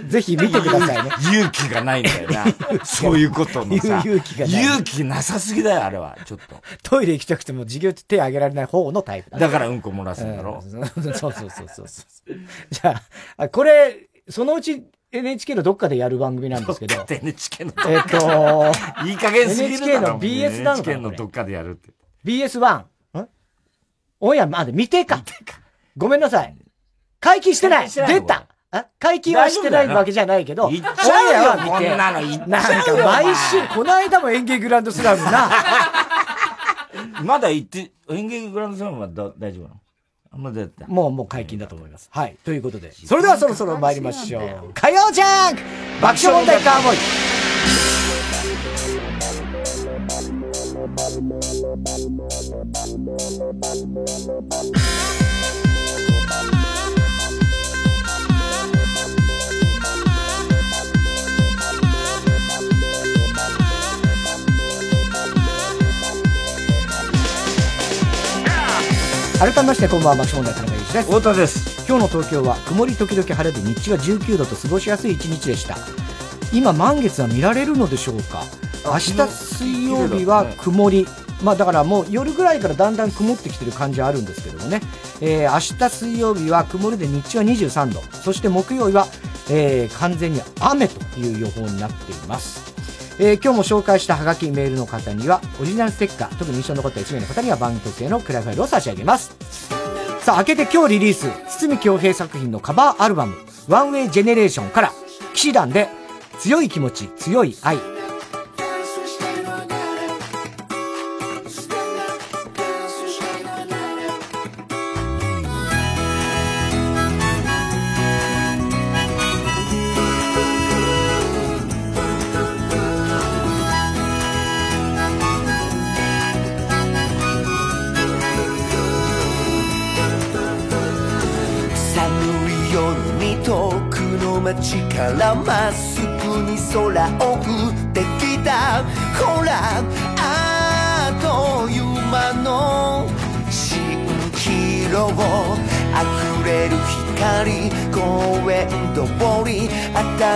[0.09, 1.11] ぜひ見てくださいね。
[1.21, 2.45] 勇気がないんだよな。
[2.85, 4.01] そういうことのさ。
[4.01, 4.65] 勇気がない。
[4.65, 6.19] 勇気なさすぎだよ、あれは。
[6.25, 6.57] ちょっと。
[6.83, 9.39] トイレ行きたくても授業って手挙げられない方のタイプだ。
[9.39, 10.61] だからうんこ漏らすんだろ。
[10.65, 11.87] うん、そうそうそうそうそう。
[12.71, 13.01] じゃ
[13.37, 17.05] あ、これ、そのうち NHK のどっかでやる番組なんですけど。
[17.09, 18.73] NHK のえっと、
[19.07, 20.09] いい加減すぎるだろ。
[20.09, 21.91] NHK の BS なのか NHK のどっかでやるって。
[22.25, 22.79] BS1?
[23.23, 23.29] ん
[24.21, 25.23] オンエアまで見てか。
[25.97, 26.57] ごめんなさい。
[27.21, 31.97] 回帰してない出たあ回帰はしてないわけじゃないけど、オンエアは見て。
[31.97, 35.51] なのなんか毎週、この間も演芸グランドスラムな。
[37.25, 39.81] まだ行って、演芸グランドスラムは大丈夫なの？
[40.39, 42.09] もうもう、もう解禁だと思います。
[42.13, 42.37] はい。
[42.45, 44.71] ということで、それではそろそろ参りましょう。
[44.73, 45.63] 火曜ジャンク
[46.01, 46.99] 爆笑問題カーボーイ
[69.39, 71.07] 改めましてこんばんは、爆笑問題田中裕二です。
[71.07, 71.87] 太田です。
[71.89, 75.77] 今日の東京は曇り時々晴れで日中は19度と過ごしやすい一日でした。
[76.53, 78.43] 今、満月は見られるのでしょうか？
[78.85, 81.07] 明日水曜日は曇り。
[81.41, 84.81] まあだからもう夜ぐらいからだんだん曇ってきてる感じはあるんですけどもね。
[85.21, 88.03] えー、明日水曜日は曇りで日中は23度。
[88.11, 89.07] そして木曜日は、
[89.51, 92.75] えー、完全に雨という予報になっています。
[93.21, 99.37] えー、今日も紹介したハガキメールの方には、オリジナルステッカー、特に印象に残った1名の方には番組特製のクラファイルを差し上げます。
[100.21, 103.35] さあ、明けて今日リリース、堤恭平作品のカバーアルバム、
[103.67, 104.93] ワンウェイジェネレーションから、
[105.35, 105.89] 騎士団で、
[106.39, 107.79] 強い気持ち、強い愛、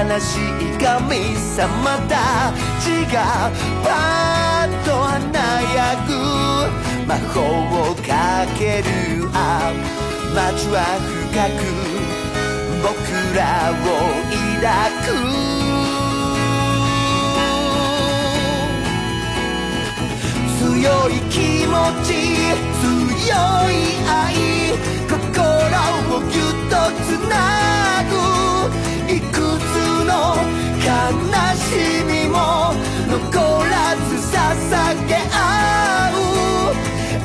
[0.03, 3.53] 新しい神様たちが
[3.85, 5.21] パッと華
[5.75, 5.79] や
[6.09, 6.11] ぐ。
[7.07, 7.39] 魔法
[7.93, 8.11] をか
[8.59, 8.89] ける
[9.33, 9.73] あ
[10.35, 11.63] 街は深く。
[12.83, 12.91] 僕
[13.37, 13.41] ら
[13.71, 13.83] を
[14.61, 14.67] 抱
[15.07, 15.09] く。
[20.59, 20.63] 強
[21.11, 21.37] い気
[21.69, 21.73] 持
[22.03, 22.11] ち。
[22.83, 23.39] 強
[23.71, 23.73] い
[24.09, 24.35] 愛。
[25.09, 25.15] 心
[26.13, 26.75] をぎゅっと
[27.05, 27.33] つな
[28.11, 28.32] ぐ。
[30.85, 30.91] 悲
[31.55, 32.75] しみも
[33.09, 33.39] 残
[33.71, 34.37] らず捧
[35.07, 35.37] げ合
[36.11, 36.21] う。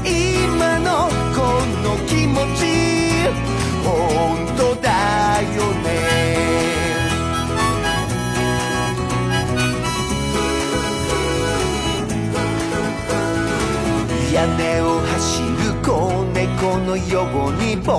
[0.05, 1.38] 今のこ
[1.84, 2.62] の気持ち
[3.84, 3.89] 本
[4.55, 4.88] 当だ
[5.41, 5.86] よね。
[14.32, 15.88] 屋根を走る子
[16.32, 17.89] 猫のように僕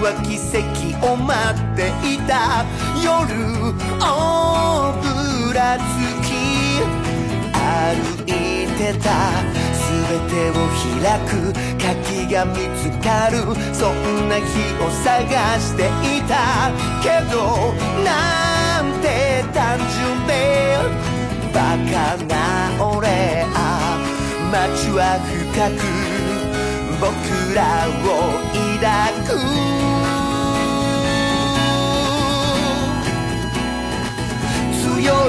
[0.00, 0.60] は奇跡
[1.04, 2.64] を待っていた。
[3.02, 3.10] 夜
[4.00, 4.31] を
[5.52, 5.80] らつ
[6.26, 6.30] き
[7.52, 9.10] 歩いてた。
[9.92, 9.98] 全
[10.28, 10.52] てを
[11.00, 13.36] 開く鍵が見つかる。
[13.74, 14.42] そんな日
[14.82, 15.10] を探
[15.60, 15.80] して
[16.16, 16.70] いた。
[17.02, 17.36] けど
[18.02, 20.30] なんて単純で
[21.52, 22.32] バカな
[22.84, 23.58] 俺あ。
[24.50, 25.80] 街は深く。
[27.00, 27.08] 僕
[27.54, 27.60] ら
[28.04, 28.08] を
[28.80, 29.91] 抱く。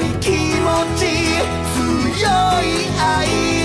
[0.01, 1.05] い気持ち
[1.75, 3.62] 強い愛。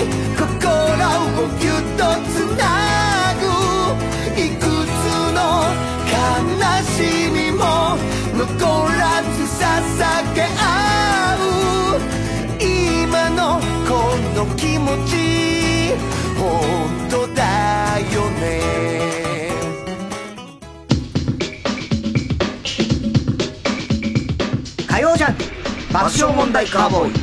[25.91, 27.13] 爆笑問題カーボーイ。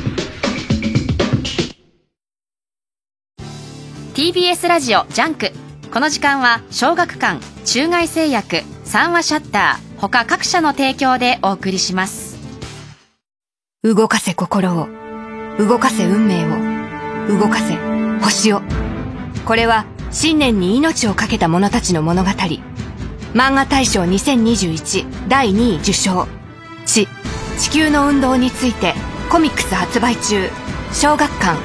[4.13, 5.51] TBS ラジオジャンク。
[5.93, 12.37] この時間は小学館中外製薬三和シャッター他各社の提供でお送りします。
[13.83, 14.89] 動かせ心を
[15.57, 17.77] 動かせ運命を動かせ
[18.21, 18.61] 星を。
[19.45, 22.31] これは信念に命を懸けた者たちの物語。
[23.33, 26.27] 漫画大賞2021第2位受賞。
[26.85, 27.07] 地
[27.57, 28.93] 地球の運動について
[29.29, 30.49] コミックス発売中
[30.93, 31.59] 小学館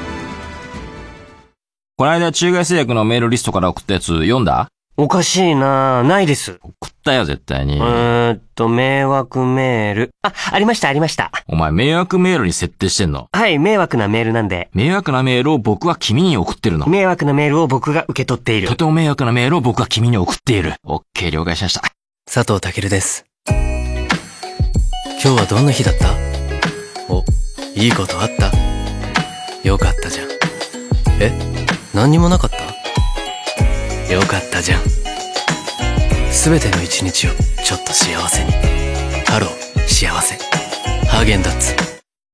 [1.97, 4.69] この間中外製薬のメールリストから送ったやつ読んだ？
[4.97, 6.59] おかしいなないです。
[6.63, 7.79] 送ったよ、絶対に。
[7.79, 10.11] うーんと、迷惑メール。
[10.23, 11.31] あ、ありました、ありました。
[11.47, 13.29] お前、迷惑メールに設定してんの？
[13.33, 14.69] はい、迷惑なメールなんで。
[14.75, 16.87] 迷惑なメールを僕は君に送ってるの？
[16.87, 18.69] 迷惑なメールを僕が受け取っている。
[18.69, 20.75] とても迷惑なメールを僕は君に送っている。
[20.85, 21.83] オッケー、了解しました。
[22.27, 23.25] 佐藤健です。
[25.25, 26.15] 今日はどんな日だった？
[27.09, 27.23] お、
[27.77, 28.51] いいことあった？
[29.67, 30.29] よかったじゃん。
[31.21, 31.31] え
[31.95, 32.57] 何にもなかった？
[34.13, 34.81] よかったじゃん。
[36.33, 37.31] すべての一日を
[37.65, 38.51] ちょっと幸せに。
[39.27, 39.51] ハロー、
[39.89, 40.35] 幸せ。
[41.07, 41.77] ハーゲンダッツ。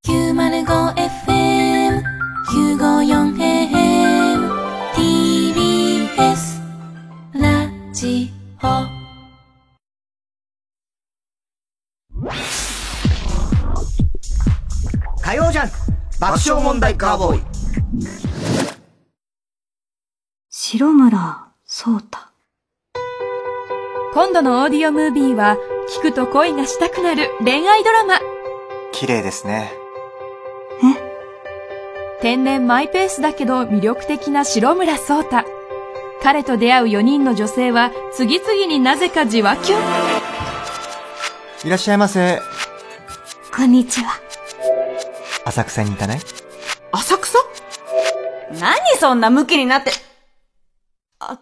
[0.07, 2.03] 905FM
[2.49, 4.49] 954AM
[4.95, 6.63] TBS
[7.35, 8.33] ラジ
[8.63, 8.89] オ
[15.29, 15.75] 火曜ジャンク。
[16.19, 17.43] 爆笑問題カーボーイ。
[20.49, 22.19] 白村聡太。
[24.15, 25.59] 今度のオーディオムービーは
[25.99, 28.15] 聞くと恋がしたくなる恋愛ドラマ。
[28.93, 29.71] 綺麗ですね。
[32.23, 35.45] 天然マイペースだけど魅力的な白村聡太。
[36.23, 39.79] 彼と出会う4人の女性は次々になぜかじわきゅん
[41.67, 42.41] いらっしゃいませ。
[43.55, 44.27] こんにちは。
[45.49, 46.21] 浅草に行かない？
[46.93, 47.39] 浅草？
[48.61, 49.93] 何そんなムキになって。
[51.21, 51.39] あ。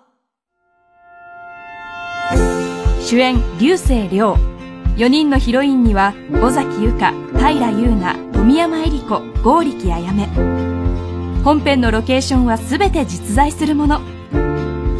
[3.02, 4.36] 主演流星涼。
[4.96, 10.26] 4人のヒロインには尾崎由香平優奈富山恵里子剛力あやめ
[11.44, 14.00] 本編のロケーションは全て実在するもの。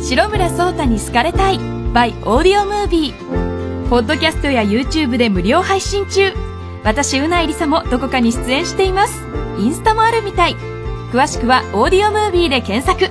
[0.03, 1.59] 白村聡太に好かれたい。
[1.59, 3.89] by オーディオムービー。
[3.89, 6.33] ポッドキャストや YouTube で無料配信中。
[6.87, 9.25] 私うないりさもどこかに出演しています
[9.59, 10.55] インスタもあるみたい
[11.11, 13.09] 詳しくはオーディオムービーで検索火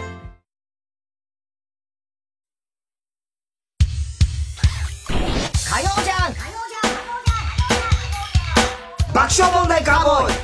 [5.81, 6.39] 曜ジャンク
[9.13, 10.35] 爆笑問題カーボーイ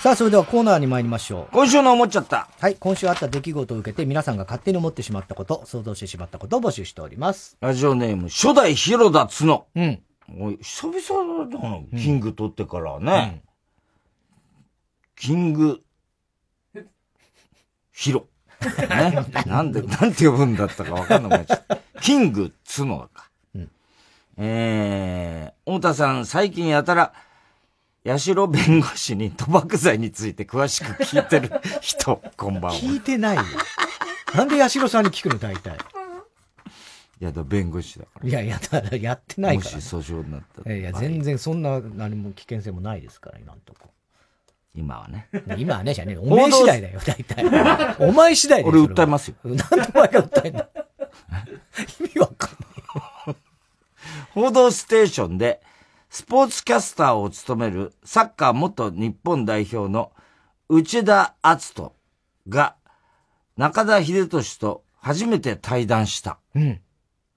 [0.00, 1.52] さあ、それではコーナーに参りましょう。
[1.52, 2.48] 今週の思っちゃった。
[2.60, 7.56] はい、今週あった出来事を受けて皆さんが勝手に思ってしまったこと、想像してしまったことを募集しております。
[7.60, 9.66] ラジオネーム、初代広田角。
[9.74, 10.00] うん。
[10.34, 13.42] おい、久々だな、キング取ってからね。
[15.16, 15.80] キング、
[17.92, 18.26] ヒロ。
[18.60, 19.26] ね？
[19.46, 21.78] なんで、なんて呼ぶんだったかわかんなくなっちゃった。
[22.00, 23.30] キング角か。
[24.38, 27.14] えー、太田さん、最近やたら、
[28.04, 31.50] 八代弁護士に賭博罪について詳しく聞いてる
[31.80, 32.70] 人、こんばんは。
[32.72, 33.42] 聞いてないよ。
[34.34, 35.78] なんで八代さんに聞くの大体。
[37.20, 38.28] いや、だ弁護士だから。
[38.28, 43.90] いやいや、だからやってないから、もし訴訟になったらいや全然そんな何も危険性もないですから、今んとこ。
[44.74, 45.28] 今はね。
[45.56, 46.16] 今はね、じゃねえ。
[46.18, 47.96] お前次第だよ、大体。
[48.06, 48.72] お前次第だよ。
[48.72, 49.36] 俺訴えますよ。
[49.44, 49.64] なんで
[49.94, 50.60] お前が訴えんの？
[52.00, 53.36] 意味わかんない。
[54.34, 55.62] 報道ステーションで、
[56.10, 60.12] スポーツキャスターを務めるサッカー元日本代表の
[60.68, 61.94] 内田篤人
[62.48, 62.76] が
[63.56, 66.38] 中田秀俊と初めて対談した。
[66.54, 66.80] うん。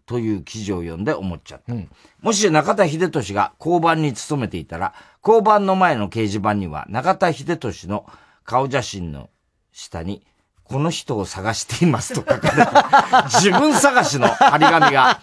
[0.09, 1.71] という記事を読んで思っちゃった。
[2.19, 8.07] もし中田秀俊が交番に勤めていたら、交番の前の掲示板には中田秀俊の
[8.43, 9.29] 顔写真の
[9.71, 10.25] 下に、
[10.69, 15.19] この人を探していますと書かれた、自分探しの張り紙が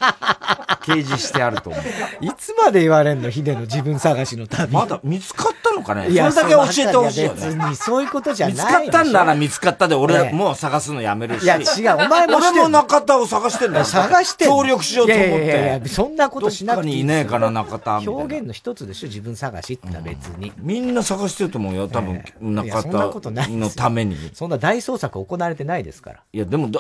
[0.83, 1.83] 掲示してあると思う。
[2.21, 4.73] いつまで言われんのヒデの自分探しの旅。
[4.73, 6.11] まだ見つかったのかね？
[6.11, 7.69] いやそれだけ教えてほしいよいや別ね。
[7.71, 11.45] にそういうことじゃない見つかったんなら見つかったで、ね俺もう探すのやめるし。
[11.45, 13.85] いや違うお前も俺も中田を探してんだよ。
[13.85, 15.45] 探して協力しようと思って。
[15.45, 18.01] いやいやそんなことしなくていいどっかにいねえかな、中田。
[18.01, 20.53] みたいな表現の一つでしょ自分探しってのは別に。
[20.59, 24.17] みんな探してると思うよ、多分、中田のために。
[24.35, 26.21] そんな大捜索行われてないですから。
[26.33, 26.71] いや、でも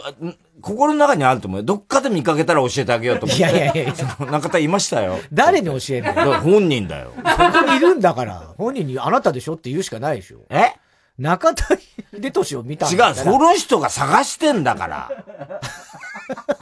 [0.60, 1.64] 心の中にあると思うよ。
[1.64, 3.42] どっかで見かけたら教えてあげようと思って。
[3.42, 3.94] いやいやいや
[4.30, 5.18] 中田 いましたよ。
[5.32, 6.40] 誰に教えるの？
[6.40, 7.12] 本人だよ。
[7.16, 10.38] そこにいるんだから、本人にあなたでしょって言うしかないでしょ。
[10.50, 10.72] え？
[11.18, 11.64] 中田
[12.12, 15.10] 秀俊を見たん違う、その人が探してんだから。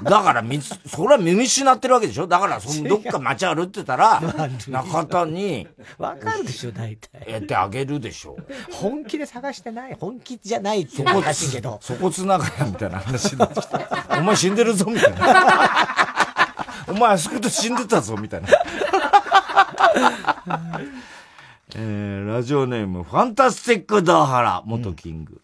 [0.02, 2.26] だから、みつ、それは見失ってるわけでしょ？
[2.26, 4.20] だから、そのどっか街歩ってたら、
[4.68, 5.66] 中田に、
[5.98, 7.30] わかるでしょ、大体。
[7.30, 8.36] やってあげるでしょ？
[8.72, 9.96] 本気で探してない。
[9.98, 11.78] 本気じゃないっていうのはおかしいけど。
[11.82, 13.80] そこつながやみたいな話になってきた。
[14.18, 15.46] お前死んでるぞ、みたいな。
[16.86, 18.48] お前あそこと死んでたぞ、みたいな。
[21.76, 25.40] えー、ラジオネーム、ファンタスティックダーハラ、元キング。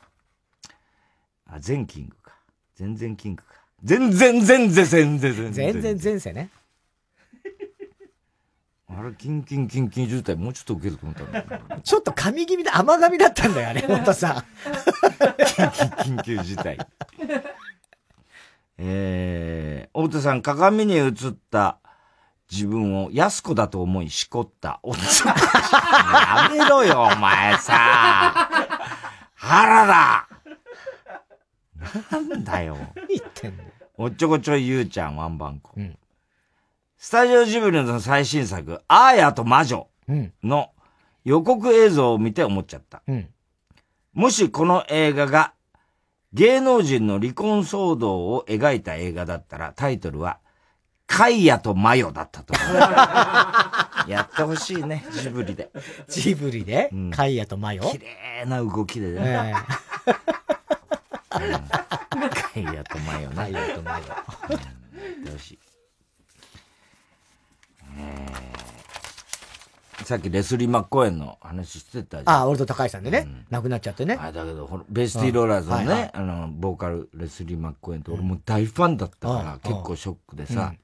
[1.49, 2.35] あ、全キングか。
[2.77, 3.50] 全然キングか。
[3.83, 5.53] 全然、全然、全然、全然。
[5.53, 6.51] 全然前世ね。
[8.89, 11.81] あれ、キンキンキンキン渋滞もうちょっと受けると思ったんだけど。
[11.81, 14.45] ちょっと神気味で甘噛みだったんだよ、あれ、 ほんとさ。
[15.99, 16.79] 緊急事態。
[18.79, 21.15] えー、大手さん、鏡に映っ
[21.51, 21.79] た
[22.51, 24.81] 自分を安子だと思い、しこった。
[24.83, 26.59] おっちゃん。
[26.59, 28.49] やめろよ、お前さ。
[29.35, 30.30] 腹だ
[32.11, 32.77] なんだよ。
[33.09, 33.65] 言ってんの？
[33.97, 35.75] おっちょこちょいゆうちゃん、ワンバンコ。
[36.97, 39.89] スタジオジブリの最新作、アーヤと魔女
[40.43, 40.71] の
[41.25, 43.03] 予告映像を見て思っちゃった。
[43.07, 43.29] うん。
[44.13, 45.53] もしこの映画が
[46.33, 50.39] 芸能人の離婚騒動を描いた映画だったらタイトルは、
[51.07, 52.55] カイヤとマヨだったと。
[54.09, 55.71] やってほしいね、ジブリで。
[56.09, 57.83] ジブリで、カイヤとマヨ？
[57.83, 59.55] 綺麗な動きでね。
[60.07, 60.13] え
[61.31, 63.37] カイヤとマヨね。
[63.37, 64.05] カイヤとマヨ。
[64.51, 65.59] うんやってほしい。
[67.99, 68.61] えー
[70.05, 72.37] さっきレスリー・マッコーエンの話してたじゃん。
[72.41, 74.19] あ、俺と高橋さんでね、亡くなっちゃってね。
[74.21, 80.75] あだけど、ベースティーローラーズのね、はいはいあの、ボーカル、レスリー・マッコーエンって俺も大ファンだったから、うん結構ショックでさ、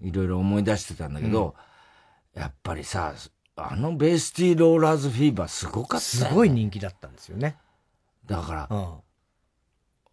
[0.00, 1.54] いろいろ思い出してたんだけど、
[2.34, 3.12] やっぱりさ、
[3.56, 6.30] あのベースティーローラーズフィーバーすごかったよ、ね。
[6.30, 7.56] すごい人気だったんですよね。
[8.24, 9.00] だから、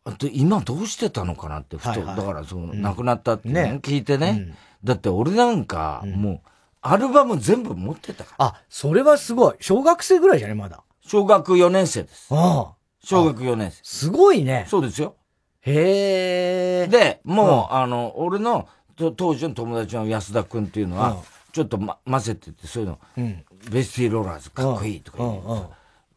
[0.08, 0.14] うん。
[0.14, 6.50] あと今どうしてたのかなって、ふと、はいはいだからその、うん亡くなったって、ねね聞いてね、だって俺なんか、もう、
[6.82, 8.46] アルバム全部持ってたから。
[8.46, 9.56] あ、それはすごい。
[9.60, 10.84] 小学生ぐらいじゃね、まだ。
[11.02, 12.28] 小学4年生です。
[12.32, 12.76] ああ。
[13.04, 13.80] 小学4年生。
[13.84, 14.66] すごいね。
[14.70, 15.16] そうですよ。
[15.62, 16.88] へえ。
[16.88, 21.18] で、もう、あの、俺の、と当時の友達の安田くんっていうのは、うん
[21.54, 25.68] ちょっとま、混ぜてて、そういうの、うんベスティーローラーズかっこいいとか言う、うんうん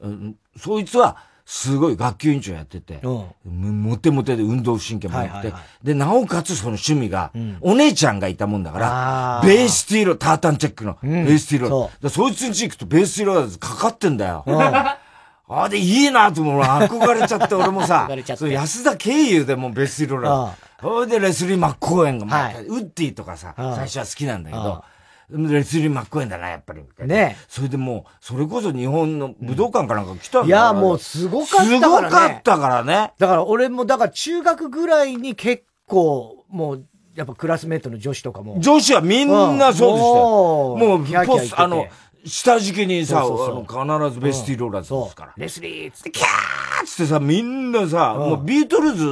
[0.01, 1.17] うんそいつは、
[1.53, 14.45] すごい学級委員長やってて、もモテモテで運動神経も良くて、で、なおかつその趣味が、お姉ちゃんがいたもんだからベースティーロ、タータンチェックの、ベースティーローそいつんち行くとベースティーローかかってんだよ。
[14.47, 14.61] うん。
[14.63, 16.59] あで、いいなと思う。
[16.59, 20.57] 俺憧れちゃって、俺もさ安田経由でもうベースティーローラーズ。
[20.81, 22.27] それでレスリー・マッコーエンが
[22.69, 23.75] ウッディとかさ、うん。
[23.75, 24.63] 最初は好きなんだけうん。
[24.63, 24.85] ど、
[25.33, 26.81] レスリー・マッコーエンだな、やっぱり。
[26.83, 30.07] みたいなねそれでもう、それこそ日本の武道館かなん。
[30.07, 30.43] か来たん。
[30.43, 31.79] だいや、もうすごかったからね。
[31.81, 33.13] すごかったからね。
[33.19, 38.59] だから俺も、だから中学ぐらいに結構、もう、やっぱクラスメートの女子とかも。
[38.61, 39.29] 女子はみん。
[39.29, 40.25] なそうでしたよ。
[40.25, 41.87] もうもう、ポス、あの、
[42.25, 45.33] 下敷きにさ、そう必ずベスティーローラーズですから。
[45.37, 47.73] レスリーっつって、キャーっつってさ、みん。
[47.73, 49.07] なさ、もうビートルズ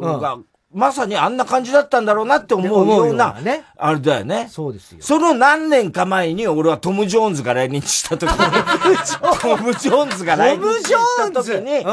[0.00, 0.38] が、
[0.74, 4.48] まさにあんな感じだったんだろうなって思うような、ねあれだよね。
[4.50, 4.98] そうですよ。
[5.00, 8.36] その何年か前に俺はトム・ジョーンズが来日した時に、
[9.40, 11.86] トム・ジョーンズが来日した時に、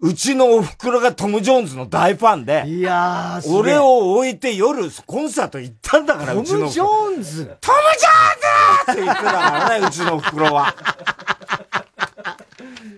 [0.00, 7.56] うちのお袋がトム・ジョーンズの大ファンで、いや俺を置いて夜コンサート行ったんだから、トム・うちのジョーンズ。
[7.62, 10.74] トム・ジョーンズって言ってたからね、 うちのお袋は。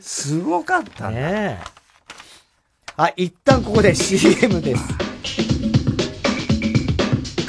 [0.00, 1.60] すごかったね。
[2.96, 4.82] あ、一旦ここで CM です。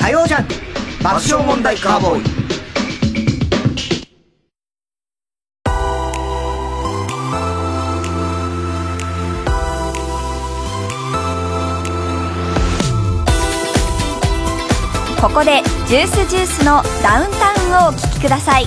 [0.10, 0.53] 曜ジャンク
[1.03, 2.39] 爆笑問題カーボーイ。
[15.22, 18.66] ここでジュースジュースのダウンタウンをお聴きください、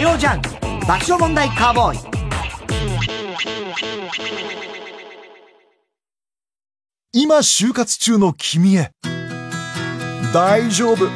[0.00, 1.98] カーボーイ。
[7.12, 8.92] 今就活中の君へ。
[10.32, 11.06] 大丈夫。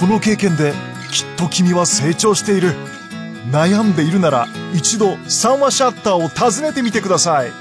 [0.00, 0.72] この経験で
[1.12, 2.72] きっと君は成長している。
[3.52, 7.52] 悩んでいるなら一度三話シャッターを訪ねてみてください。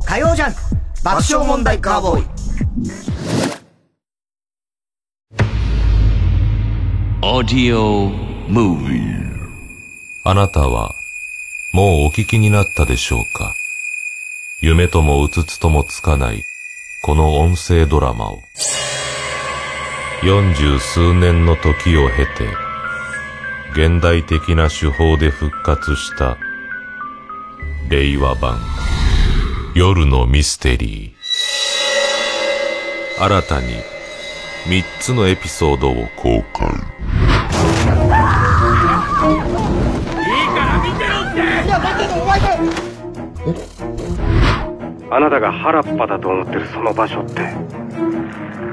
[0.05, 0.55] 火曜ジャン
[1.05, 2.27] 爆笑問題カーボーイ。
[10.25, 10.91] あなたは
[11.73, 13.55] もうお聞きになったでしょうか？
[14.61, 16.43] 夢ともうつつともつかない
[17.05, 18.39] この音声ドラマを。
[20.21, 22.49] 四十数年の時を経て、
[23.73, 26.37] 現代的な手法で復活した
[27.89, 28.59] 令和版
[29.75, 33.25] 夜のミステリー。
[33.25, 33.69] 新たに
[34.67, 36.35] 三つのエピソードを公開。
[36.35, 36.43] いい
[40.53, 42.59] から見てろっていや、待てお前だ
[45.11, 47.55] あなたが原っぱだと思ってるその場所って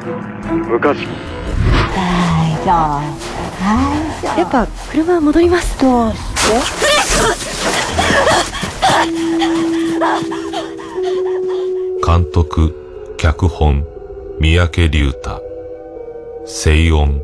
[0.05, 1.07] 昔。
[2.63, 3.01] じゃあ
[4.37, 5.77] やっぱ車戻ります。
[5.77, 6.11] と
[12.05, 13.85] 監督脚本
[14.39, 15.41] 三宅龍太。
[16.45, 17.21] 声音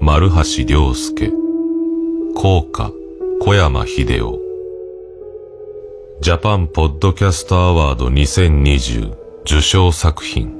[0.00, 1.32] 丸橋良介。
[2.36, 2.92] 効果
[3.40, 4.38] 小山秀夫。
[6.20, 9.14] ジャパンポッドキャストアワード2020
[9.44, 10.59] 受賞作品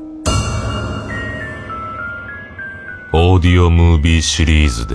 [3.13, 4.95] オーディオムービーシリーズで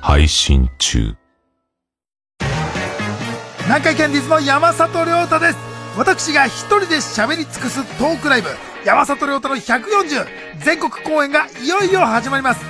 [0.00, 1.14] 配信中。
[3.62, 5.58] 南海キャンディーズの山里亮太です。
[5.96, 8.48] 私が一人で喋り尽くすトークライブ。
[8.84, 10.26] 山里亮太の140
[10.58, 12.64] 全国公演がいよいよ始まります。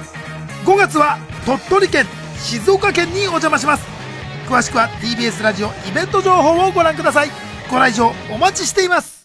[0.66, 1.16] 5月は
[1.47, 2.05] 鳥取県
[2.37, 3.87] 静岡県にお邪魔します。
[4.47, 7.30] 詳しくは TBS ラジオイベント情報をご覧ください。
[7.70, 9.15] ご来場お待ちしています。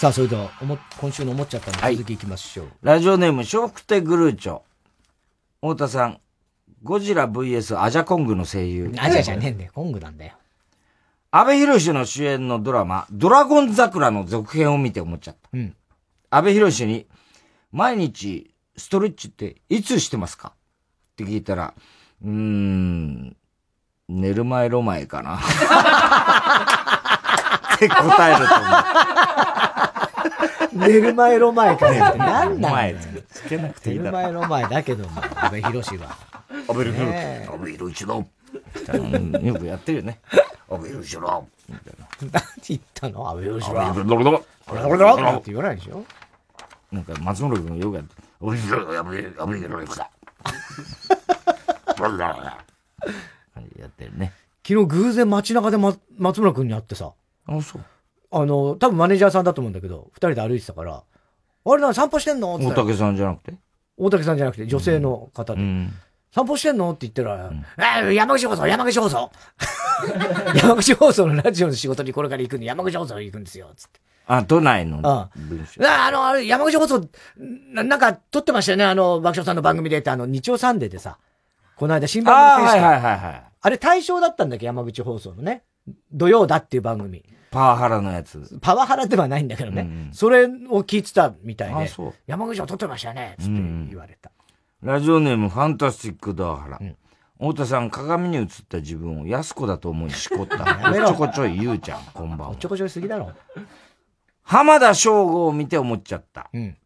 [0.00, 2.68] さあ、それでは、おも、今週の思っちゃったの続きいきましょう。
[2.80, 4.62] ラジオネーム、笑福亭グルーチョ。
[5.60, 6.20] 太田さん、
[6.82, 8.94] ゴジラ VS アジャコングの声優。
[8.96, 9.72] アジャじゃねえんだよ。
[9.74, 10.32] コングなんだよ。
[11.30, 15.50] 安倍博士の主演のドラマ、ドラゴン桜の続編を見て思っちゃった。
[15.52, 15.76] うん。
[16.30, 17.06] 安倍博士に、
[17.70, 20.54] 毎日ストレッチっていつしてますか？
[21.12, 21.74] って聞いたら、
[22.24, 23.36] うーん、
[24.08, 25.36] 寝る前ロマエかな。
[25.36, 25.40] っ
[27.78, 28.70] て答えると思う。
[30.72, 32.96] 寝る前ロマエかなって何なんだよ。
[33.30, 33.98] つけなくていい。
[33.98, 36.16] 寝る前ロマエだけども、安倍博士は。
[36.68, 38.26] 安倍博士、安倍博士の。
[39.42, 40.20] よくやってるよね。
[40.70, 41.48] 安倍博士の。
[42.20, 42.32] 何
[42.68, 43.30] 言ったの？
[43.30, 43.86] 安倍博士は。
[43.88, 44.42] 安倍博士は。
[44.88, 46.04] 俺だって言わないでしょ？
[46.92, 50.10] なんか松村君よくやって、安倍博士、安倍博士だ。
[53.78, 54.32] やってるね。
[54.66, 57.12] 昨日偶然街中で、ま、松村君に会ってさ。
[57.46, 57.82] あ、そう。
[58.32, 61.02] あの、多分マネージャーさんだと思うんだけど、二人で歩いてたから、
[61.64, 62.54] あれな、散歩してんの？
[62.54, 63.54] 大竹さんじゃなくて？
[63.96, 65.60] 大竹さんじゃなくて、女性の方で。
[65.60, 65.92] うん、
[66.34, 66.90] 散歩してんの？
[66.92, 67.64] って言ったら、うん、
[68.10, 69.30] え山口放送、山口放送
[70.56, 74.00] 山口放送のラジオの仕事にこれから行くんで、山口放送行くんですよ、つって。
[74.26, 75.28] あ、都内のあ
[75.84, 77.08] ああの、あれ、山口放送
[77.72, 81.18] な、なんか撮ってましたよね、あの、爆笑さんの番組でって、あの、日曜サンデーでさ、
[81.76, 82.90] この間新番組選手権。
[82.90, 83.42] はいはいはいはい。
[83.62, 85.64] あれ対象だったんだっけ、山口放送のね。
[86.12, 87.24] 土曜だっていう番組。
[87.50, 88.58] パワハラのやつ。
[88.60, 89.82] パワハラではないんだけどね。
[89.82, 90.48] うん、それを
[90.82, 91.90] 聞いてたみたいで。
[92.26, 93.52] 山口を撮ってましたよね、つって
[93.90, 94.30] 言われた。
[94.82, 96.78] うん、ラジオネームファンタスティックダーハラ。
[96.80, 96.96] うん、
[97.38, 100.56] 太田さん、鏡に映った自分を安子だと思いしこった。
[100.86, 102.48] おっちょこちょいゆうちゃん、こんばんは。
[102.50, 103.32] おっちょこちょいすぎだろ。
[104.42, 106.50] 浜田省吾を見て思っちゃった。
[106.52, 106.76] うん、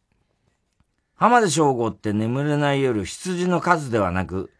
[1.14, 4.50] 浜田省吾って眠れない夜、羊の数ではなく、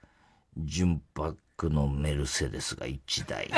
[0.59, 3.51] 純白のメルセデスが1台。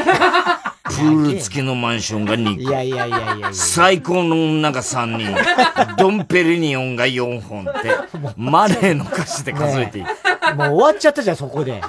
[0.89, 2.61] プール付きのマンションが2個。
[2.63, 5.97] いやいやいやいや最高の女が3人。
[5.97, 7.95] ドンペリニオンが4本って、
[8.37, 10.15] マレーの歌詞で数えていく、ね。
[10.55, 11.81] もう終わっちゃったじゃん、そこで。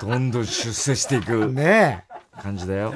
[0.00, 1.46] どんどん出世していく。
[1.52, 2.04] ね
[2.42, 2.94] 感じだよ。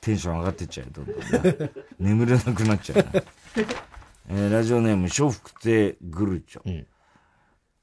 [0.00, 1.70] テンション上がってっちゃうどんどん、ね。
[1.98, 3.22] 眠れなくなっちゃう、ね。
[4.30, 6.62] えー、ラジオネーム、笑福亭グルチョ。
[6.64, 6.86] うん、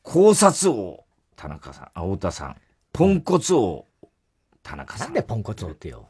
[0.02, 2.56] 考察王、田中さん、青田さん。
[2.91, 3.86] ポンコツ王、
[4.64, 5.08] 田中さん。
[5.08, 6.10] なんでポンコツ王ってよ。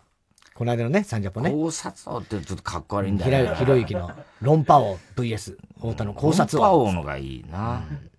[0.58, 1.52] この間のね、サンジャポね。
[1.52, 3.56] 考察王ってちょっとかっこ悪いんだよ、ね。
[3.58, 4.10] ひろゆきの
[4.42, 6.66] 論破王 VS、太田の考察王。
[6.66, 8.10] 論破王のがいいな、うん、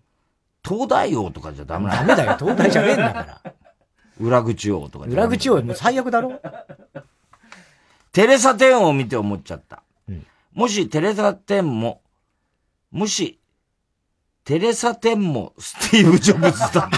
[0.65, 3.53] 東大王とかじゃダメダメだよ、東大じゃねえんだから。
[4.21, 6.41] 裏口王とか裏口王もう最悪だろ
[8.13, 9.83] テレサテンを見て思っちゃった。
[10.09, 12.03] うん、もしテレサテンも、
[12.93, 13.41] もし
[14.45, 16.89] テレサ・テンもスティーブ・ジョブズだった。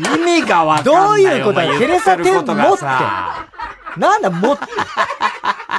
[0.16, 0.94] 意味がわかんない。
[0.96, 3.55] どういうことだテレサ・テンもって。
[3.96, 4.66] なんだ、もって。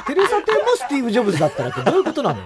[0.06, 2.40] テレサ・テンもスティーブ・ジョブズだったらってどういうことなの？
[2.40, 2.44] よ。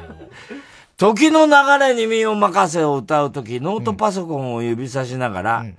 [0.96, 5.76] 時の流れに身を任せを歌うとき、ノートパソコンを指さしながら、うん、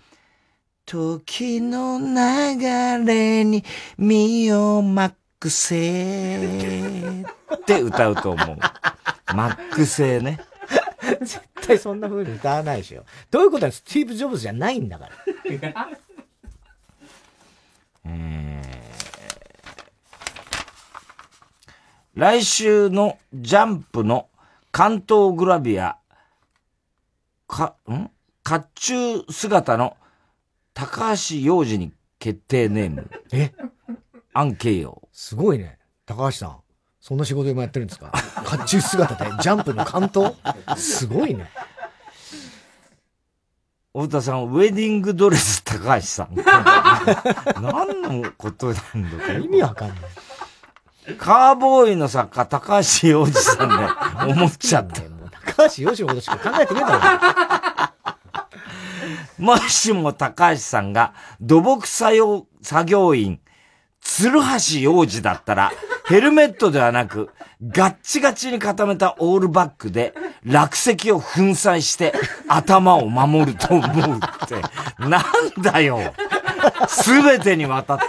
[0.85, 3.63] 時の流れに
[3.97, 5.15] 身を任
[5.49, 7.23] せ
[7.55, 8.57] って歌うと思う。
[9.35, 10.39] マックセね。
[11.21, 13.03] 絶対そんな風に歌わないでしょ。
[13.31, 15.11] どういうことはスティーブ・ジョブズじゃないんだから。
[18.05, 18.92] えー、
[22.15, 24.29] 来週のジャンプの
[24.71, 25.97] 関東グラビア、
[27.47, 28.09] か、ん？
[28.43, 29.97] 甲冑姿の
[30.73, 33.09] 高橋洋二に決定ネーム。
[33.31, 33.51] え？
[34.33, 35.07] アンケイヨ。
[35.11, 35.79] すごいね。
[36.05, 36.57] 高橋さん。
[37.01, 38.11] そんな仕事今やってるんですか？
[38.11, 39.31] 甲冑姿で？
[39.41, 40.33] ジャンプの関東？
[40.77, 41.49] すごいね。
[43.93, 46.35] 太田さん、ウェディングドレス高橋さん。
[47.61, 48.75] 何のことなん
[49.19, 49.97] だか意味わかんない。
[51.17, 53.75] カーボーイの作家、高橋洋二さんで
[54.33, 55.01] 思っちゃった。
[55.55, 58.13] 高橋洋二のことしか考えてねえだろ。
[59.37, 63.39] もしも高橋さんが土木作業、作業員、
[63.99, 65.71] 鶴橋洋二だったら、
[66.05, 67.29] ヘルメットではなく、
[67.65, 72.13] ガッチガチに固めたオールバックで、落石を粉砕して、
[72.47, 73.85] 頭を守ると思
[74.15, 74.61] うって。
[74.99, 75.99] なんだよ
[76.87, 78.03] すべてにわたって。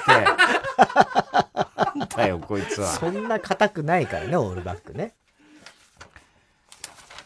[2.17, 2.89] だよ、こいつは。
[2.89, 5.15] そんな硬くないからね、オールバックね。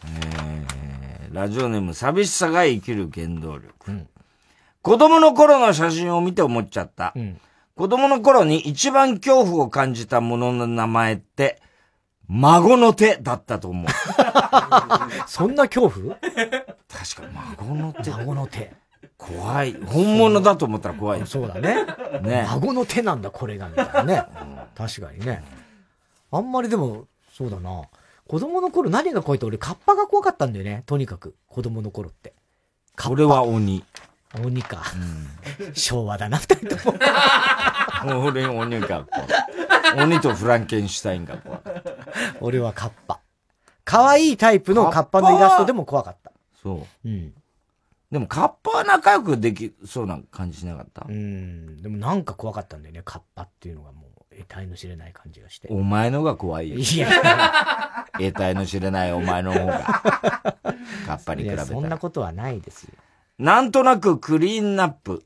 [0.05, 3.91] えー、ラジオネーム、寂しさが生きる原動力。
[3.91, 4.07] うん、
[4.81, 7.13] 子供の頃の写真を見て思っちゃった。
[7.15, 7.39] うん
[7.79, 11.61] 子供の頃に一番恐怖を感じたものの名前って、
[12.27, 13.87] 孫の手だったと思う。
[15.27, 16.15] そんな恐怖？
[16.15, 18.11] 確かに孫の手。
[18.11, 18.73] 孫の手。
[19.17, 19.77] 怖い。
[19.85, 21.25] 本物だと思ったら怖い。
[21.25, 21.85] そうだね。
[22.21, 22.45] ね。
[22.49, 24.25] 孫の手なんだ、これが、みたいなね。
[24.79, 25.43] 確かにね。
[26.31, 27.81] あんまりでも、そうだな。
[28.29, 30.83] 子供の頃何が怖いって俺カッパが怖かったんだよね。
[30.85, 31.35] とにかく。
[31.47, 32.33] 子供の頃って。
[33.09, 33.83] 俺は鬼。
[34.41, 34.83] 鬼か。
[34.95, 36.97] うん、昭和だな、二人とも。
[38.29, 39.05] 俺鬼か。
[39.97, 41.61] 鬼とフランケンシュタインが怖
[42.39, 43.19] 俺はカッパ。
[43.83, 46.31] 可愛いタイプのカッパのイラストでも怖かった。
[46.61, 47.09] そう。
[47.09, 47.33] うん。
[48.11, 51.05] でもカッパは仲良くできそうな感じしなかった？
[51.09, 51.81] うん。
[51.81, 54.08] でもなんか怖かったんだよね、カッパっていうのがもう、
[54.39, 55.67] 得体の知れない感じがして。
[55.69, 56.77] お前のが怖いよ。
[56.77, 58.05] いや。
[58.13, 59.83] 得体の知れないお前の方が。
[61.05, 61.65] カッパに比べたら。
[61.65, 62.91] そんなことはないですよ。
[63.37, 65.23] なんとなくクリーンナップ。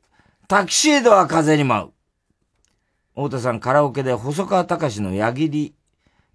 [0.48, 1.92] タキシードは風に舞う。
[3.16, 5.76] 太田さんカラオケで細川隆の矢切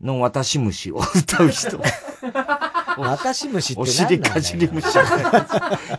[0.00, 1.80] の私虫を歌う人。
[2.98, 4.86] 私虫ってお尻かじり虫。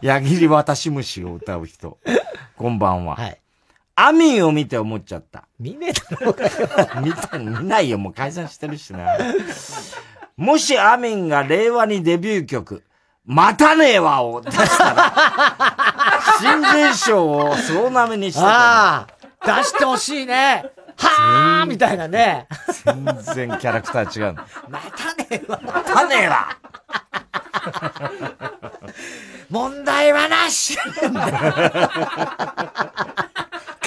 [0.02, 1.98] 矢切私虫を歌う人。
[2.56, 3.16] こんばんは。
[3.16, 3.42] はい。
[4.02, 5.46] アミンを見て思っちゃった。
[5.60, 6.52] 見ねえだろうかよ。
[7.04, 7.98] 見た、見ないよ。
[7.98, 9.18] もう解散してるしな。
[10.38, 12.86] もしアミンが令和にデビュー曲、
[13.26, 18.48] 待たねえわを出したら、新人賞を総なめにしてた。
[18.48, 19.08] ああ
[19.46, 20.72] 出してほしいね。
[20.96, 22.48] はあみたいなね。
[22.86, 24.36] 全然キャラクター違う。
[24.70, 25.60] またねえわ。
[25.62, 26.58] またねえわ。
[29.50, 30.78] 問題はなし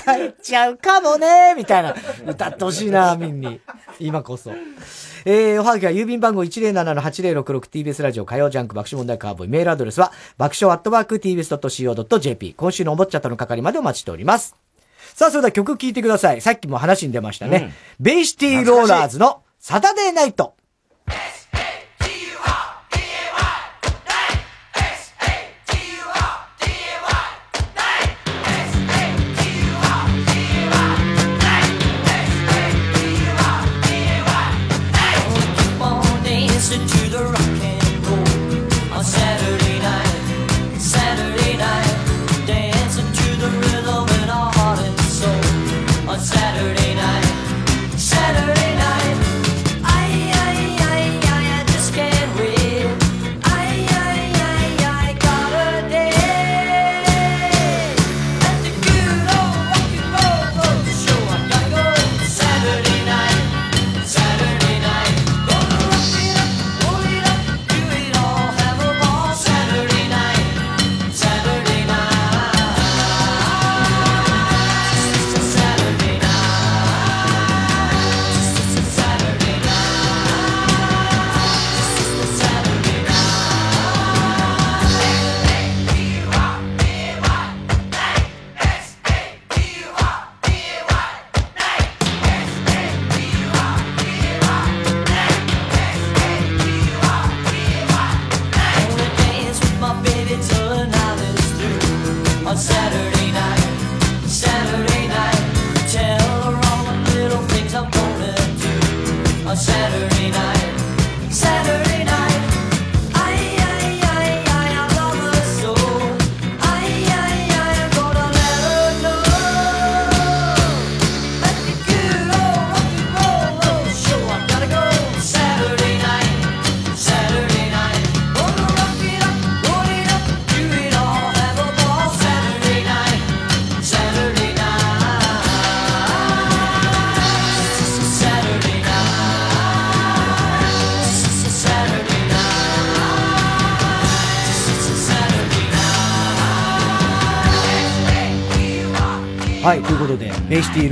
[0.04, 1.94] 帰っちゃうかもねみたいな。
[2.26, 3.60] 歌ってほしいな、みんに。
[3.98, 4.52] 今こそ。
[5.24, 9.50] えー、おはがきは郵便番号 107-8066TBS ラジオ火曜ジャンク爆笑問題カーボーイ。
[9.50, 12.54] メールアドレスは爆笑アットワーク TBS.CO.JP。
[12.54, 14.56] 今週のお坊ちゃったの係までお待ちしております。
[15.14, 16.40] さあ、それでは曲聴いてください。
[16.40, 17.72] さっきも話に出ましたね。
[17.98, 20.54] うん、ベイシティローラーズのサタデーナイト。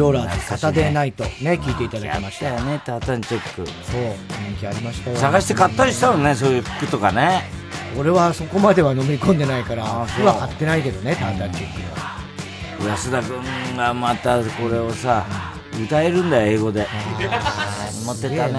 [0.01, 1.31] ローラーズ、サタデーナイト、ね、
[1.63, 3.67] 聞いていただきましたよね、タータンチェック。
[3.67, 4.17] そう、
[4.49, 5.17] 人気ありましたよ。
[5.17, 7.45] 探して買ったりしたのね、そういう服とかね。
[7.99, 12.89] 俺はそこまでは飲み込んでないから、服は買ってないけどね、タータンチェックは。
[12.89, 15.27] 安田君がまたこれをさ、
[15.85, 16.87] 歌えるんだよ、英語で。
[18.07, 18.55] 持ってたね。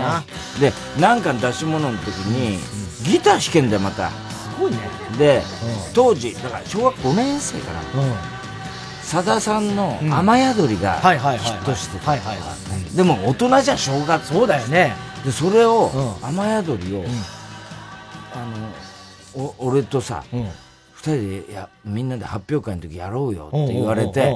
[0.60, 2.60] で、なんか出し物の時に、
[3.04, 4.10] ギター弾けんだよ、また。
[4.10, 4.14] す
[4.60, 4.78] ごいね。
[5.18, 5.42] で、
[5.94, 7.80] 当時、だから小学5年生かな。
[9.12, 12.16] さださんの雨宿りがヒットしてた。
[12.96, 14.28] でも大人じゃ正月。
[14.28, 14.94] そうだよね。
[15.26, 15.92] で、それを、
[16.24, 17.04] 雨宿りを、
[18.34, 18.46] あ
[19.38, 21.12] の、お俺とさ、二人
[21.46, 24.34] で、いや、みんなで発表会の時やろうよって言われて、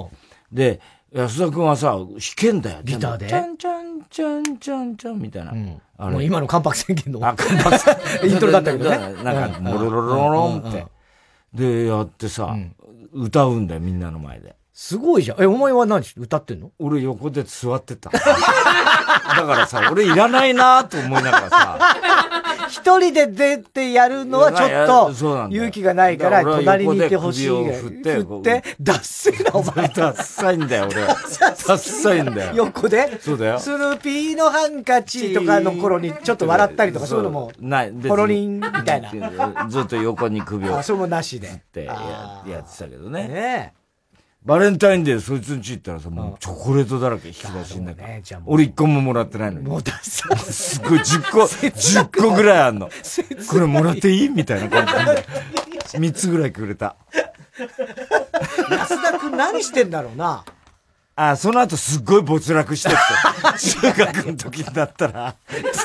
[0.52, 0.82] で、
[1.14, 2.80] 安田君はさ、弾けんだよ。
[2.84, 3.28] ギターで。
[3.30, 5.54] ちゃんちゃんちゃんちゃんちゃんみたいな。
[5.98, 7.26] あの今の関白宣言の。
[7.26, 8.32] あ、関白宣言。
[8.32, 8.98] イントロだったけどね。
[9.24, 10.86] なんか、モロロロロンって。
[11.54, 12.54] で、やってさ、
[13.14, 14.54] 歌うんだよ、みんなの前で。
[14.78, 15.42] すごいじゃん。
[15.42, 16.70] え、お前は何歌ってんの？
[16.80, 18.10] 俺横で座ってた。
[18.12, 18.34] だか
[19.46, 21.80] らさ、俺いらないなと思いながらさ。
[22.68, 27.48] 一人で出てやるのはちょっと、勇気がないから、隣にいてほしい。
[27.48, 29.88] 振って、振って、ダッな、お前。
[29.96, 31.02] ダッサいんだよ、俺。
[31.06, 32.52] ダッサいんだよ。
[32.56, 33.18] 横で？
[33.22, 33.60] そうだよ。
[33.60, 37.94] スヌーピーのハンカチとかの頃にちょっと笑ったりとか、そういうのも、ない。
[37.94, 39.68] ポロリンみたいな。
[39.70, 40.78] ずっと横に首を。
[40.78, 41.48] あ、それもなしで。
[41.48, 41.94] ってや
[42.60, 43.30] ってたけどね。
[43.30, 43.74] ね
[44.46, 48.10] バレンタインデーそいつんち行ったらさ、もうチョコレートだらけ引き出しんだから。
[48.46, 49.68] 俺一個ももらってないのに。
[49.68, 52.92] もうダサすごい10個、 10個ぐらいあんの。
[53.50, 55.26] これもらっていいみたいな感じで。
[55.98, 56.96] 3つぐらいくれた。
[58.70, 60.46] 安田くん何してんだろうな。
[61.16, 62.98] あ、その後すっごい没落してって。
[63.82, 65.36] 中学の時だったら、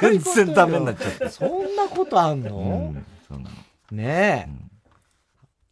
[0.02, 1.30] 全然ダメになっちゃった。
[1.30, 3.50] そんなことあんの、うん、そうなの
[3.90, 4.70] ねえ、うん、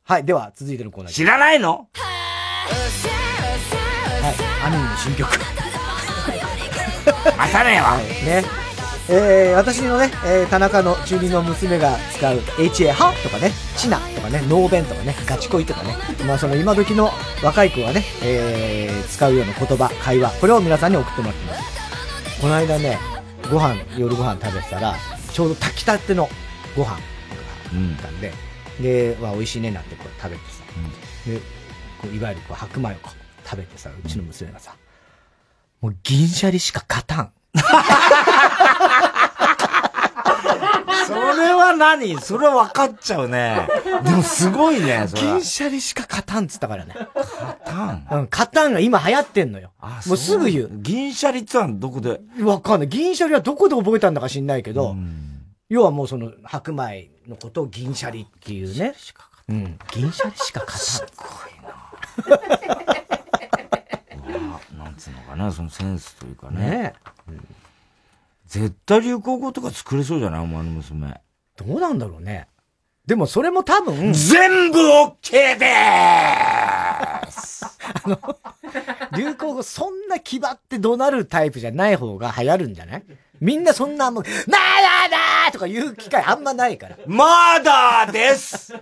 [0.04, 1.12] はい、では続いてのコーナー。
[1.12, 1.88] 知らないの？
[4.22, 4.34] はい、
[4.66, 5.28] アニメの新曲。
[7.36, 8.44] またねは、い、ね。
[9.10, 15.96] えー、私のね、えー、田中の中二の娘が使う HA はとかね、チナとかね、ノーベンとかね、ガチ恋とかね、
[16.26, 17.10] まあその今時の
[17.42, 21.62] 若い子がね、えー、使うような言葉、会話、これを皆さんに送ってもらってます。
[22.42, 22.98] この間ね、
[23.50, 24.94] ご飯、夜ご飯食べてたら、
[25.32, 26.28] ちょうど炊きたての
[26.76, 27.00] ご飯があっ
[28.02, 28.34] たんで、
[28.78, 30.62] うん、で、まあ美味しいねなんてこう食べてさ、
[31.26, 31.40] うん、で、
[32.00, 34.74] こういわゆるこう白米をこう食べてさ、うちの娘がさ、
[35.80, 37.32] もう銀シャリしか勝たん。
[41.06, 42.20] それは何？
[42.20, 43.66] それは分かっちゃうね。
[44.04, 45.06] でもすごいね。
[45.14, 46.94] 銀シャリしか勝たんっつったからね。
[47.14, 48.06] 勝たん？
[48.10, 49.72] うん、勝たんが今流行ってんのよ。
[49.80, 50.70] あ、もうすぐ言う。
[50.70, 52.20] 銀シャリってのはどこで？
[52.42, 52.88] わかんない。
[52.88, 54.94] 銀シャリはどこで覚えたんだか知んないけど、
[55.70, 58.94] 要はもうその白米のことを銀シャリっていうね。
[59.48, 59.78] うん。
[59.92, 60.78] 銀シャリしか勝たん。
[60.78, 61.28] すごい
[61.66, 61.74] な
[64.76, 66.60] なんつうのかな、そのセンスというかね。
[66.70, 66.94] ね、
[67.28, 67.46] うん
[68.46, 71.20] 絶対流行語とか作れそうじゃないお前の娘。
[71.56, 72.48] どうなんだろうね。
[73.04, 74.14] でもそれも多分。
[74.14, 77.62] 全部 OK でーす
[78.04, 78.18] あの、
[79.18, 83.02] 流行語そんな気張って怒鳴るタイプじゃない方が流行るんじゃない？
[83.40, 86.96] みんなそんなもう、なーだーとか言う機会あんまないから。
[87.06, 88.72] まだです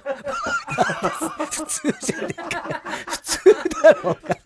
[1.50, 2.82] 普通じゃねえか。
[3.06, 3.38] 普通
[3.82, 4.36] だろうか。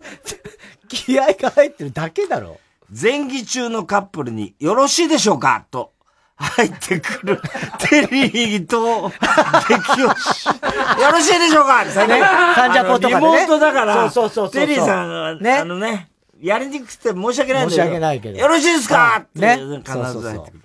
[0.89, 2.59] 気合が入ってるだけだろ
[2.91, 2.95] う。
[3.01, 5.65] 前儀中のカップルによろしいでしょうか？
[5.71, 5.93] と
[6.37, 7.41] 入ってくる
[7.79, 10.47] テリーと激推し。
[10.47, 11.85] よろしいでしょうか？
[11.85, 11.91] ね。
[11.93, 13.27] サンジャポとかね。
[13.27, 16.11] リモートだから、そうそうそうテリーさんは、ね、あのね、
[16.41, 17.71] やりにくくて申し訳ないんだけど。
[17.71, 18.39] 申し訳ないけど。
[18.39, 19.19] よろしいですか？
[19.19, 20.63] って、ね、必ず入ってくる。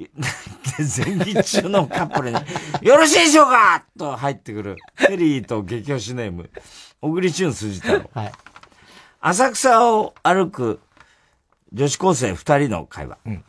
[0.80, 2.36] 前儀中のカップルに、
[2.80, 3.84] よろしいでしょうか？
[3.98, 4.76] と入ってくる。
[4.96, 6.48] テリーと激推しネーム、
[7.02, 8.10] 小栗旬筋太郎。
[8.14, 8.32] はい。
[9.20, 10.80] 浅草を歩く
[11.72, 13.18] 女子高生二人の会話。
[13.26, 13.44] うん、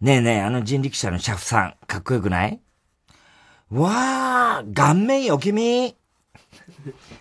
[0.00, 2.60] ねえねえ、あの人力車のシャフさん、かっこよくない？
[3.70, 3.90] わ
[4.58, 5.94] あ、顔面よ君。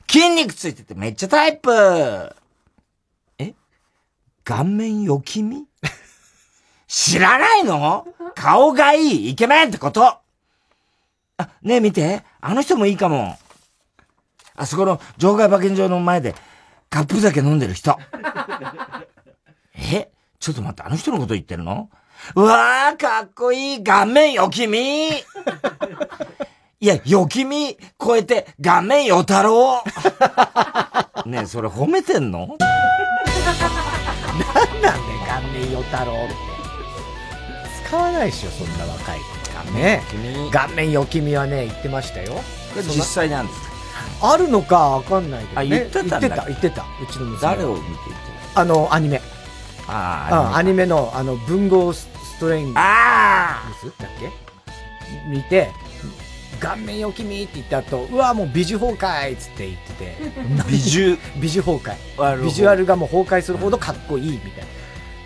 [0.09, 2.35] 筋肉ついててめっちゃタイプ。
[4.47, 5.65] 顔面よ君
[6.87, 8.07] 知らないの？
[8.33, 10.05] 顔がいいイケメンってこと？
[10.05, 12.23] あ、ねえ見て。
[12.39, 13.37] あの人もいいかも。
[14.55, 16.33] あそこの場外馬券場の前で
[16.89, 17.97] カップ酒飲んでる人。
[19.75, 20.09] え？
[20.39, 21.89] ちょっと待って、あの人のこと言ってるの？
[22.35, 23.83] うわー、かっこいい。
[23.83, 25.09] 顔面よきみ。
[25.09, 25.13] い
[26.79, 29.83] や、よきみ超えて、顔面よ太郎。
[31.25, 32.57] ねえ、それ褒めてんの？
[33.47, 36.35] なんなんで、顔面よ太郎って。
[37.87, 39.37] 使わないでしょ、そんな若い子。
[39.73, 40.01] ね
[40.51, 42.33] 顔面よきみはね、言ってましたよ。
[42.33, 42.41] こ
[42.77, 43.59] れ実際なんです
[44.21, 44.33] か？
[44.33, 45.67] あるのかわかんないけど、ね。
[45.75, 46.83] あ、言ってた言ってた、言ってた。
[46.83, 47.41] うちの娘。
[47.41, 48.05] 誰を見て言って
[48.53, 49.21] たあの、アニメ。
[49.87, 52.07] ああアニメのあの文豪ス
[52.39, 53.63] トレインあ
[53.99, 54.29] だっけ？
[55.29, 55.71] 見て
[56.57, 60.15] 顔面よきみって言った後うわもう美女崩壊っつって言ってて。
[60.69, 61.17] 美女？
[61.39, 61.77] 美女崩
[62.17, 62.43] 壊。
[62.43, 64.67] ビジュアルがもう崩壊するほどかっこいいみたいな。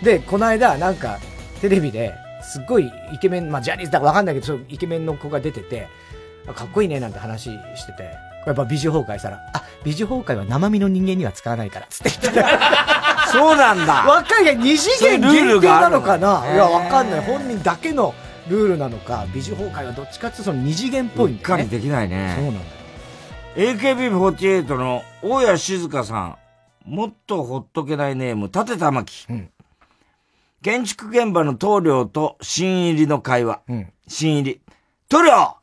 [0.02, 1.18] でこの間なんか
[1.60, 5.88] テレビですっごいイケメンまあジャニーズだかわかんないけどそうイケメンの子が出てて
[6.54, 7.50] かっこいいねなんて話し
[7.86, 8.32] てて。
[8.44, 14.04] やっぱ美女崩壊したらあ美女崩壊は生身の人間には使わないからつって言ってたそうなんだ。
[14.04, 16.42] 若いが二次元限定なのかな？
[16.52, 17.20] いや、わかんない。
[17.20, 18.12] 本人だけの
[18.48, 21.64] ルールなのか、美女崩壊はどっちかっていうとその二次元っぽいんだよね。
[21.64, 22.34] っかりできないね。
[22.36, 22.60] そうなんだ。
[23.54, 26.38] AKB48 の大谷静香さん、
[26.84, 29.26] もっとほっとけないネーム、立玉木。
[29.30, 29.50] うん、
[30.62, 33.60] 建築現場の棟梁と新入りの会話。
[33.68, 34.60] うん、新入り。
[35.08, 35.56] 棟梁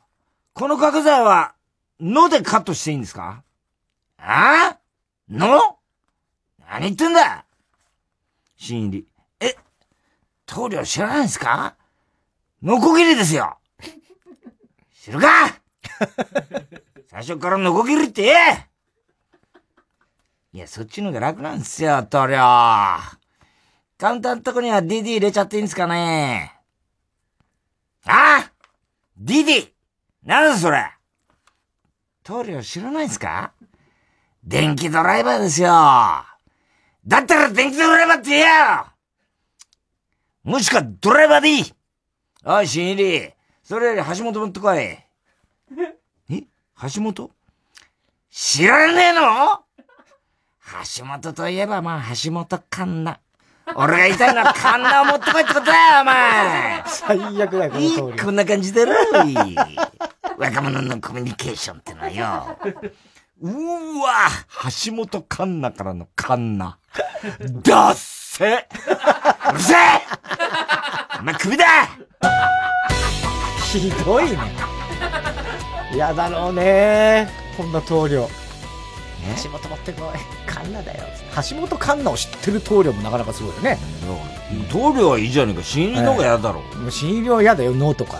[0.54, 1.54] この角材は、
[2.00, 3.42] のでカットしていいんですか？
[4.18, 4.78] ああ？
[5.28, 5.76] の？
[6.70, 7.44] 何言ってんだ？
[8.56, 9.06] 新入り。
[9.40, 9.56] え、
[10.46, 11.74] 棟梁知らないんですか？
[12.62, 13.56] ノコギリですよ
[15.02, 15.26] 知るか？
[17.08, 18.68] 最初からノコギリって言え
[20.52, 22.36] いや、そっちの方が楽なんですよ、塗料。
[23.98, 26.54] カウンターのとこには DD 入れちゃっていいんですかね
[28.04, 28.44] あ？
[28.46, 28.52] あ
[29.22, 29.72] !DD!
[30.24, 30.90] なんだそれ？
[32.24, 33.52] 塗料知らないんすか？
[34.44, 35.68] 電気ドライバーですよ。
[35.68, 36.26] だ
[37.18, 38.86] ったら電気ドライバーって言えよ
[40.42, 41.74] もしかドライバーでいい
[42.44, 43.30] おい、新入り。
[43.62, 44.78] それより橋本持ってこい。
[44.78, 45.04] え？
[46.82, 47.30] 橋本？
[48.30, 49.60] 知らねえの？
[50.96, 53.18] 橋本といえばまあ橋本環奈。
[53.74, 58.22] 俺が言いたいのはカンナを持ってこいってことだよ、お前最悪だよ、この通り。
[58.24, 58.94] こんな感じだろ
[60.38, 62.58] 若者のコミュニケーションってのはよ。
[63.42, 64.28] うーわ
[64.86, 66.78] 橋本環奈からのカンナ。
[67.62, 69.76] だっせうるせえ
[71.20, 71.64] お前首だ
[73.72, 74.38] ひどいね。
[75.92, 77.28] 嫌だろうね。
[77.56, 78.28] こんな棟梁。
[79.42, 80.50] 橋本持ってこい。
[80.50, 81.04] カンナだよ。
[81.50, 83.78] 橋本カンナを知ってる棟梁もなかなかすごいよね。
[84.70, 85.62] 棟梁はいいじゃねえか。
[85.62, 86.60] 新入りの方が嫌だろ。
[86.60, 88.18] もう新入りは嫌だよ、脳とか。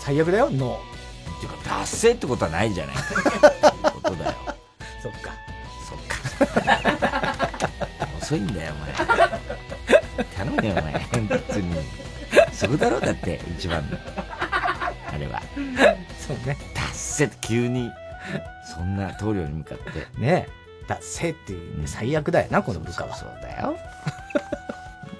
[0.00, 0.74] 最悪だよ、脳。
[0.74, 2.96] っていうか、達成ってことはないじゃない。
[4.02, 4.34] ことだよ。
[5.02, 5.32] そっか。
[5.88, 7.48] そっか。
[8.20, 10.24] 遅いんだよ、お前。
[10.36, 10.92] 頼むよ、お前。
[11.12, 11.22] 本
[11.70, 12.09] に。
[12.60, 13.96] そこだろう、だって、一番の。
[14.06, 15.40] あれは。
[16.18, 16.58] そうね。
[16.74, 17.90] 達成って急に。
[18.74, 20.20] そんな棟梁に向かって。
[20.20, 20.60] ねえ。
[20.86, 23.16] だせっていう最悪だよな、この部下は。
[23.16, 23.78] そうだよ。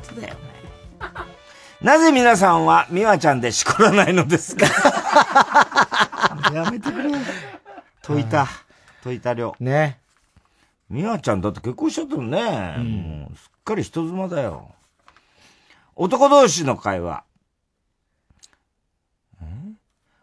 [0.07, 0.37] 本当だよ、
[1.81, 4.67] なぜ皆さんは美和ちゃんでしこらないのですか？
[6.53, 7.11] やめてくれ。
[8.03, 8.49] 解いた。
[9.03, 9.57] 解いた量。
[9.61, 9.99] ね。
[10.91, 12.75] 美和ちゃんだって結婚しちゃったのね。
[12.79, 14.73] うん、もうすっかり人妻だよ。
[15.95, 17.23] 男同士の会話。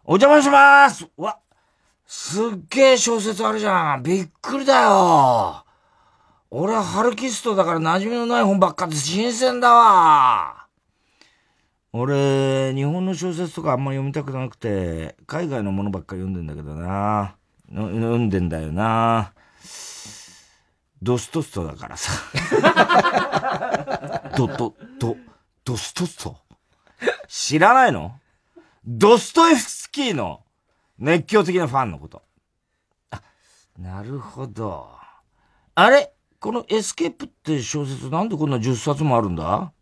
[0.09, 1.37] お邪魔しますわ、
[2.05, 4.03] すっげえ小説あるじゃん。
[4.03, 5.65] びっくりだよ。
[6.49, 10.65] 俺はハルキストだから馴染みのない本ばっかで新鮮だわ。
[11.91, 17.35] 俺、日本の小説とかあんま読みたくなくて、海外のものばっか読んでんだけどな。
[17.69, 19.33] 読んでんだよな。
[21.01, 22.13] ドストストだからさ。
[24.37, 25.17] ド、ド、ド、
[25.65, 26.37] ドストスト
[27.27, 28.17] 知らないの？
[28.89, 30.45] ドストエフスキーの
[30.97, 32.21] 熱狂的なファンのこと。
[33.11, 33.21] あ、
[33.77, 34.87] なるほど。
[35.75, 36.13] あれ？
[36.39, 39.73] このエスケープって小説なんでこんな10冊もあるんだ？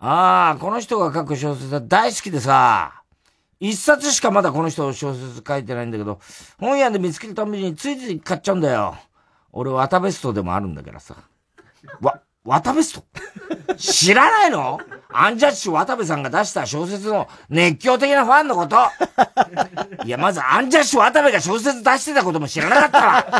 [0.00, 3.04] ああ、この人が書く小説は大好きでさ、
[3.60, 6.18] 一冊しかまだこの人小説書いてないんだけど、
[6.58, 8.96] 本屋で見つけるたびについつい買っちゃうんだよ。
[9.52, 11.14] 俺、ワタベストでもあるんだからさ。
[12.00, 13.04] わ、渡部スト
[13.76, 14.80] 知らないの？
[15.12, 18.76] アンジャッシュ渡部さんが出した小説の熱狂的なファンのこと
[20.04, 23.26] いや、まずアンジャッシュ渡部が小説出してたことも知らなかったわ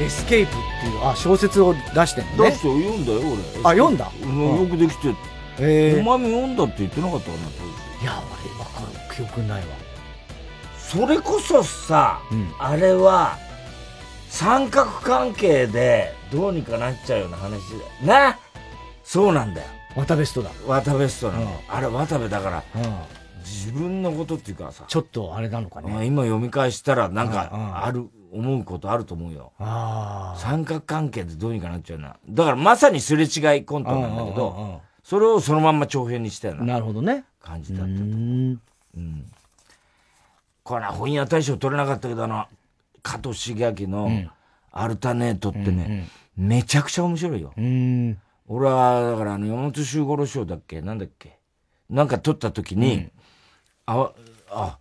[0.00, 2.50] エスケープっていう、あ、小説を出してんのね。
[2.50, 3.36] 出して読んだよ、俺。
[3.70, 5.14] あ、読んだ、うん、よくできて。
[5.58, 7.36] えー、お前も読んだって言ってなかったかな、
[8.02, 8.86] いや、俺、わかる。
[9.14, 9.66] 記憶ないわ。
[10.78, 13.36] それこそさ、うん、あれは、
[14.30, 17.82] 三角関係でどうにかなっちゃうような話だよ。
[18.04, 18.38] な
[19.04, 19.66] そうなんだよ。
[19.96, 20.50] 渡部ストだ。
[20.66, 21.42] 渡部ストなの。
[21.42, 22.82] うん、あれ渡部だから、うん、
[23.40, 24.84] 自分のことっていうかさ。
[24.86, 26.06] ちょっとあれなのかね。
[26.06, 27.50] 今読み返したらなんか
[27.84, 29.52] ある、思うことあると思うよ。
[30.38, 32.16] 三角関係でどうにかなっちゃうな。
[32.28, 36.64] だからまさにすれ違いコントなんだけど、それをそのまんま長編にしたよな。
[36.64, 37.24] なるほどね。
[37.42, 38.00] 感じだったと。
[38.00, 38.60] うん。
[40.62, 42.46] これは本屋大賞取れなかったけど、あの、
[43.02, 44.10] 加藤茂明の
[44.72, 46.08] アルタネートってね、
[46.38, 47.52] うんうん、めちゃくちゃ面白いよ。
[48.46, 50.80] 俺は、だからあの、山本周五郎賞だっけ？
[50.82, 51.38] なんだっけ？
[51.88, 53.12] なんか撮った時に、うん、
[53.86, 54.12] あ、
[54.50, 54.78] あ、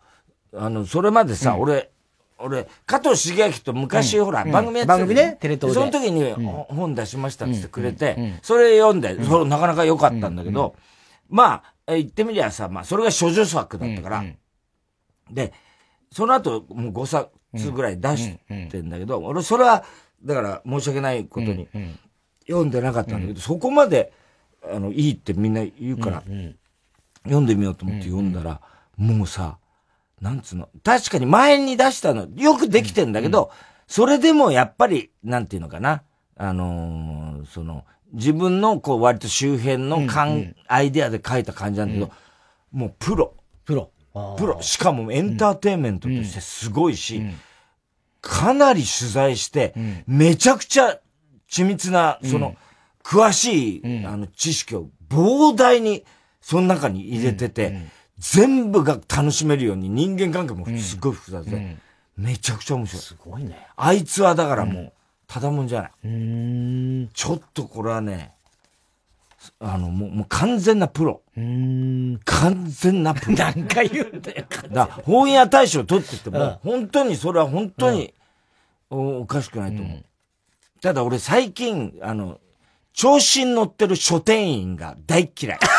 [0.55, 1.91] あの、それまでさ、うん、俺、
[2.39, 5.73] 俺、加藤茂明と昔、ほら、番組やってた、番組ね、テレ東で。
[5.73, 6.31] その時に、
[6.69, 10.75] 本出しましたって言ってくれて、それ読んで、それなかなか良かったんだけど、
[11.27, 14.23] まあ、言ってみりゃさ、まあ、それが処女作だったから、
[15.29, 15.53] で、
[16.11, 18.37] その後、もう5作、つぐらい出し
[18.69, 19.83] てんだけど、俺それは、
[20.23, 21.67] だから申し訳ないことに、
[22.47, 24.11] 読んでなかったんだけど、そこまで、
[24.71, 26.23] あの、いいってみんな言うから、
[27.23, 28.61] 読んでみようと思って読んだら、
[28.97, 29.57] もうさ、
[30.21, 33.51] なんつうの、確かに前に出したの、よくできてんだけど、
[33.87, 36.03] それでもやっぱり、なんていうのかな、
[36.35, 42.11] あのその、自分のこう割と周辺の感、アイデアで書いた感じなんだけど、
[42.71, 43.35] もうプロ。
[43.65, 43.91] プロ。
[44.37, 47.21] プロ、しかもエンターテインメントとしてすごいし、
[48.21, 49.73] かなり取材して、
[50.07, 50.99] めちゃくちゃ
[51.49, 52.55] 緻密な、その、
[53.03, 56.03] 詳しい、あの、知識を膨大に、
[56.41, 57.77] その中に入れてて、
[58.17, 61.79] 全部が楽しめるように人間関係もすごい複雑で、うん、
[62.17, 63.01] めちゃくちゃ面白い。
[63.01, 63.67] すごいね。
[63.77, 64.93] あいつはだからもう、
[65.27, 67.09] ただもんじゃない。
[67.13, 68.33] ちょっとこれはね、
[69.61, 71.21] あの、もう、もう完全なプロ。
[71.35, 73.35] 完全なプロ。
[73.37, 78.13] 何回言うんだよ、だ本屋大賞取ってても、本当に、それは本当に、
[78.89, 80.05] おかしくないと思う。
[80.81, 82.39] ただ俺最近、あの、
[82.93, 85.59] 調子に乗ってる書店員が大嫌い。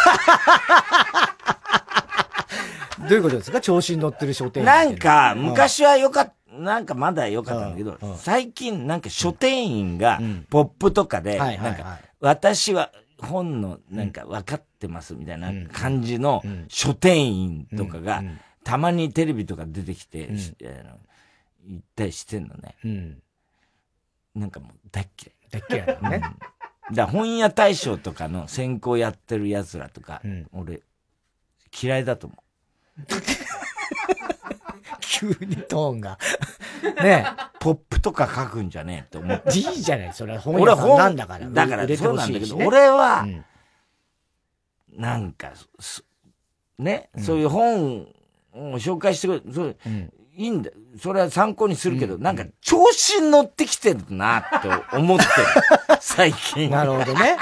[3.01, 3.61] どういうことですか？
[3.63, 4.67] 調子に乗ってる書店員。
[4.67, 6.35] なんか、昔はよかった。
[6.59, 10.21] なんかまだ良かったんだけど、最近なんか書店員が
[10.51, 12.91] ポップとかで、なんか、私は
[13.27, 18.23] 本のなんか分かってますみたいな感じの書店員とかが、
[18.65, 23.19] たまにテレビとか出てきて、言ったりしてんのね。
[24.35, 25.35] なんかもう大っ嫌い。
[25.51, 26.23] 大っ嫌いだね。
[26.93, 30.23] だ本屋大賞とかの選考やってる奴らとか、
[30.53, 30.83] 俺、
[31.81, 32.41] 嫌いだと思う。
[35.01, 36.19] 急にトーンが。
[37.03, 37.27] ね
[37.59, 39.59] ポップとか書くんじゃねえって思って。
[39.59, 41.49] いいじゃない、それ本屋さんなんだから。
[41.49, 43.27] だからそうなんだけど、俺は、
[44.93, 45.53] なんか、
[46.79, 48.03] ね、そういう本
[48.55, 49.77] を紹介してくれ、そう
[50.35, 50.71] いいんだ。
[50.99, 55.31] それは参考にするけど、なんか調子に乗ってきてるなって思ってる。
[56.01, 56.71] 最近。
[56.71, 57.37] なるほどね。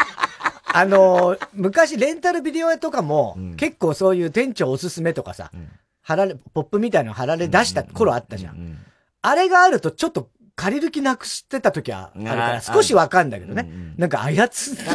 [0.72, 5.68] あのー、昔レンタルビデオ屋とかも、うん、結構そういう店長おすすめとかさ、うん、
[6.08, 8.78] 貼られ、ポップみたいなの貼られ出した頃あったじゃん。
[9.20, 13.70] あれがあるとちょっと借りる気なくしてた時はあるから少しわかんだけどね。
[13.98, 14.48] なんか操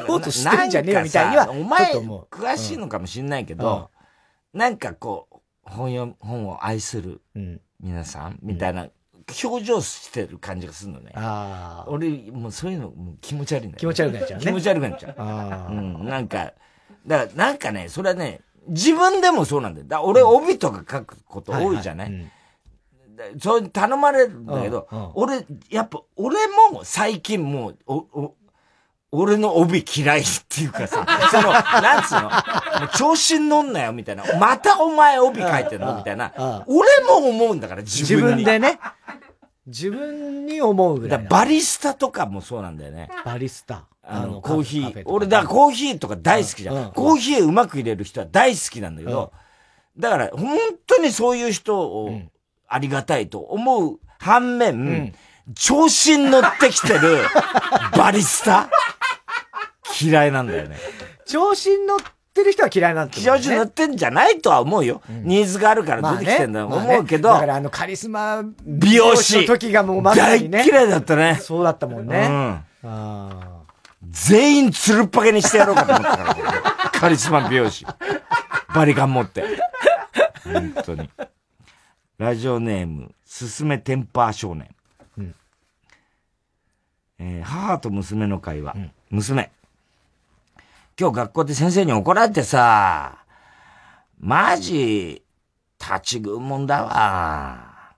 [0.08, 3.92] ろうとしてんじゃねえよみたいには、お前、詳しいのかもしんないけど、
[4.52, 7.22] うん、なんかこう、本読、本を愛する
[7.80, 8.88] 皆さん、みたいな
[9.44, 11.12] 表情してる感じがするのね。
[11.14, 11.90] ああ。
[11.92, 14.46] 俺、もうそういうのもう気持ち悪いんだよ、気持ち悪くなっちゃうね。
[14.48, 15.16] 気持ち悪くなっちゃう。
[15.20, 15.72] ああ。
[15.72, 16.54] うん、なんか、
[17.06, 19.88] だからなんかね、それはね、自分でもそうなんだよ。
[19.88, 22.32] だ俺、帯とか書くこと多いじゃない、はいはい
[23.34, 26.38] うん、そう頼まれるんだけど、うんうん、俺、やっぱ、俺
[26.72, 28.36] も最近もう、お、お、
[29.12, 32.22] 俺の帯嫌いっていうかさ、 その、なんつう
[32.82, 34.24] の、調子に乗んなよみたいな。
[34.40, 35.98] またお前帯書いてんの？
[35.98, 36.34] みたいな。
[36.66, 38.44] 俺も思うんだから、自分に。
[38.44, 38.80] 自分でね。
[39.68, 41.28] 自分に思うぐらい。
[41.30, 43.10] バリスタとかもそうなんだよね。
[43.26, 43.86] バリスタ。
[44.04, 45.04] あの、コーヒー。
[45.06, 46.92] 俺、だからコーヒーとか大好きじゃん。
[46.92, 49.32] コーヒーうまく入れる人は大好きなんだけど、
[49.98, 52.20] だから、本当にそういう人を
[52.68, 55.14] ありがたいと思う反面、
[55.56, 57.20] 調子に乗ってきてる
[57.98, 58.70] バリスタ？
[60.02, 60.78] 嫌いなんだよね。
[61.26, 62.06] 調子に乗って
[62.42, 63.22] る人は嫌いなんだ、ね。
[63.22, 65.02] 調子に乗ってんじゃないとは思うよ。
[65.10, 70.60] うん、ニーズがあるから出てきてんだと思うけど、まあねまあね、だからあのカリスマ美容師の時がもうまさにね。
[70.60, 71.40] 大嫌いだったね。
[71.42, 72.64] そうだったもんね。
[72.84, 73.64] うん。
[74.10, 77.86] 全員つるっぱげにしてやろうかと思ったから、 カリスマ美容師。
[78.74, 79.44] バリカン持って。
[80.44, 81.10] 本当に。
[82.18, 84.76] ラジオネーム、すすめテンパー少年。
[85.18, 85.36] うん、
[87.20, 88.74] えー、母と娘の会話。
[88.76, 89.52] うん、娘。
[91.00, 93.26] 今日学校で先生に怒られてさ、
[94.20, 95.24] マジ、
[95.80, 97.96] 立ち食うもんだわ。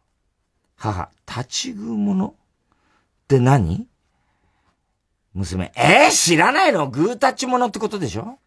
[0.77, 2.27] 母、立ち食うもの？
[2.27, 2.33] っ
[3.27, 3.87] て何？
[5.33, 6.89] 娘、えー、知らないの？
[6.89, 8.39] グータッチものってことでしょ？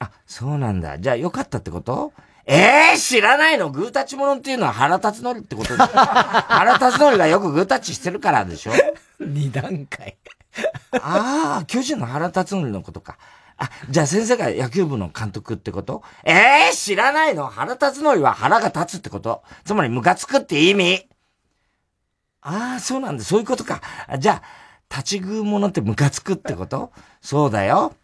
[0.00, 0.98] あ、そうなんだ。
[0.98, 2.12] じゃあよかったってこと？
[2.46, 3.70] えー、知らないの？
[3.70, 5.32] グータッチものっていうのは腹立つの？
[5.32, 8.72] りってことで腹立つのりがよくグータッチしてるからでしょ？
[9.20, 10.16] 二段階。
[11.00, 13.18] ああ、巨人の原辰徳のことか。
[13.56, 16.02] あ、じゃあ先生が野球部の監督ってこと？
[16.24, 17.46] ええー、知らないの？
[17.46, 19.42] 腹立つのりは腹が立つってこと？
[19.64, 21.08] つまりムカつくって意味？
[22.42, 23.24] ああ、そうなんだ。
[23.24, 23.80] そういうことか。
[24.18, 24.42] じゃあ、
[24.90, 26.92] 立ち食うものってムカつくってこと？
[27.20, 27.94] そうだよ。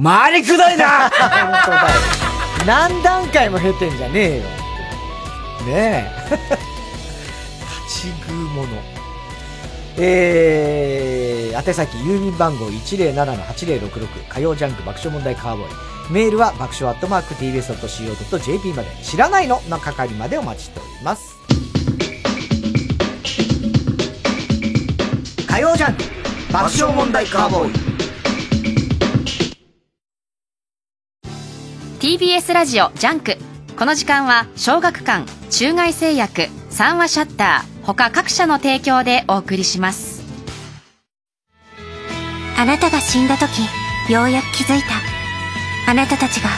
[0.00, 1.20] 回りくどいな 本
[1.64, 1.86] 当だよ。
[2.66, 4.42] 何段階も経てんじゃねえよ。
[4.42, 4.50] ね
[5.68, 6.10] え。
[7.86, 8.68] 立ち食うもの。
[9.98, 15.70] えー、宛先郵便番号107-8066火曜ジャンク爆笑問題カーボーイ。
[16.10, 18.88] メールは爆笑アットマーク TBS.CO.JP まで。
[19.02, 21.36] 知らないのの係までお待ちしております。
[25.46, 26.02] 火曜ジャンク
[26.52, 27.72] 爆笑問題カーボーイ。
[32.00, 33.36] TBS ラジオ JUNK。
[33.78, 37.71] この時間は小学館中外製薬三和シャッター。
[37.84, 40.22] 他各社の提供でお送りします。
[42.56, 43.62] あなたが死んだ時
[44.12, 45.90] ようやく気づいた。
[45.90, 46.48] あなたたちが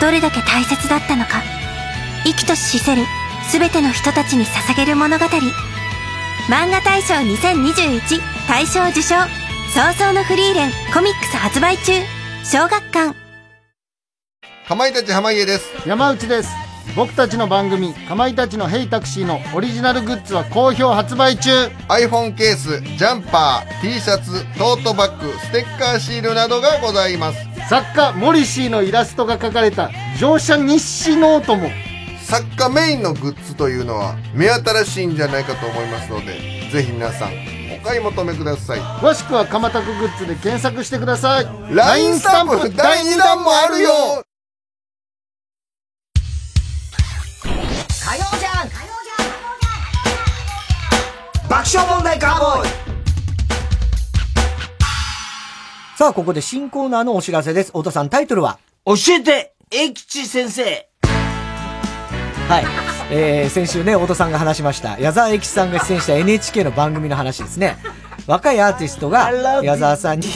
[0.00, 1.42] どれだけ大切だったのか。
[2.24, 3.02] 生きとし死せる
[3.50, 5.24] 全ての人たちに捧げる物語。
[6.48, 9.16] 漫画大賞2021大賞受賞。
[9.74, 11.92] 早々のフリーレンコミックス発売中。
[12.44, 13.14] 小学館。
[14.66, 15.88] かまいたち濱家です。
[15.88, 21.50] 山内です僕たちの番組「かまいたちのヘイタクシー」のオリジナルグッズは好評発売中。
[21.88, 27.38] iPhone ケースジャンパー T シャツトートバッグステッカーシールなどがございます。
[27.68, 31.70] 作家モリシーのイラストが描かれた乗車日誌ノートも。
[32.24, 37.30] 作家メインのグッズというのは目新しいんじゃないかと思いますのでぜひ皆さん
[37.80, 38.80] お買い求めください。
[38.80, 41.46] 詳しくはかまたくグッズで検索してください。
[41.70, 44.24] LINE スタンプ第2弾もあるよ
[48.08, 48.68] 火曜 JUNK。
[51.46, 52.68] 爆笑問題カーボーイ。
[55.98, 57.66] さあ、ここで新コーナーのお知らせです。
[57.66, 58.58] 太田さん、タイトルは？
[58.86, 60.88] 教えて、英吉先生。
[62.48, 62.64] はい。
[63.10, 67.76] えー、先週ね、太田さんが話しました、矢沢永吉さんが出演した NHK の番組の話ですね。
[68.26, 69.30] 若いアーティストが、
[69.62, 70.28] 矢沢さんに、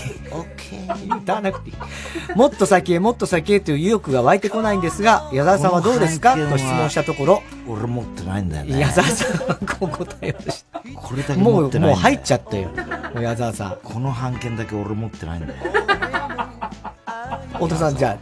[1.23, 1.77] 歌わなくていい。
[2.37, 6.35] もっと先へもっと先へという意欲が湧いてこないんですが、矢沢さんはどうですか？
[6.35, 8.79] と質問したところ、俺持ってないんだよね。
[8.79, 10.81] 矢沢さんはこう答えました。
[10.95, 12.71] これだけ持ってないもう、もう入っちゃったよ。
[13.21, 13.79] 矢沢さん。
[13.83, 15.55] この判件だけ俺持ってないんだよ。
[17.55, 18.19] 太田さん、じゃ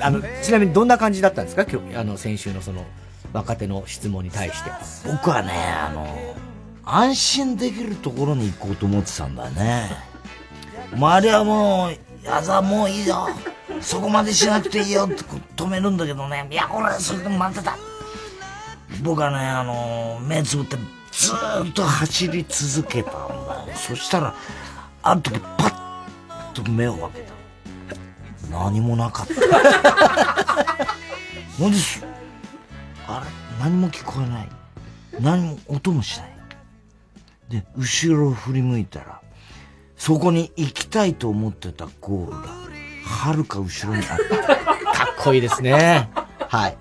[0.00, 1.64] あ、あの、ちなみにどんな感じだったんですか？
[1.64, 2.84] 今日、あの、先週のその、
[3.32, 4.70] 若手の質問に対して。
[5.08, 6.06] 僕はね、あの、
[6.84, 9.90] 安心できるところに行こうと思ってたんだよね。
[10.92, 11.96] 周りはもう、
[12.26, 13.28] 矢沢もういいよ。
[13.80, 15.22] そこまでしなくていいよって
[15.56, 16.46] 止めるんだけどね。
[16.50, 17.76] いや、これ、それでも待ってた。
[19.02, 20.76] 僕はね、あの、目つぶって
[21.12, 23.38] ずーっと走り続けたんだよ。
[23.74, 24.34] そしたら、
[25.02, 27.36] ある時パッと目を開けた。
[28.50, 29.34] 何もなかった。
[31.58, 32.04] ほんです。
[33.06, 33.26] あれ？
[33.60, 34.48] 何も聞こえない。
[35.20, 36.36] 何も音もしない。
[37.48, 39.20] で、後ろを振り向いたら、
[39.96, 42.38] そこに行きたいと思ってたゴールが、
[43.04, 45.04] はるか後ろにあった。
[45.04, 46.10] かっこいいですね。
[46.48, 46.76] はい。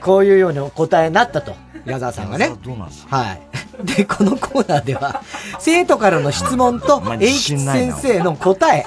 [0.00, 1.54] こういうような答えになったと。
[1.86, 2.50] 矢沢さんがね。
[2.62, 3.40] どうなんですはい。
[3.82, 5.22] で、このコーナーでは、
[5.58, 8.86] 生徒からの質問と、英吉先生の答え。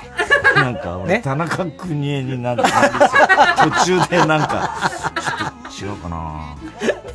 [0.55, 3.97] なんか俺、田中邦衛になってたんですよ。
[3.97, 4.91] 途中でなんか、
[5.69, 6.55] ちょっと違うかな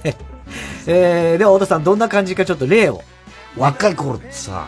[0.86, 3.02] えー、では、太田さん、どんな感じかちょっと例を。
[3.56, 4.66] 若い頃ってさ、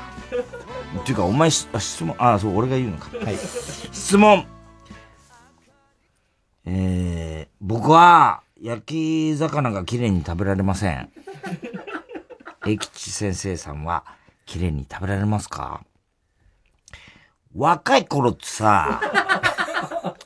[1.00, 1.68] っていうか、お前質
[2.04, 3.08] 問、あ、そう、俺が言うのか。
[3.18, 3.36] はい。
[3.92, 4.46] 質問。
[6.66, 11.10] えー、僕は、焼き魚が綺麗に食べられません。
[12.66, 14.04] 英吉先生さんは、
[14.46, 15.82] 綺麗に食べられますか？
[17.54, 19.00] 若い頃ってさ、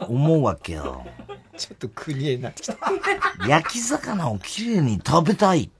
[0.00, 1.04] 思うわけよ。
[1.56, 2.76] ちょっと国へなってきた。
[3.46, 5.70] 焼き魚を綺麗に食べたい。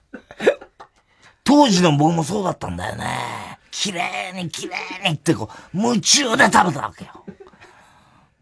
[1.45, 3.58] 当時の僕もそうだったんだよね。
[3.81, 7.25] 綺麗に綺麗にってこう、夢中で食べたわけよ。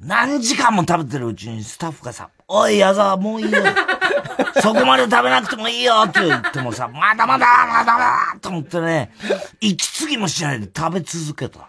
[0.01, 3.63] 何時間も食べてるうちにスタッフがさ、おい、矢沢、もういいよ。
[4.63, 9.13] そこまで食べなくてもいいよって言ってもさ、まだまだ、まだまだと思ってね、
[9.61, 11.69] 息継ぎもしないで食べ続けた。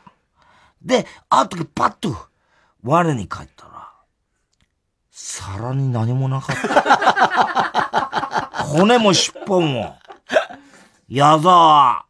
[0.81, 2.15] で、ある時パッと、
[2.83, 3.89] 我に返ったら、
[5.11, 6.55] 皿に何もなかっ
[8.55, 8.63] た。
[8.63, 9.97] 骨も尻尾も。
[11.09, 12.06] 矢沢、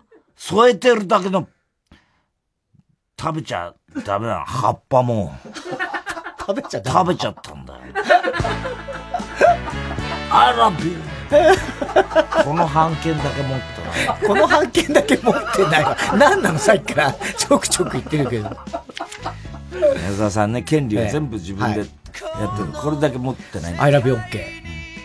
[0.47, 1.45] 添えてるだけの、
[3.19, 3.73] 食べちゃ
[4.05, 5.35] ダメな葉っぱも。
[6.39, 7.79] 食べちゃ食べちゃったんだよ。
[10.31, 10.97] I love you.
[12.45, 14.19] この半券だけ持ってない。
[14.25, 15.97] この半券だけ持ってないわ。
[16.17, 18.45] 何なのさっきからちょくちょく言ってるけど。
[18.45, 18.55] 矢
[20.17, 21.89] 沢さんね、権利を全部自分でやっ
[22.55, 22.71] てる。
[22.71, 23.75] これだけ持ってない。
[23.79, 24.45] I love you OK。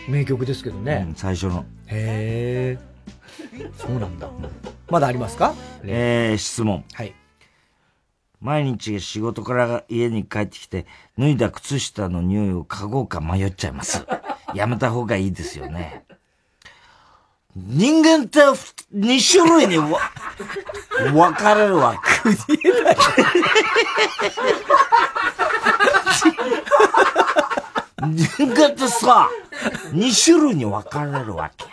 [0.07, 1.03] 名曲ですけどね。
[1.09, 1.65] うん最初の。
[1.87, 2.92] へえ。
[3.77, 4.29] そうなんだ。
[4.89, 5.53] まだありますか？
[5.83, 6.83] えー、質問。
[6.93, 7.13] はい。
[8.41, 10.85] 毎日仕事から家に帰ってきて、
[11.17, 14.05] 脱いだ靴下の匂いを嗅ごうか迷っちゃいます。
[14.53, 16.03] やめた方がいいですよね。
[17.55, 18.39] 人間って
[18.95, 19.99] 2種類にわ
[21.13, 22.31] 分かれるわけ。
[28.05, 29.29] 人間ってさ、
[29.91, 31.71] 2種類に分かれるわけよ。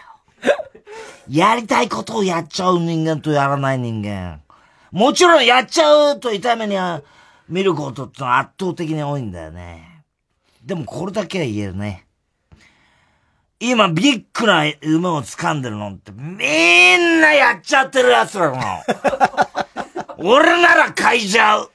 [1.28, 4.40] やりたいことをやっちゃう人間とやらない人間。
[4.90, 7.02] もちろんやっちゃうと痛い目には
[7.48, 10.04] 見ることって圧倒的に多いんだよね。
[10.64, 12.06] でもこれだけは言えるね。
[13.60, 18.64] 今ビッグな夢を掴んでるのってみんなやっちゃってる奴らなの。
[20.32, 21.70] 俺なら嗅いじゃう。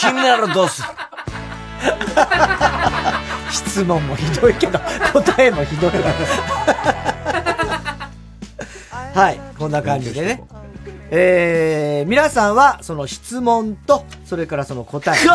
[0.00, 0.88] 君ならどうする
[3.50, 4.78] 質問もひどいけど、
[5.12, 7.44] 答えもひどいわ。
[9.18, 10.44] はい、こんな感じでね。
[11.10, 15.28] えー、皆さんは、その質問と、それからその答え、ね。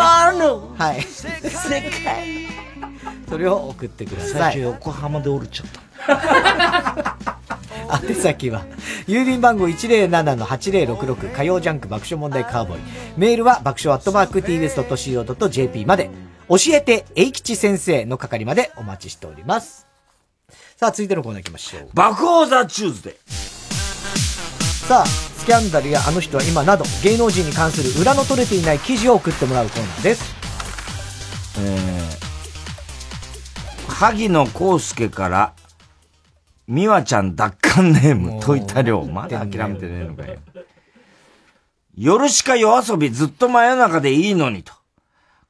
[0.77, 1.01] はい。
[1.01, 2.47] 世界。
[3.27, 4.61] それを送ってください。
[4.61, 5.67] 横浜で降りちゃっ
[6.07, 7.17] た。
[8.07, 8.61] 宛先は、
[9.05, 12.81] 郵便番号107-8066火曜ジャンク爆笑問題カーボーイ。
[13.17, 16.09] メールは爆笑アットマーク tbs.co.jp まで、
[16.47, 19.87] 教えて、英吉先生の係までお待ちしております。
[20.77, 21.89] さあ、続いてのコーナー行きましょう。
[21.93, 23.17] 爆王ザチューズデ
[24.87, 30.35] さあ、スキャンダルやあの人は今など、芸能人に関する裏の取れていない記事を送ってもらうコーナーです。
[31.57, 35.53] えー、萩野公介から、
[36.67, 39.03] 美和ちゃん奪還ネーム、解いた量。
[39.05, 40.39] まだ諦めてねえのかよ。
[41.95, 44.73] 夜しか夜遊びずっと真夜中でいいのにと。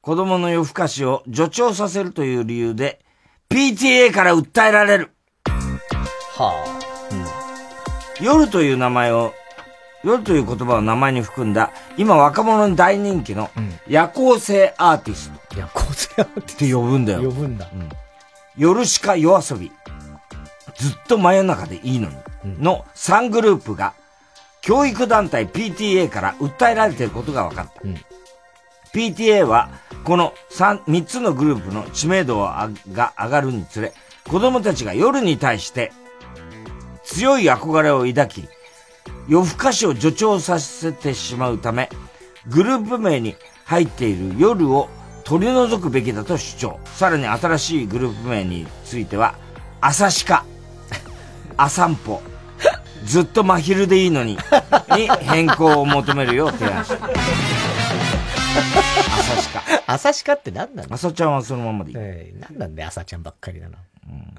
[0.00, 3.04] 子供の夜更かしを助長させるという理由で、
[3.48, 5.10] PTA から訴えられる。
[6.36, 6.83] はあ。
[8.32, 8.38] うん。
[8.38, 9.34] 夜という名前を、
[10.02, 13.50] 夜という言葉を名前に含んだ、今若者に大人気の
[13.86, 15.58] 夜行性アーティスト。
[15.58, 17.22] 夜行性アーティストって呼ぶんだよ。
[17.22, 17.68] 呼ぶんだ。
[17.72, 17.88] うん。
[18.56, 19.70] 夜しか夜遊び。
[20.76, 22.16] ずっと真夜中でいいのに、
[22.60, 23.94] の3グループが、
[24.60, 27.80] 教育団体 PTA から訴えられていることが分かった。
[27.84, 27.96] うん、
[28.92, 29.70] PTA は、
[30.04, 32.68] この 3, 3つのグループの知名度が
[33.18, 33.92] 上がるにつれ、
[34.28, 35.92] 子供たちが夜に対して
[37.04, 38.48] 強い憧れを抱き、
[39.28, 41.88] 夜更かしを助長させてしまうため、
[42.48, 44.88] グループ名に入っている夜を
[45.24, 46.80] 取り除くべきだと主張。
[46.84, 49.34] さらに新しいグループ名については、
[49.80, 50.44] 朝しか
[51.56, 52.20] あ散歩、
[53.04, 54.32] ずっと真昼でいいのに、
[54.96, 57.08] に変更を求めるよう提案した。
[59.18, 59.62] 朝しか。
[59.86, 60.94] 朝しかって何なんだ？
[60.94, 61.96] 朝ちゃんはそのままでいい。
[61.98, 63.78] えー、何なんで朝ちゃんばっかりだな。
[64.08, 64.34] うん、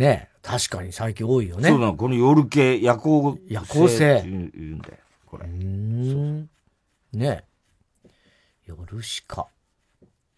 [0.00, 1.68] ね確かに最近多いよね。
[1.68, 4.22] そうなこの夜系、夜行夜行性。
[4.24, 4.94] 言うんだよ、
[5.26, 5.44] これ。
[5.46, 6.48] うん。
[7.12, 7.44] ね
[8.66, 9.46] 夜しか、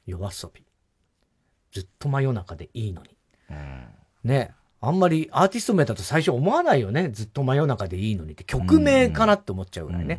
[0.05, 0.65] 夜遊び。
[1.71, 3.17] ずっと真夜中でいいのに。
[3.51, 3.87] うん、
[4.25, 7.11] ねあんまりアーティスト名だと最初思わないよね。
[7.11, 8.43] ずっと真夜中でいいのにって。
[8.43, 10.19] 曲名かなって思っちゃうぐらいね。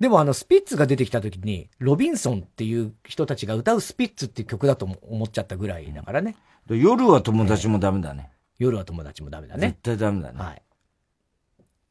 [0.00, 6.34] でもあの、スピッツが出てきた時に、ロビンソンっていう人たちが歌うスピッツっていう曲だと思っちゃったぐらいだからね。
[6.68, 8.30] 夜は友達もダメだね。
[8.60, 9.68] 夜は友達もダメだね。
[9.68, 10.38] 絶対ダメだね。
[10.38, 10.62] はい。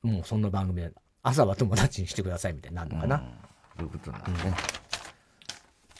[0.03, 0.91] もうそんな番組で、
[1.23, 3.23] 朝は友達にしてくださいみたいになるのかな。
[3.75, 4.53] そういうことなんだね。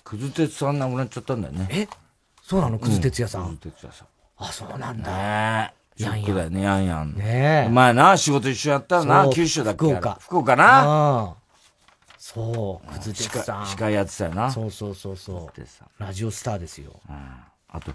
[0.04, 1.68] くず鉄さん亡くなっちゃったんだよね。
[1.72, 1.88] え？
[2.44, 2.78] そうなの？
[2.78, 3.58] くず鉄屋さん。
[3.58, 4.08] くず鉄屋さん。
[4.38, 5.12] あ、そうなんだ。
[5.12, 7.14] ねショックだよね、やんやん。
[7.16, 7.70] ねえ。
[7.70, 9.80] 前な、仕事一緒やったらな、九州だっけ？
[9.80, 10.18] 福岡。
[10.22, 11.36] 福岡な。
[12.18, 13.66] そう、くず鉄さん。
[13.66, 14.52] 司会やってたよな。
[14.52, 16.02] そうそうそうそう。
[16.02, 17.00] ラジオスターですよ。
[17.10, 17.16] うん。
[17.70, 17.91] あと、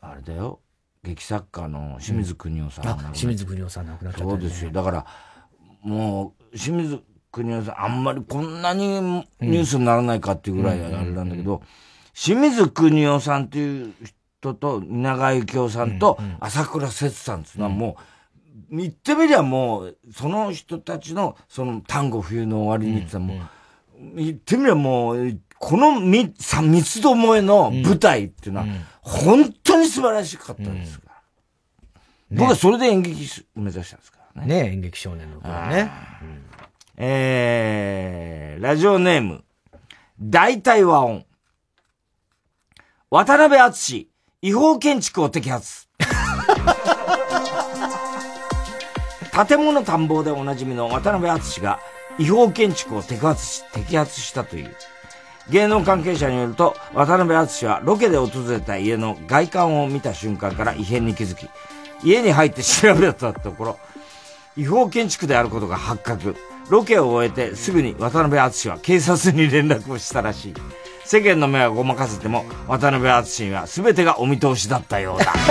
[0.00, 0.58] あれだよ。
[1.04, 4.70] 劇作家の清水邦夫さん、あ、清水邦夫さん亡くなっちゃった、そうですよ。
[4.70, 5.06] だから、
[5.82, 7.00] もう、清水
[7.30, 11.62] 邦夫さん、あんまりこんなにニュースにならないかっていうぐらいあれなんだけど、
[12.14, 13.92] 清水邦夫さんっていう
[14.40, 17.96] 人と、稲川幸雄さんと、朝倉節さんっていうのはも
[18.70, 23.38] う、言ってみりゃもう、その人たちの、その単語冬の終わりにってもう、
[24.16, 28.66] 言ってみりゃもう、この三三つどもえの舞台っていうのは、
[29.04, 31.14] 本当に素晴らしかったですから。
[32.30, 34.62] 僕はそれで演劇目指したんですからね。
[34.64, 35.90] ね演劇少年の頃ね。
[36.96, 39.44] えー、ラジオネーム、
[40.20, 41.26] 大体和音。
[43.10, 44.08] 渡辺敦
[44.42, 45.86] 違法建築を摘発。
[49.46, 51.78] 建物探訪でおなじみの渡辺敦が
[52.18, 54.74] 違法建築を摘発し、摘発したという。
[55.50, 61.48] 芸能関係者によると、渡辺敦はロケで訪れた家の外観を見た瞬間から異変に気づき、
[62.02, 63.78] 家に入って調べたところ、
[64.56, 66.36] 違法建築であることが発覚。
[66.70, 70.54] ロケを終えてすぐに渡辺敦は警察に連絡をしたらしい。
[71.04, 75.34] 世間の目はごまかせても、渡辺淳は全てがお見通しだったようだ。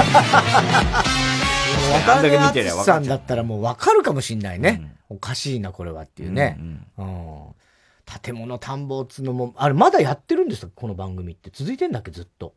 [2.05, 6.57] 渡辺淳さんだったらもうわかるかもしんないね、うん、おかしいな、これはっていうね。
[6.59, 7.55] うん、うん、
[8.05, 10.71] 建物探訪つのも、あれまだやってるんですか？
[10.75, 11.49] この番組って。
[11.53, 12.53] 続いてんだっけ、ずっと。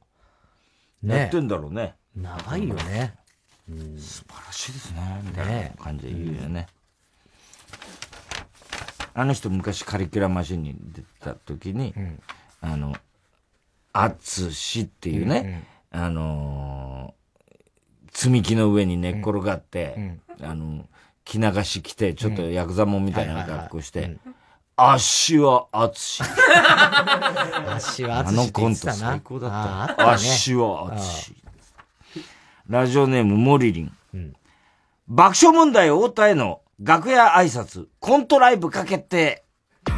[1.02, 1.16] ね。
[1.16, 1.94] やってんだろうね。
[2.14, 3.14] 長いよね。
[3.68, 5.20] うん、素晴らしいですね。
[5.24, 6.66] みたいな感じで言うよね。
[9.14, 12.20] あの人昔カリキュラマシンに出た時に、うん
[12.60, 12.94] あの、
[13.92, 20.86] あつしっていうね、うんうん、あのー、積み木の上に寝っ転がって、うん、あの、
[21.24, 24.18] 着流し着て、ちょっとヤクザモンみたいな格好して、
[24.78, 26.22] 足は厚し。
[26.22, 28.38] 足は厚し。
[28.38, 30.10] あのコント最高だった。
[30.12, 31.34] 足は厚し。
[32.68, 33.96] ラジオネームモリリン。
[34.12, 34.36] うん、
[35.08, 39.44] 爆笑問題太田への楽屋挨拶、コントライブかけて。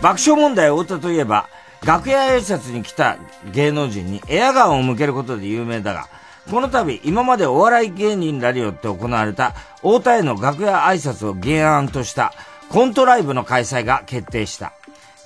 [0.00, 1.46] 爆笑問題太田といえば、
[1.84, 3.18] 楽屋挨拶に来た
[3.52, 6.08] 芸能人にエアガンを向けることで有名だが、
[6.50, 12.32] この度、今までお笑い芸人ラリオって行われた、太田への楽屋挨拶を原案とした
[12.68, 14.72] コントライブの開催が決定した。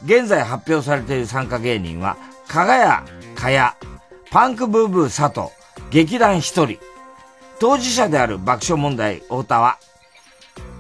[0.05, 2.17] 現在発表されている参加芸人は、
[2.49, 3.77] かがや、かや、
[4.31, 5.53] パンクブーブー佐藤、
[5.91, 6.79] 劇団一人。
[7.59, 9.79] 当事者である爆笑問題太田は、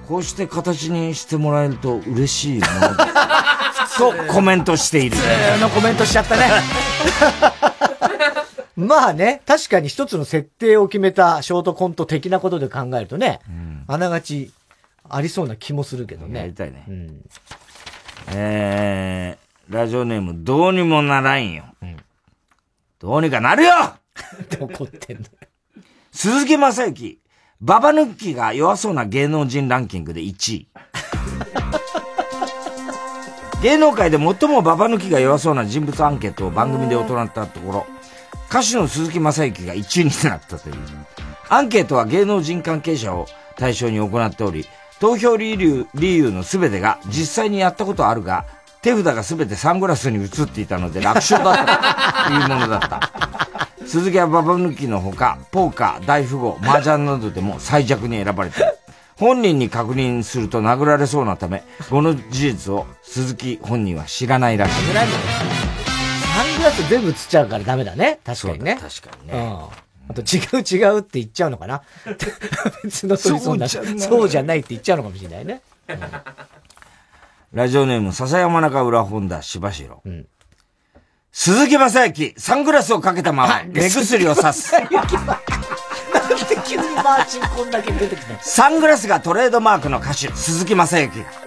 [0.06, 3.36] こうして形にしてもらえると嬉しいものだ。
[3.96, 5.16] とコメントしている。
[5.16, 5.22] 普
[5.56, 6.50] 通のコメントしちゃったね。
[8.76, 14.52] まあね、確かに一つの設定を決めたショートコント的なことで考えるとね、うん、あながち
[15.08, 16.40] ありそうな気もするけどね。
[16.40, 16.84] やりたいね。
[16.86, 17.24] うん、
[18.34, 21.64] えー、ラジオネームどうにもならんよ。
[21.80, 21.96] うん、
[22.98, 23.72] どうにかなるよ
[24.60, 25.24] 怒ってんの？
[26.12, 27.18] 鈴木正幸、
[27.60, 30.68] ババヌッキが弱そうな芸能人ランキングで1位。
[33.62, 37.86] 芸能界で最もババ抜きが弱そうな人物アンケートを番組で行ったところ、
[38.48, 40.76] 歌手の鈴木正幸が1位になったという。
[41.48, 44.66] アンケートは芸能人関係者を対象に行っており、
[45.00, 48.44] 投票理由理由の全てが実際にやったことあるが、
[48.82, 53.00] 手札が全てサングラスに映っていたので楽勝だったというものだった。
[53.86, 58.76] 鈴木はババ抜きのほか、ポーカー、大富豪、麻雀などでも最弱に選ばれている。
[59.18, 65.65] 本人に確認すると殴られそうなため、この事実を鈴木本人は知らないらしい。
[66.36, 68.20] サングラス全部つっちゃうからダメだね。
[68.22, 68.78] 確かにね。
[68.78, 69.32] 確かにね。
[69.32, 69.86] うん。
[70.10, 71.80] あと違う違うって言っちゃうのかな
[72.84, 73.80] 別の鳥そうなそ
[74.20, 75.62] うじゃないって言っちゃうのかもしれないね。
[75.88, 75.98] うん、
[77.54, 80.02] ラジオネーム、笹山中浦本田柴城。
[80.04, 80.26] うん、
[81.32, 84.72] 鈴木正幸、サングラスをかけたまま、目薬をさす。
[84.76, 84.86] で
[86.66, 91.45] 急にマーチンこんだけ出てきたサングラスがトレードマークの歌手、鈴木正幸が、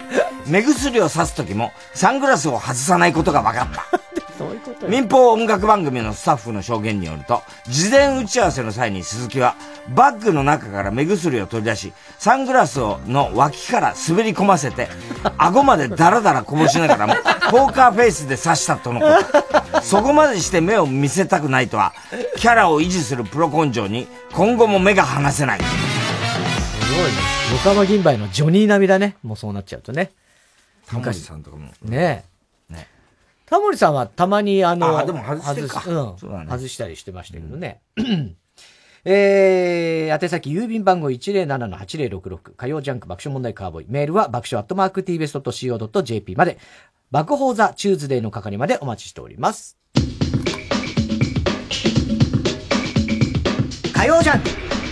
[0.49, 3.99] 目薬をさす時も、サングラスを外さないことが分かった。
[4.87, 9.55] 民放音楽番組のスタッフの証言によると、事前打ち合わせの際に鈴木は、
[9.89, 14.87] バッグの中から目薬を取り出し、サングラスをの脇から滑り込ませて、
[15.37, 17.15] 顎までダラダラこぼしながらも、
[17.51, 19.07] ポーカーフェイスで刺したとのこ
[19.73, 19.81] と。
[19.81, 21.93] そこまでして目を見せたくないとは、
[22.37, 25.59] キャラを維持するプロ根性に、今後も目が離せない。
[25.59, 25.65] す
[26.93, 27.11] ごいね。
[27.51, 29.17] 横浜銀杯のジョニー並みだね。
[29.23, 30.11] もうそうなっちゃうとね。
[30.89, 31.71] タモリさんとかも。
[31.83, 32.25] ね
[32.69, 32.73] え。
[32.73, 32.87] ね
[33.45, 35.83] タモリさんはたまにあの、あ、でも外してか。
[35.85, 36.45] うん。
[36.45, 37.81] ね、外したりしてましたけどね。
[37.97, 38.35] うん、
[39.05, 43.85] えー、宛先郵便番号107-8066火曜ジャンク爆笑問題カーボーイ。
[43.87, 46.57] メールは爆笑アットマーク tbs.co.jp まで。
[47.11, 49.77] 爆報 THE Tuesday の係までお待ちしております。
[53.93, 54.49] 火曜ジャンク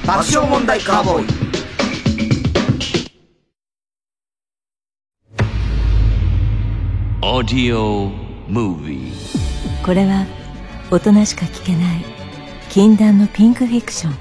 [0.07, 1.36] 爆笑問題カーボーイ。
[7.38, 8.09] オーディオ
[8.47, 10.26] ムービーこれは
[10.89, 12.03] 大人しか聞けない
[12.68, 14.15] 禁断のピンクフィクション。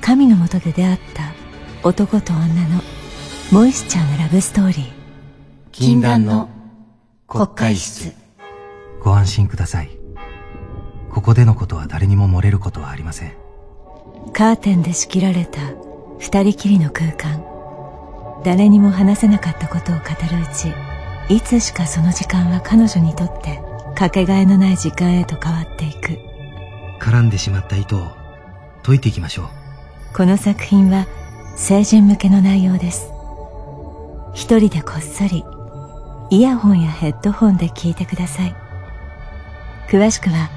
[0.00, 1.32] 神のもとで出会った
[1.82, 2.80] 男と女の
[3.50, 4.92] モイスチャーなラブストーリー。
[5.72, 6.48] 禁断の
[7.26, 8.14] 国会室。
[9.00, 9.90] ご安心ください。
[11.10, 13.32] ここでのことは誰にも漏れることはありません。
[14.32, 15.58] カーテンで仕切られた
[16.20, 17.44] 二人きりの空間。
[18.44, 20.91] 誰にも話せなかったことを語るうち
[21.28, 23.60] いつしかその時間は彼女にとって
[23.94, 26.18] かけがえのない時間へと変わっていく。
[27.00, 28.10] 絡んでしまった糸を
[28.82, 29.46] 解いていきましょう。
[30.14, 31.06] この作品は
[31.56, 33.10] 成人向けの内容です。
[34.34, 35.44] 一人でこっそり
[36.30, 38.54] イヤホンやヘッドホンで聞いてください。
[39.88, 40.50] 詳しくは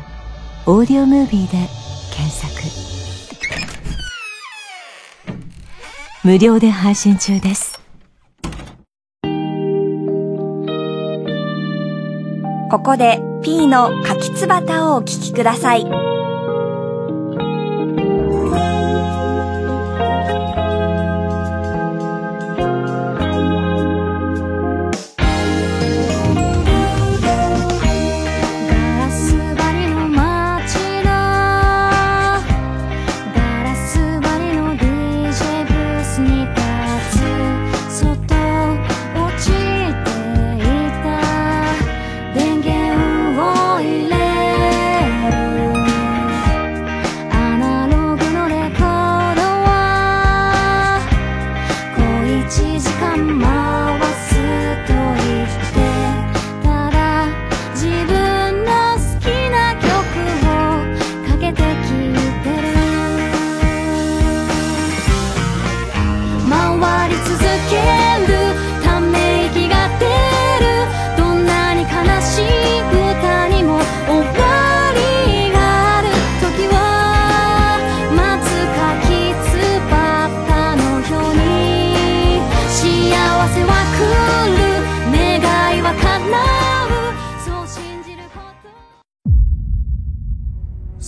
[0.65, 1.67] オーディオムービーで
[2.13, 2.55] 検索。
[6.23, 7.79] 無料で配信中です
[12.69, 16.24] ここで P の柿つばたをお聴きください。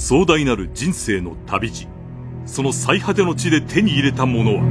[0.07, 1.85] 壮大なる人生の旅路。
[2.45, 4.63] その最果ての地で手に入れたものは。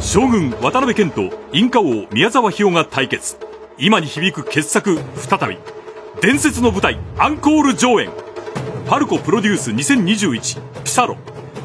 [0.00, 3.36] 将軍渡辺謙とインカ王宮沢氷が対決。
[3.78, 5.58] 今に響く傑作再び。
[6.22, 8.10] 伝説の舞台アンコール上演。
[8.86, 11.16] パルコプロデュース2021ピサロ。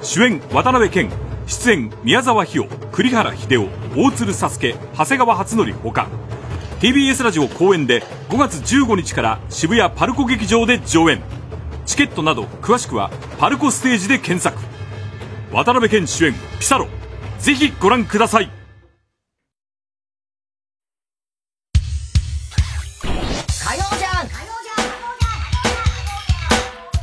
[0.02, 1.12] 主演渡辺謙。
[1.46, 6.08] 出演宮沢氷栗原秀夫大鶴佐助長谷川初則ほか
[6.86, 11.20] TBS ラジオ公演で5月15日から渋谷パルコ劇場で上演。
[11.88, 13.10] チケットなど詳しくは
[13.40, 14.64] パルコステージで検索。
[15.52, 16.88] 渡辺謙主演ピサロ。
[17.40, 18.52] ぜひご覧ください。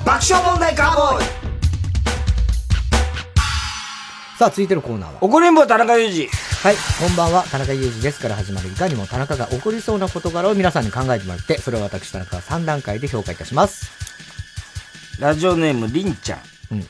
[0.06, 1.31] 爆笑問題カーボーイ。
[4.42, 5.18] さあ、続いてのコーナーは。
[5.22, 6.26] 怒りんぼ田中裕二。
[6.26, 13.88] はい、こんばんは、田中裕二ですから始まるいかにも田中が起こりそうな事柄を皆さんに考えてもらって、それを私田中が3段階で評価いたします。
[15.20, 16.40] ラジオネーム、りんちゃん。
[16.72, 16.86] うん。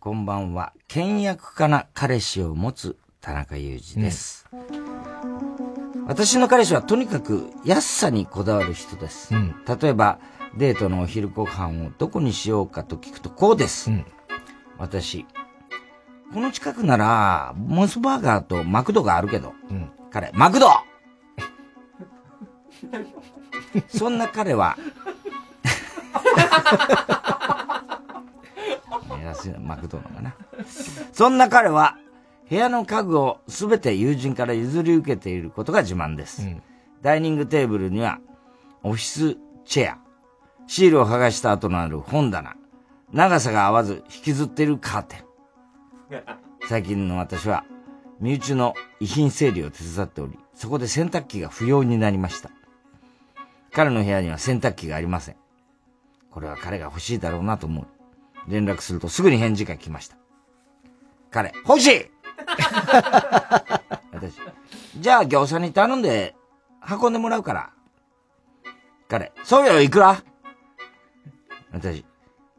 [0.00, 0.72] こんばんは。
[0.88, 4.48] 倹約家な彼氏を持つ田中裕二です。
[4.52, 9.32] うん、私の彼氏はとにかく安さにこだわる人です。
[9.32, 10.18] うん、例えば、
[10.56, 13.92] デートのお昼ご飯をどこにしようかと聞くとこうです。
[13.92, 14.04] うん、
[14.76, 15.24] 私、
[16.32, 20.68] この近くなら、モスバーガーとマクドがあるけど、うん、彼、マクド！
[23.88, 24.76] そんな彼は、
[29.22, 30.34] 安いの、マクドのかな。
[31.12, 31.96] そんな彼は、
[32.48, 36.42] 部屋の家具をすべて友人から譲り受けていることが自慢です。
[36.42, 36.62] うん、
[37.02, 38.20] ダイニングテーブルには、
[38.82, 39.98] オフィスチェア、
[40.66, 42.56] シールを剥がした後のある本棚、
[43.12, 45.31] 長さが合わず引きずっているカーテン。
[46.68, 47.64] 最近の私は、
[48.20, 52.50] 身内の遺品整理を手伝っており、そこで洗濯機が不要になりました。
[53.72, 55.36] 彼の部屋には洗濯機がありません。
[56.30, 57.86] これは彼が欲しいだろうなと思う。
[58.48, 60.16] 連絡するとすぐに返事が来ました。
[61.30, 62.10] 彼、欲しい
[64.12, 64.34] 私、
[64.98, 66.34] じゃあ業者に頼んで
[66.88, 67.70] 運んでもらうから。
[69.08, 70.22] 彼、送料いくら？
[71.72, 72.04] 私、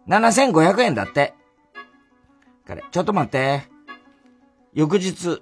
[0.07, 1.35] 7500円だって。
[2.65, 3.63] 彼、ちょっと待って。
[4.73, 5.41] 翌日、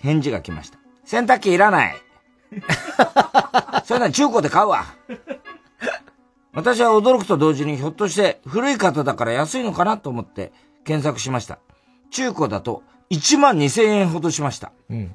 [0.00, 0.78] 返事が来ました。
[1.04, 1.96] 洗濯機いらない。
[3.84, 4.84] それなら中古で買うわ。
[6.52, 10.52] 私は驚くと同時にひょっとして古い方だから安いのかなと思って
[10.84, 11.58] 検索しました。
[12.10, 14.72] 中古だと1万2000円ほどしました。
[14.88, 15.14] うん。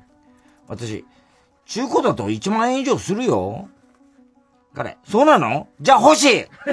[0.68, 1.06] 私、
[1.65, 3.68] 中古だと1万円以上するよ。
[4.73, 5.68] 彼、そうなの？
[5.81, 6.45] じゃあ欲しい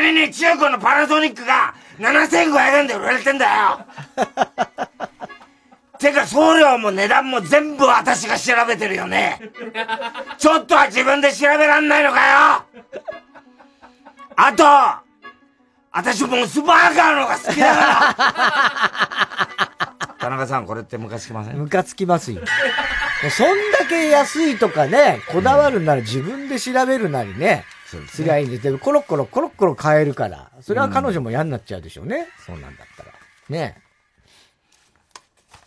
[0.00, 3.78] に中古のパナソニックが7500円で売られてんだよ
[5.98, 9.40] てか送料も値段も全部私が調べてるよね
[10.38, 12.64] ちょっとは自分で調べらんないのかよ
[14.36, 14.64] あと
[15.92, 19.50] 私もスバーガーの方が好きだから
[20.20, 22.42] 田中さん、これってムカつきませんムカつきますよ。
[23.30, 27.64] そんだけ安いとかね、こだわるなら自分で調べるなりね。
[27.90, 30.52] そうですいんですけど、コロコロコロコロ変えるから。
[30.60, 32.28] それは彼女も嫌になっちゃうでしょうね。
[32.48, 33.12] うん、そうなんだったら。
[33.48, 33.76] ね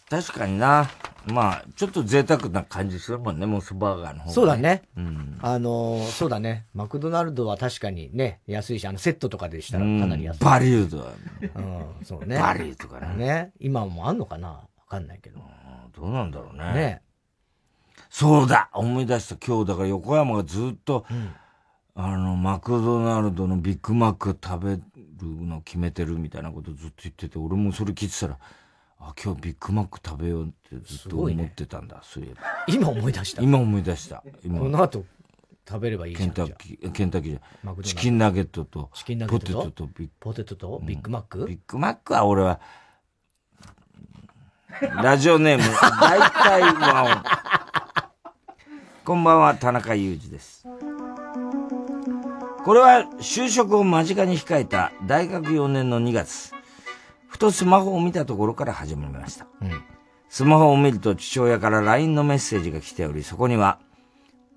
[0.10, 0.90] 確かにな。
[1.26, 4.84] まあ、ちょっと贅沢な感じするもんね、モスバーガーの方が、ね、そうだね。
[4.96, 5.40] うん。
[5.42, 6.66] あのー、そうだね。
[6.74, 10.44] マクドナルドは確かにね、安いし、あの、セットとかでしたらかなり安い。
[10.44, 11.12] バリュード
[11.56, 12.38] うん、そうね。
[12.38, 13.16] バリューとかね。
[13.16, 13.52] ね。
[13.60, 14.50] 今もあんのかな？
[14.50, 15.40] わかんないけど。
[15.96, 16.74] どうなんだろうね。
[16.74, 17.02] ね。
[18.10, 21.34] そうだ思い出した今日、だから横山がずっと、うん、
[21.96, 24.82] あの、マクドナルドのビッグマック食べる
[25.22, 28.40] の決めてるみたいなことずっと言ってて、俺もそれ聞いてたら、
[29.00, 32.42] あ、今日ビッグマック食べようってずっと思ってたんだ、ね、そういえば。
[32.68, 33.44] 今思い出した。
[33.44, 34.24] 今思い出した。
[34.44, 34.60] 今。
[34.60, 35.06] この後
[35.68, 36.32] 食べればいいじゃん。
[36.32, 39.54] ケンタッキー、ケンタッキーじゃチキンナゲットと、チキンナゲットと？
[39.64, 40.82] ポテトとビッグ、ポテトと？
[40.84, 42.60] ビッグマック、ビッグマックは俺は、
[45.04, 45.64] ラジオネーム、
[46.02, 47.24] 大体ワ
[49.04, 50.66] オこんばんは、田中裕二です。
[52.66, 56.52] これは就職を間近に控えた大学4年の2月。
[57.28, 59.48] ふとスマホを見たところから始まりました。
[59.62, 59.84] うん、
[60.30, 63.80] スマホを見ると父親から LINE のメッセージが来ており、そこには、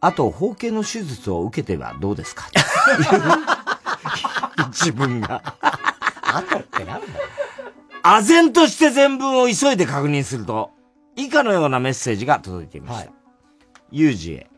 [0.01, 2.45] あと包茎の手術を受けてはどうですか？
[4.71, 5.43] 自分が
[6.23, 7.13] あとってなんだよ。
[8.03, 10.71] 唖然として全文を急いで確認すると、
[11.17, 13.07] 以下のようなメッセージが届いていました。
[13.07, 13.11] はい、
[13.91, 14.51] ユージへ、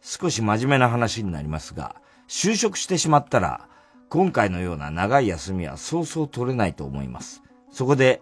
[0.00, 1.94] 少し真面目な話になりますが、
[2.28, 3.68] 就職してしまったら、
[4.08, 7.42] 今回のような長い休みはそうそう取れないと思います。
[7.72, 8.20] そこで、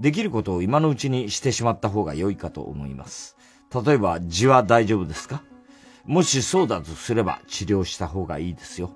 [0.00, 3.36] できることを今のうちにしてしまった方が良いかと思います。
[3.84, 5.42] 例えば、字は大丈夫ですか？
[6.04, 8.90] もしそうだとすれば治療した方がいいですよ。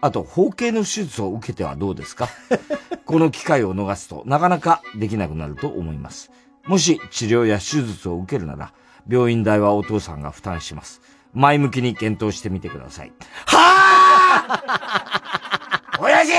[0.00, 2.28] あと、包茎の手術を受けてはどうですか？
[3.06, 6.30] この機会を逃すとなかなかできなくなると思います。
[6.66, 8.72] もし治療や手術を受けるなら、
[9.08, 11.00] 病院代はお父さんが負担します。
[11.34, 13.12] 前向きに検討してみてください。
[13.46, 16.32] はあ親父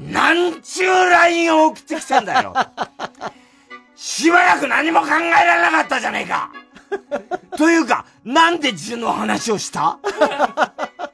[0.00, 2.54] なんちゅう LINE を送ってきたんだよ。
[3.94, 6.50] しばらく何も考えられなかったじゃねえか。
[7.56, 9.98] というか、なんで字の話をした？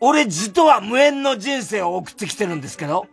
[0.00, 3.06] 俺字とは無縁の人生を送ってきてるんですけど。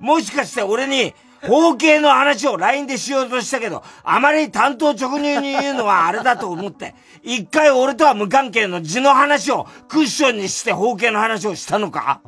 [0.00, 1.14] もしかして俺に、
[1.46, 12.20] 包茎の話を LINE でしようとしたけど、あまり担当直入に言うのはあれだと思って、一回俺とは無関係の字の話をクッションにして包茎の話をしたのか？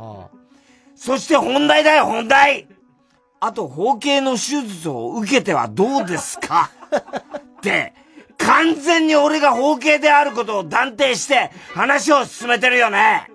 [0.94, 2.68] そして本題だよ、本題。
[3.40, 6.70] あと、包茎の手術を受けてはどうですか？
[6.92, 7.94] って、
[8.36, 13.28] 完全に俺が包茎であることを断定して話を進めてるよね。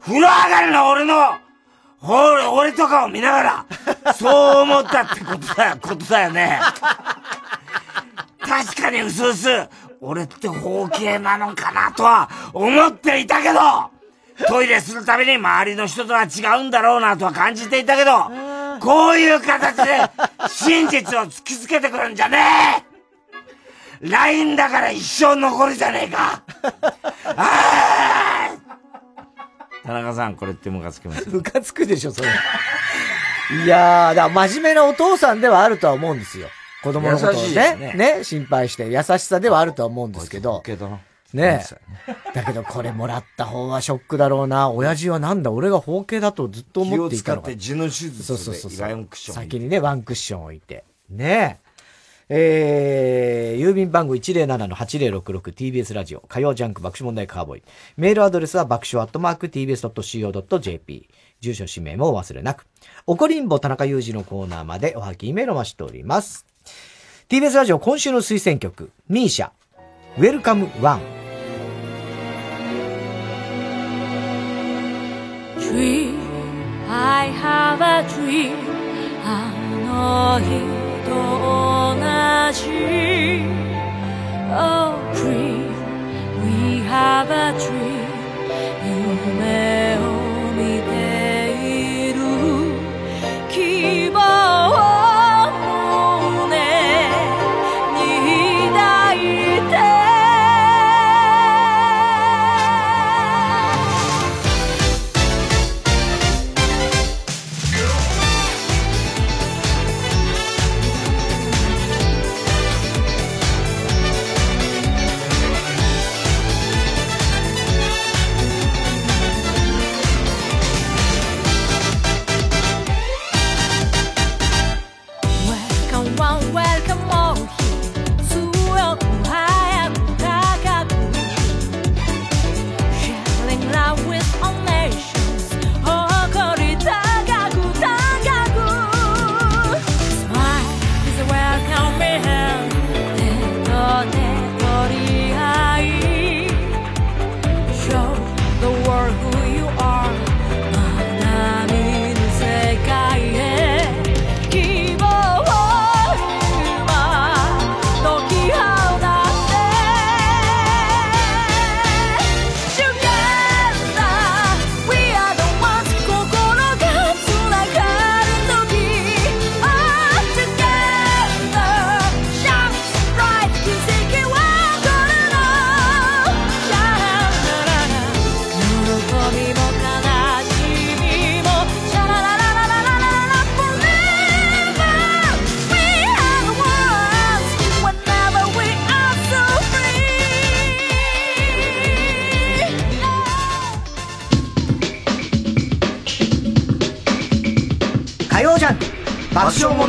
[0.00, 1.14] 風呂上がりの俺の、
[2.02, 3.66] 俺、俺とかを見ながら、
[4.14, 6.60] そう思ったってことだよ、ことだよね。
[8.40, 9.68] 確かにうすうす、
[10.00, 13.60] 俺って包茎なのかなとは思っていたけど、
[14.48, 18.30] トイレするたびに周りの人とは違うんだろうなとは感じていたけど、
[18.80, 20.10] こういう形で
[20.48, 22.84] 真実を突きつけてくるんじゃね
[24.02, 26.42] え !LINE だから一生残るじゃねえか
[27.24, 28.55] あ
[29.86, 32.28] 田中さん、これってムカつきますムカつくでしょ、それ。
[33.64, 36.48] いやー、だ真面目なお父さんではあるとは思うんですよ。
[36.82, 40.60] 子供のことをね、ね、ね、心配して、優しさではあるとは思うんですけど。
[40.62, 40.98] けど
[41.32, 41.64] ね
[42.34, 44.70] だけどこれもらった方はショックだろうな。
[44.70, 47.48] 親父はなんだ、俺が包茎だとずっと思っていたのか。
[47.48, 48.72] 気を使って地の手術でそうそうそう。
[49.32, 50.84] 先にね、ワンクッション置いて。
[51.10, 51.65] ねえ。
[52.28, 57.62] えー、郵便番号 107-8066TBS ラジオ火曜ジャンク爆笑問題カーボーイ。
[57.96, 61.08] メールアドレスは爆笑アットマーク TBS.CO.JP。
[61.40, 62.66] 住所氏名もお忘れなく。
[63.06, 66.46] おこりんぼ田中裕二のコーナーまでおはがきメールを待しております。
[67.28, 69.50] TBS ラジオ今週の推薦曲、 MISIA、
[70.18, 71.00] Welcome One。
[75.58, 76.14] tree
[76.88, 78.54] I have a dream
[79.24, 79.52] あ
[80.38, 80.76] の日
[82.06, 83.42] と同じ
[84.52, 85.74] Oh dream
[86.42, 88.06] We have a dream
[88.84, 90.05] 夢を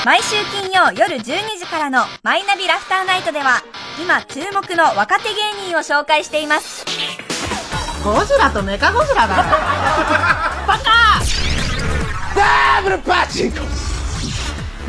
[0.05, 1.21] 毎週金曜夜12
[1.57, 3.61] 時からのマイナビラフターナイトでは
[4.01, 6.85] 今注目の若手芸人を紹介しています。
[8.03, 9.37] ゴジラとメカゴジラだ。
[9.37, 9.43] よ
[10.67, 11.21] バカ!
[12.35, 13.59] ダブルパチンコ!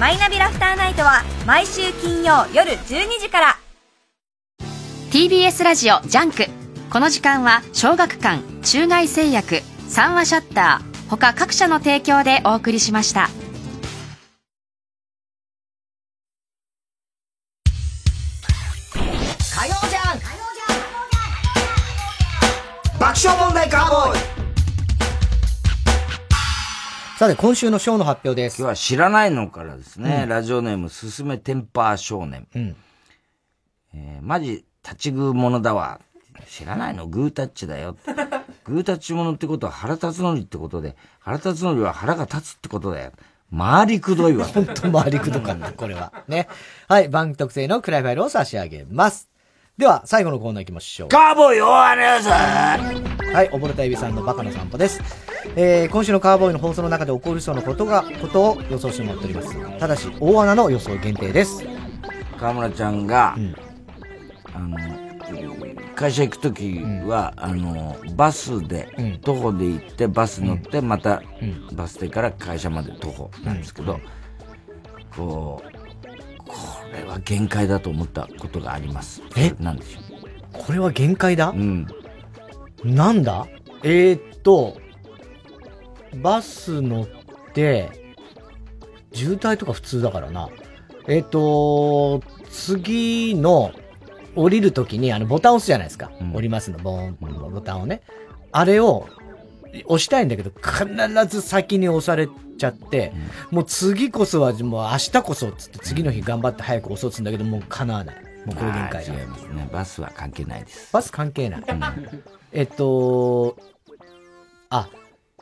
[0.01, 3.57] マイナビラフターナイトは毎週金曜夜12時から。
[5.12, 6.47] TBS ラジオ JUNK。
[6.91, 13.28] この時間は小学館中外製薬三和シャッター他各社の提供でお送りしました
[23.65, 24.19] 爆笑問題カーボーイ
[27.19, 28.59] さて、今週のショーの発表です。
[28.59, 32.49] 今日は知らないのからですね、うん、ラジオネーム、すすめテンパー少年。
[32.55, 32.77] うん、
[33.95, 36.01] えー、マジ、立ち食うものだわ。
[36.49, 37.07] 知らないの？
[37.07, 37.97] グータッチだよ。
[38.65, 43.12] グータッチものってことは腹立つのりってことで、腹立つのりは腹が立つってことだよ。
[43.57, 44.47] 回りくどいわ。
[44.53, 46.12] 本当回りくどかった、これは。
[46.27, 46.49] ね。
[46.89, 49.31] はい、番組特製のクライファイルを差し上げます。
[49.76, 51.09] では、最後のコーナー行きましょう。
[51.09, 52.28] カーボーイ大アニュース
[53.34, 55.02] はい、おぼれたエビさんのバカの散歩です。
[55.56, 59.78] えー、今週のカーボーイの放送の中で起こりそうなことが、ことを予想してもらっております。
[59.80, 61.64] ただし、大穴の予想限定です。
[62.38, 63.56] 河村ちゃんが、うん、
[64.55, 64.78] あの、
[65.96, 71.20] 会社行くときは、うん、あの、バスで、うん、徒歩で行って、バス乗って、また、
[71.72, 73.98] バス停から会社まで徒歩なんですけど、
[75.16, 75.73] こう、こ
[76.94, 79.22] れは限界だと思ったことがあります。
[79.36, 79.54] え？
[79.60, 80.02] なんでしょう。
[80.52, 81.50] これは限界だ？
[81.50, 81.86] うん。
[82.84, 83.46] なんだ？
[83.82, 84.78] えー、っと、
[86.22, 87.08] バス乗っ
[87.52, 87.90] て、
[89.12, 90.48] 渋滞とか普通だからな。
[91.06, 93.72] えー、っと、次の、
[94.36, 96.10] 降りるときにあのボタン押すじゃないですか。
[96.20, 97.16] うん、降りますの、ボーン、
[97.52, 98.02] ボタンをね。
[98.50, 99.08] あれを
[99.86, 100.86] 押したいんだけど、必
[101.28, 103.12] ず先に押されちゃって、
[103.51, 108.16] うん、もう次こそは、もう明日こそっつって次の日頑張って早く押そうっつんだけど、もう叶わない。
[108.47, 109.68] もうこれ限界違いますね。
[109.72, 110.93] バスは関係ないです。
[110.93, 111.60] バス関係ない。
[111.60, 111.82] うん、
[112.52, 113.56] えっと、
[114.70, 114.89] あ、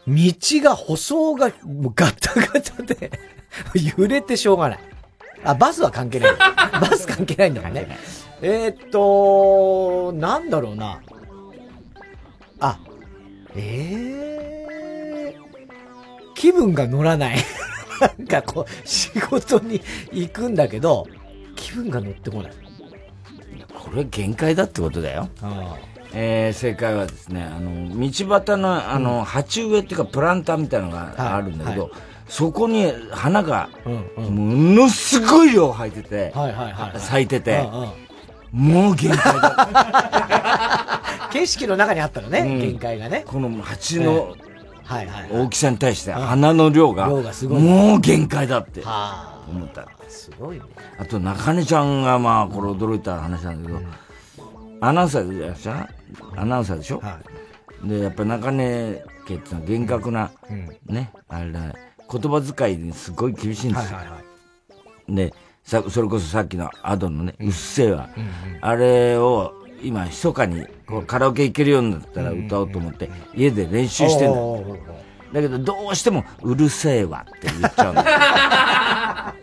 [0.06, 0.14] 道
[0.62, 3.10] が舗装がもうガタガタで
[3.74, 4.78] 揺れてしょうがない。
[5.44, 6.36] あ、バスは関係ない。
[6.38, 7.98] バス関係ないんだもんね。
[8.40, 11.00] えー、っと、なんだろうな。
[12.60, 12.78] あ、
[13.56, 14.61] ええー、
[16.42, 17.36] 気分が乗らない。
[18.18, 21.06] なんかこう、仕事に行くんだけど、
[21.54, 22.52] 気分が乗ってこない。
[23.72, 25.28] これ限界だってことだよ。
[25.40, 25.76] あ
[26.12, 33.68] えー、正解はですね、あの、道端の、あの、うん、鉢植えっていうかプランターみたいなのがあるんだけど、はいはい、そこに花が、
[34.16, 34.32] も
[34.74, 36.34] のすごい量入ってて、
[36.96, 37.68] 咲いてて、
[38.50, 40.98] もう限界だ。
[41.32, 43.22] 景色の中にあったのね、うん、限界がね。
[43.28, 44.34] この鉢の、
[44.92, 47.62] はいはい、大きさに対して花の量が、量がすごい。
[47.62, 48.82] もう限界だって
[49.48, 49.88] 思った。
[50.08, 50.64] すごいね。
[50.98, 53.80] あと、中根ちゃんがまあ、これ驚いた話なんだけど、
[54.80, 55.72] アナウンサーでしょ
[56.36, 57.18] アナウンサーでしょ、は
[57.84, 60.30] い、で、やっぱ中根家ってのは厳格な、
[60.86, 61.74] ね、あれだ、言
[62.08, 63.96] 葉遣いにすごい厳しいんですよ。
[63.96, 64.22] はいはいは
[65.08, 68.10] い、で、さ、それこそさっきのアドのね、うっせぇわ、
[68.60, 70.66] あれを、今、密かに、
[71.06, 74.38] カラオケ行けるようになったら歌おうと思って、家で練習してんだ。
[75.32, 78.04] だけど、どうしても、うるせえわって言っちゃうんだ。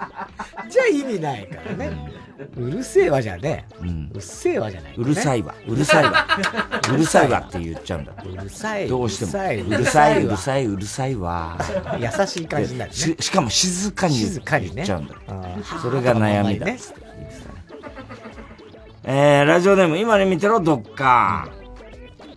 [0.70, 1.92] じゃあ意味ないからね。
[2.56, 3.76] うるせえわじゃねえ。
[3.82, 4.12] うん。
[4.14, 5.56] うっせえわじゃない、うるさいわ。
[5.68, 6.28] うるさいわ。
[6.94, 8.14] うるさいわって言っちゃうんだ。
[8.24, 8.88] うるさい。
[8.88, 9.32] どうしても。
[9.32, 11.58] うるさい、うるさい、うるさいわ。
[12.00, 13.16] 優しい感じになる、ね、し。
[13.20, 15.16] しかも静かに言っちゃうんだ。
[15.82, 16.68] それが悩みだ。
[16.68, 16.80] ね、
[19.12, 21.50] えー、ラジオネーム、今ね見てろ、どっか。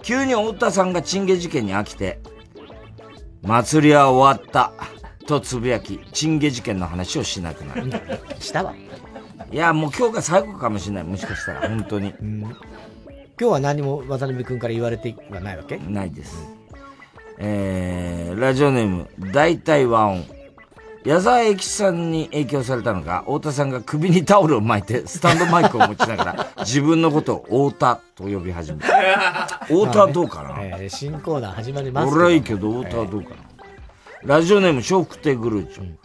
[0.02, 2.18] 急に太田さんがチンゲ事件に飽きて、
[3.42, 4.72] 祭りは終わった。
[5.26, 7.92] とつぶやき、チンゲ事件の話をしなくなる。
[8.38, 8.74] したわ。
[9.50, 11.04] いや、もう今日が最後かもしれない。
[11.04, 12.14] もしかしたら、本当に。
[12.18, 12.54] うん、今
[13.38, 15.76] 日は何も渡辺君から言われてはないわけ？
[15.76, 16.48] ないです。
[17.36, 20.24] えー、ラジオネーム、大体和音。
[21.04, 29.58] 矢沢永吉さんに影響されたのが、太田さんが首にタオルを巻いて、スタンドマイクを持ちながら、 自分のことを太田と呼び始めた。
[29.64, 33.36] 太田はどうかな、えー、新コーナー始まります俺はいいけど、太田はどうかな、
[34.22, 35.82] えー、ラジオネーム、笑福亭グルーチョ。
[35.82, 35.98] うん。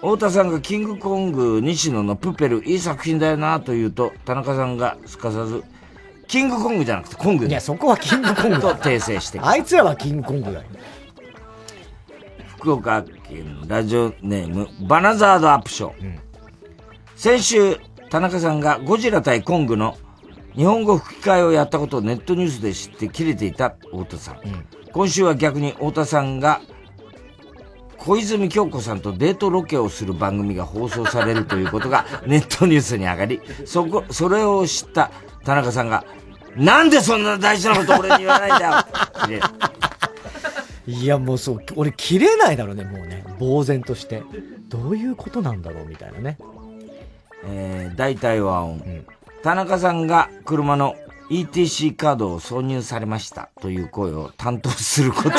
[0.00, 5.62] 太田さんがキングコング西野のプペルいい作品だよなと言うと、田中さんがすかさず、
[6.26, 10.62] キングコングじゃなくてコングいや、そこはキングコングと訂正してあいつらはキングコングだよ。
[12.58, 16.04] 福岡県ラジオネーム、バナザードアップショー。
[16.04, 16.18] うん、
[17.14, 17.76] 先週、
[18.10, 19.96] 田中さんがゴジラ対コングの
[20.56, 24.38] 日本語吹き替えをやったことをネットニュースで知って切れていた太田さん。
[24.38, 26.60] うん、今週は逆に太田さんが
[27.96, 35.12] 小泉京子さんとデートロケをする番組が放送されるということが ネットニュースに上がり、そこ、それを知った
[35.44, 36.04] 田中さんが、
[36.56, 39.40] なんでそんな大事なこと俺に言わないんだよ
[40.88, 43.22] いや、もうそう、俺切れないだろうね、もうね。
[43.38, 44.22] 呆然として。
[44.68, 46.38] どういうことなんだろう、みたいなね。
[47.44, 48.82] えー、大体は音。
[48.84, 49.06] うん、
[49.42, 50.96] 田中さんが車の
[51.30, 55.30] ETC カードを挿入されましたという声を担当すること。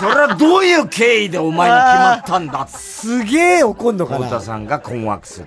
[0.00, 2.66] それはどういう経緯でお前に決まったんだ？
[2.66, 5.46] すげえ怒んのかな太田さんが困惑する。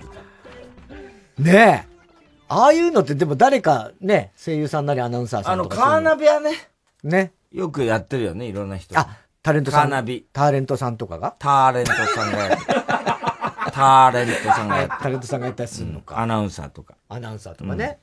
[1.38, 1.96] ねえ。
[2.48, 5.76] ああいうのってでも誰かね、声優さんなりアナウンサーさんとか。
[5.76, 6.52] あの、カーナビはね。
[7.04, 7.32] ね。
[7.52, 8.98] よくやってるよね、いろんな人。
[8.98, 9.08] あ、
[9.42, 9.80] タレントさん。
[9.82, 10.26] カーナビ。
[10.32, 11.36] ターレントさんとかが？
[11.38, 12.56] ターレントさんがやる。
[13.72, 14.92] ターレントさんがやる。
[15.00, 16.96] タレントさんがやったりするのか、うん、アナウンサーとか。
[17.08, 18.00] アナウンサーとかね。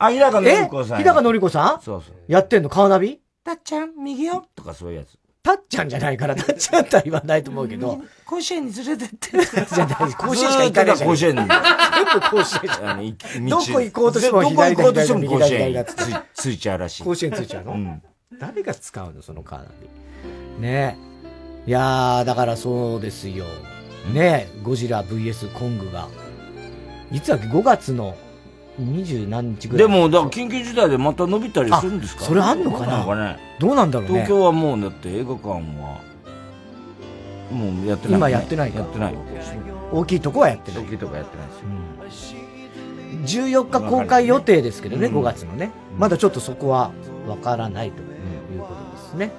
[0.00, 0.98] うん、あ、日高のり子さん。
[0.98, 1.82] 日高のり子さん？
[1.82, 2.14] そうそう。
[2.28, 2.68] やってんの？
[2.68, 3.20] カーナビ？
[3.44, 5.18] たっちゃん、右よとかそういうやつ。
[5.42, 8.00] たっちゃんじゃないから、たっちゃんとは言わないと思うけど。
[8.24, 9.30] 甲子園に連れてって。
[9.74, 11.40] じゃない、甲子園しか行かない甲子園に。
[11.40, 13.48] 全部甲子園じゃん。
[13.48, 15.84] どこ行こうとしても左だ、左だ、
[16.32, 17.02] ついちゃうらしい。
[17.02, 17.72] 甲子園ついちゃうの？
[17.72, 18.02] うん。
[18.40, 19.64] 誰が使うのそのカーナ
[20.58, 20.62] ビ？
[20.62, 20.98] ね
[21.66, 21.68] え。
[21.68, 23.44] いやー、だからそうですよ。
[24.12, 26.08] ねえ、ゴジラ VS コングが。
[27.12, 28.16] いつだっけ ?5 月の
[28.78, 32.24] 二十何日ぐらいでも、だ緊急事態でまた伸びたりするんですか？
[32.24, 33.36] それあんのかな？
[33.60, 34.14] どうなんだろうね。
[34.22, 36.00] 東京はもうだって映画館は、
[37.50, 39.14] もうやってない、今やってないやってない。
[39.92, 40.84] 大きいとこはやってない。
[40.84, 41.52] 大きいとこやってないで
[42.10, 42.40] すよ。
[43.12, 43.22] うん、
[43.62, 45.70] 14日公開予定ですけどね、5月のね。
[45.98, 46.92] まだちょっとそこは
[47.28, 48.02] わからないと
[49.12, 49.30] ですね。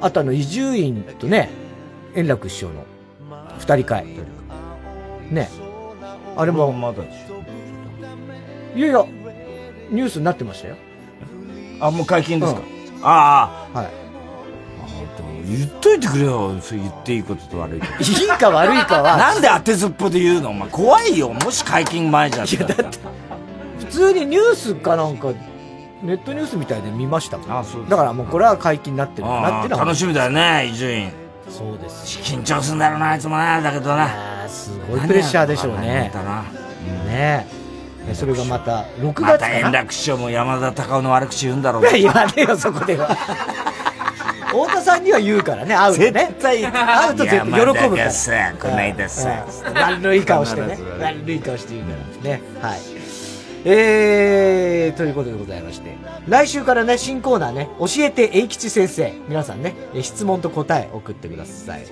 [0.00, 1.50] あとあの、伊集院とね、
[2.14, 2.84] 円楽師匠の
[3.58, 4.06] 二人会。
[5.30, 5.48] ね。
[6.36, 7.02] あれも、まだ
[8.74, 9.04] いやいや、
[9.90, 10.76] ニュースになってましたよ。
[11.80, 13.78] あ、もう解禁ですか、うん、ああ。
[13.78, 13.88] はい。
[15.46, 16.58] 言っといてくれよ。
[16.60, 18.02] そう言っていいことと悪いこと。
[18.02, 19.16] いいか悪いかは。
[19.18, 20.50] なんで当てずっぽで言うの？
[20.50, 21.32] お前怖いよ。
[21.34, 22.46] もし解禁前じゃん。
[22.46, 22.98] いや、だって、
[23.80, 25.28] 普通にニュースかなんか、
[26.04, 27.58] ネットニュースみたいで見ましたもん。
[27.58, 31.10] あそうだからもうこれは解禁になってるなって楽しみだよね、伊集院。
[31.48, 32.18] そうです。
[32.18, 34.08] 緊張するんだろうな、あいつもな、だけどな。
[34.46, 36.12] すごいプレッシャーでしょうね。
[37.06, 37.46] ね。
[38.06, 38.14] え。
[38.14, 41.82] それがまた6月また円楽師匠も山田隆夫の悪口言うんだろう。
[41.92, 43.08] 言わねえよそこでは。
[44.46, 46.12] 太田さんには言うからね会うとね。
[46.12, 48.10] 絶対会うと絶対喜ぶから。
[48.10, 49.44] さこないださ
[49.74, 50.78] 悪い顔してね。
[51.00, 52.42] 悪い顔して言うからね。
[52.60, 52.93] はい
[53.66, 55.96] えー、ということでございまして、
[56.28, 61.86] 来週からね、新コーナーね、教えて英吉先生、皆さんね、質問と答え送ってください。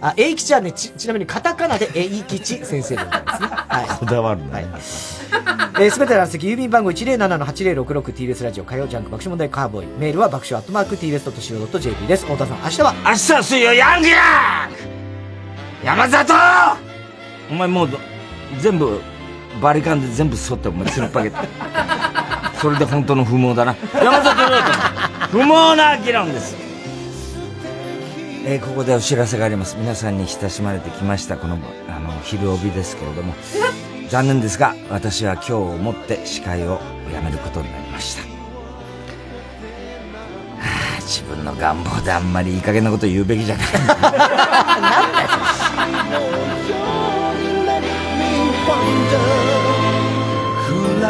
[0.00, 3.48] あ、英吉はね、ち、ちなみにカタカナで英吉先生でございますね。
[3.48, 3.98] はい。
[3.98, 4.52] こだわるね。
[4.52, 4.64] はい。
[4.64, 9.86] えー、すべての席、郵便番号 107-8066TBS ラジオ火曜ジャンク爆笑問題カーボーイ。
[9.98, 12.24] メールは爆笑アットマーク TBS.CO.JP です。
[12.26, 12.94] 太田さん、明日は？
[13.04, 14.70] 明日は水曜ヤングヤン
[15.84, 16.34] 山里
[17.50, 17.88] お前もう、
[18.60, 19.00] 全部、
[19.60, 21.36] バリカンで全部剃って、お前、つるっぱげて。
[22.60, 23.76] それで本当の不毛だな。
[24.02, 24.72] 山里亮太
[25.30, 26.56] 不毛な議論です。
[28.44, 29.76] えー、ここでお知らせがあります。
[29.78, 31.58] 皆さんに親しまれてきました、この、
[31.88, 33.34] あの、昼帯ですけれども、
[34.08, 36.80] 残念ですが、私は今日をもって司会を
[37.10, 38.22] 辞めることになりました。
[38.22, 38.28] は
[40.98, 43.66] あ、自分の願望であんまりいい加減なこと言うべきじゃない。
[48.68, 49.37] なんだよ、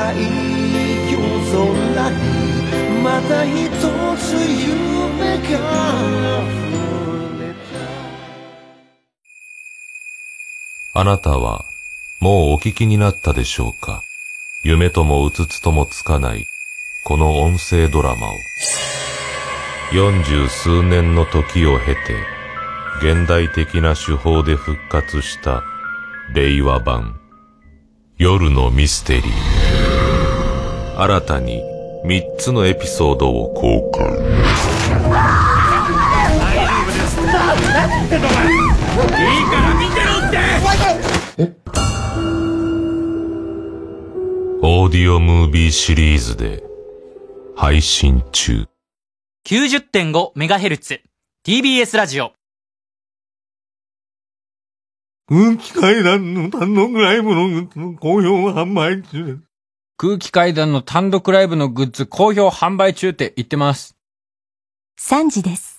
[0.09, 1.21] 暗い夜
[1.51, 2.17] 空に
[3.03, 3.69] また一
[4.17, 5.59] つ夢が
[6.43, 6.57] 溢
[7.43, 7.53] れ
[10.95, 11.65] たあなたは、
[12.21, 14.03] もうお聞きになったでしょうか？
[14.65, 16.47] 夢ともうつつともつかない、
[17.05, 18.31] この音声ドラマを。
[19.93, 22.01] 四十数年の時を経て、
[23.01, 25.63] 現代的な手法で復活した
[26.35, 27.18] 令和版
[28.21, 29.25] 夜のミステリー。
[31.01, 31.63] 新たに
[32.05, 34.09] 三つのエピソードを公開。
[34.09, 34.19] いい
[39.45, 40.39] から見てろって
[41.45, 41.55] え？
[44.63, 46.65] オーディオムービーシリーズで
[47.55, 48.67] 配信中。
[49.47, 51.03] 90.5MHz
[51.47, 52.33] TBS ラジオ
[55.31, 59.39] 空気階段の単独ライブのグッズ好評販売中です。
[59.99, 63.99] 空気階段の単独ライブのグッズ好評販売中って言ってます。
[64.99, 65.78] 3時です。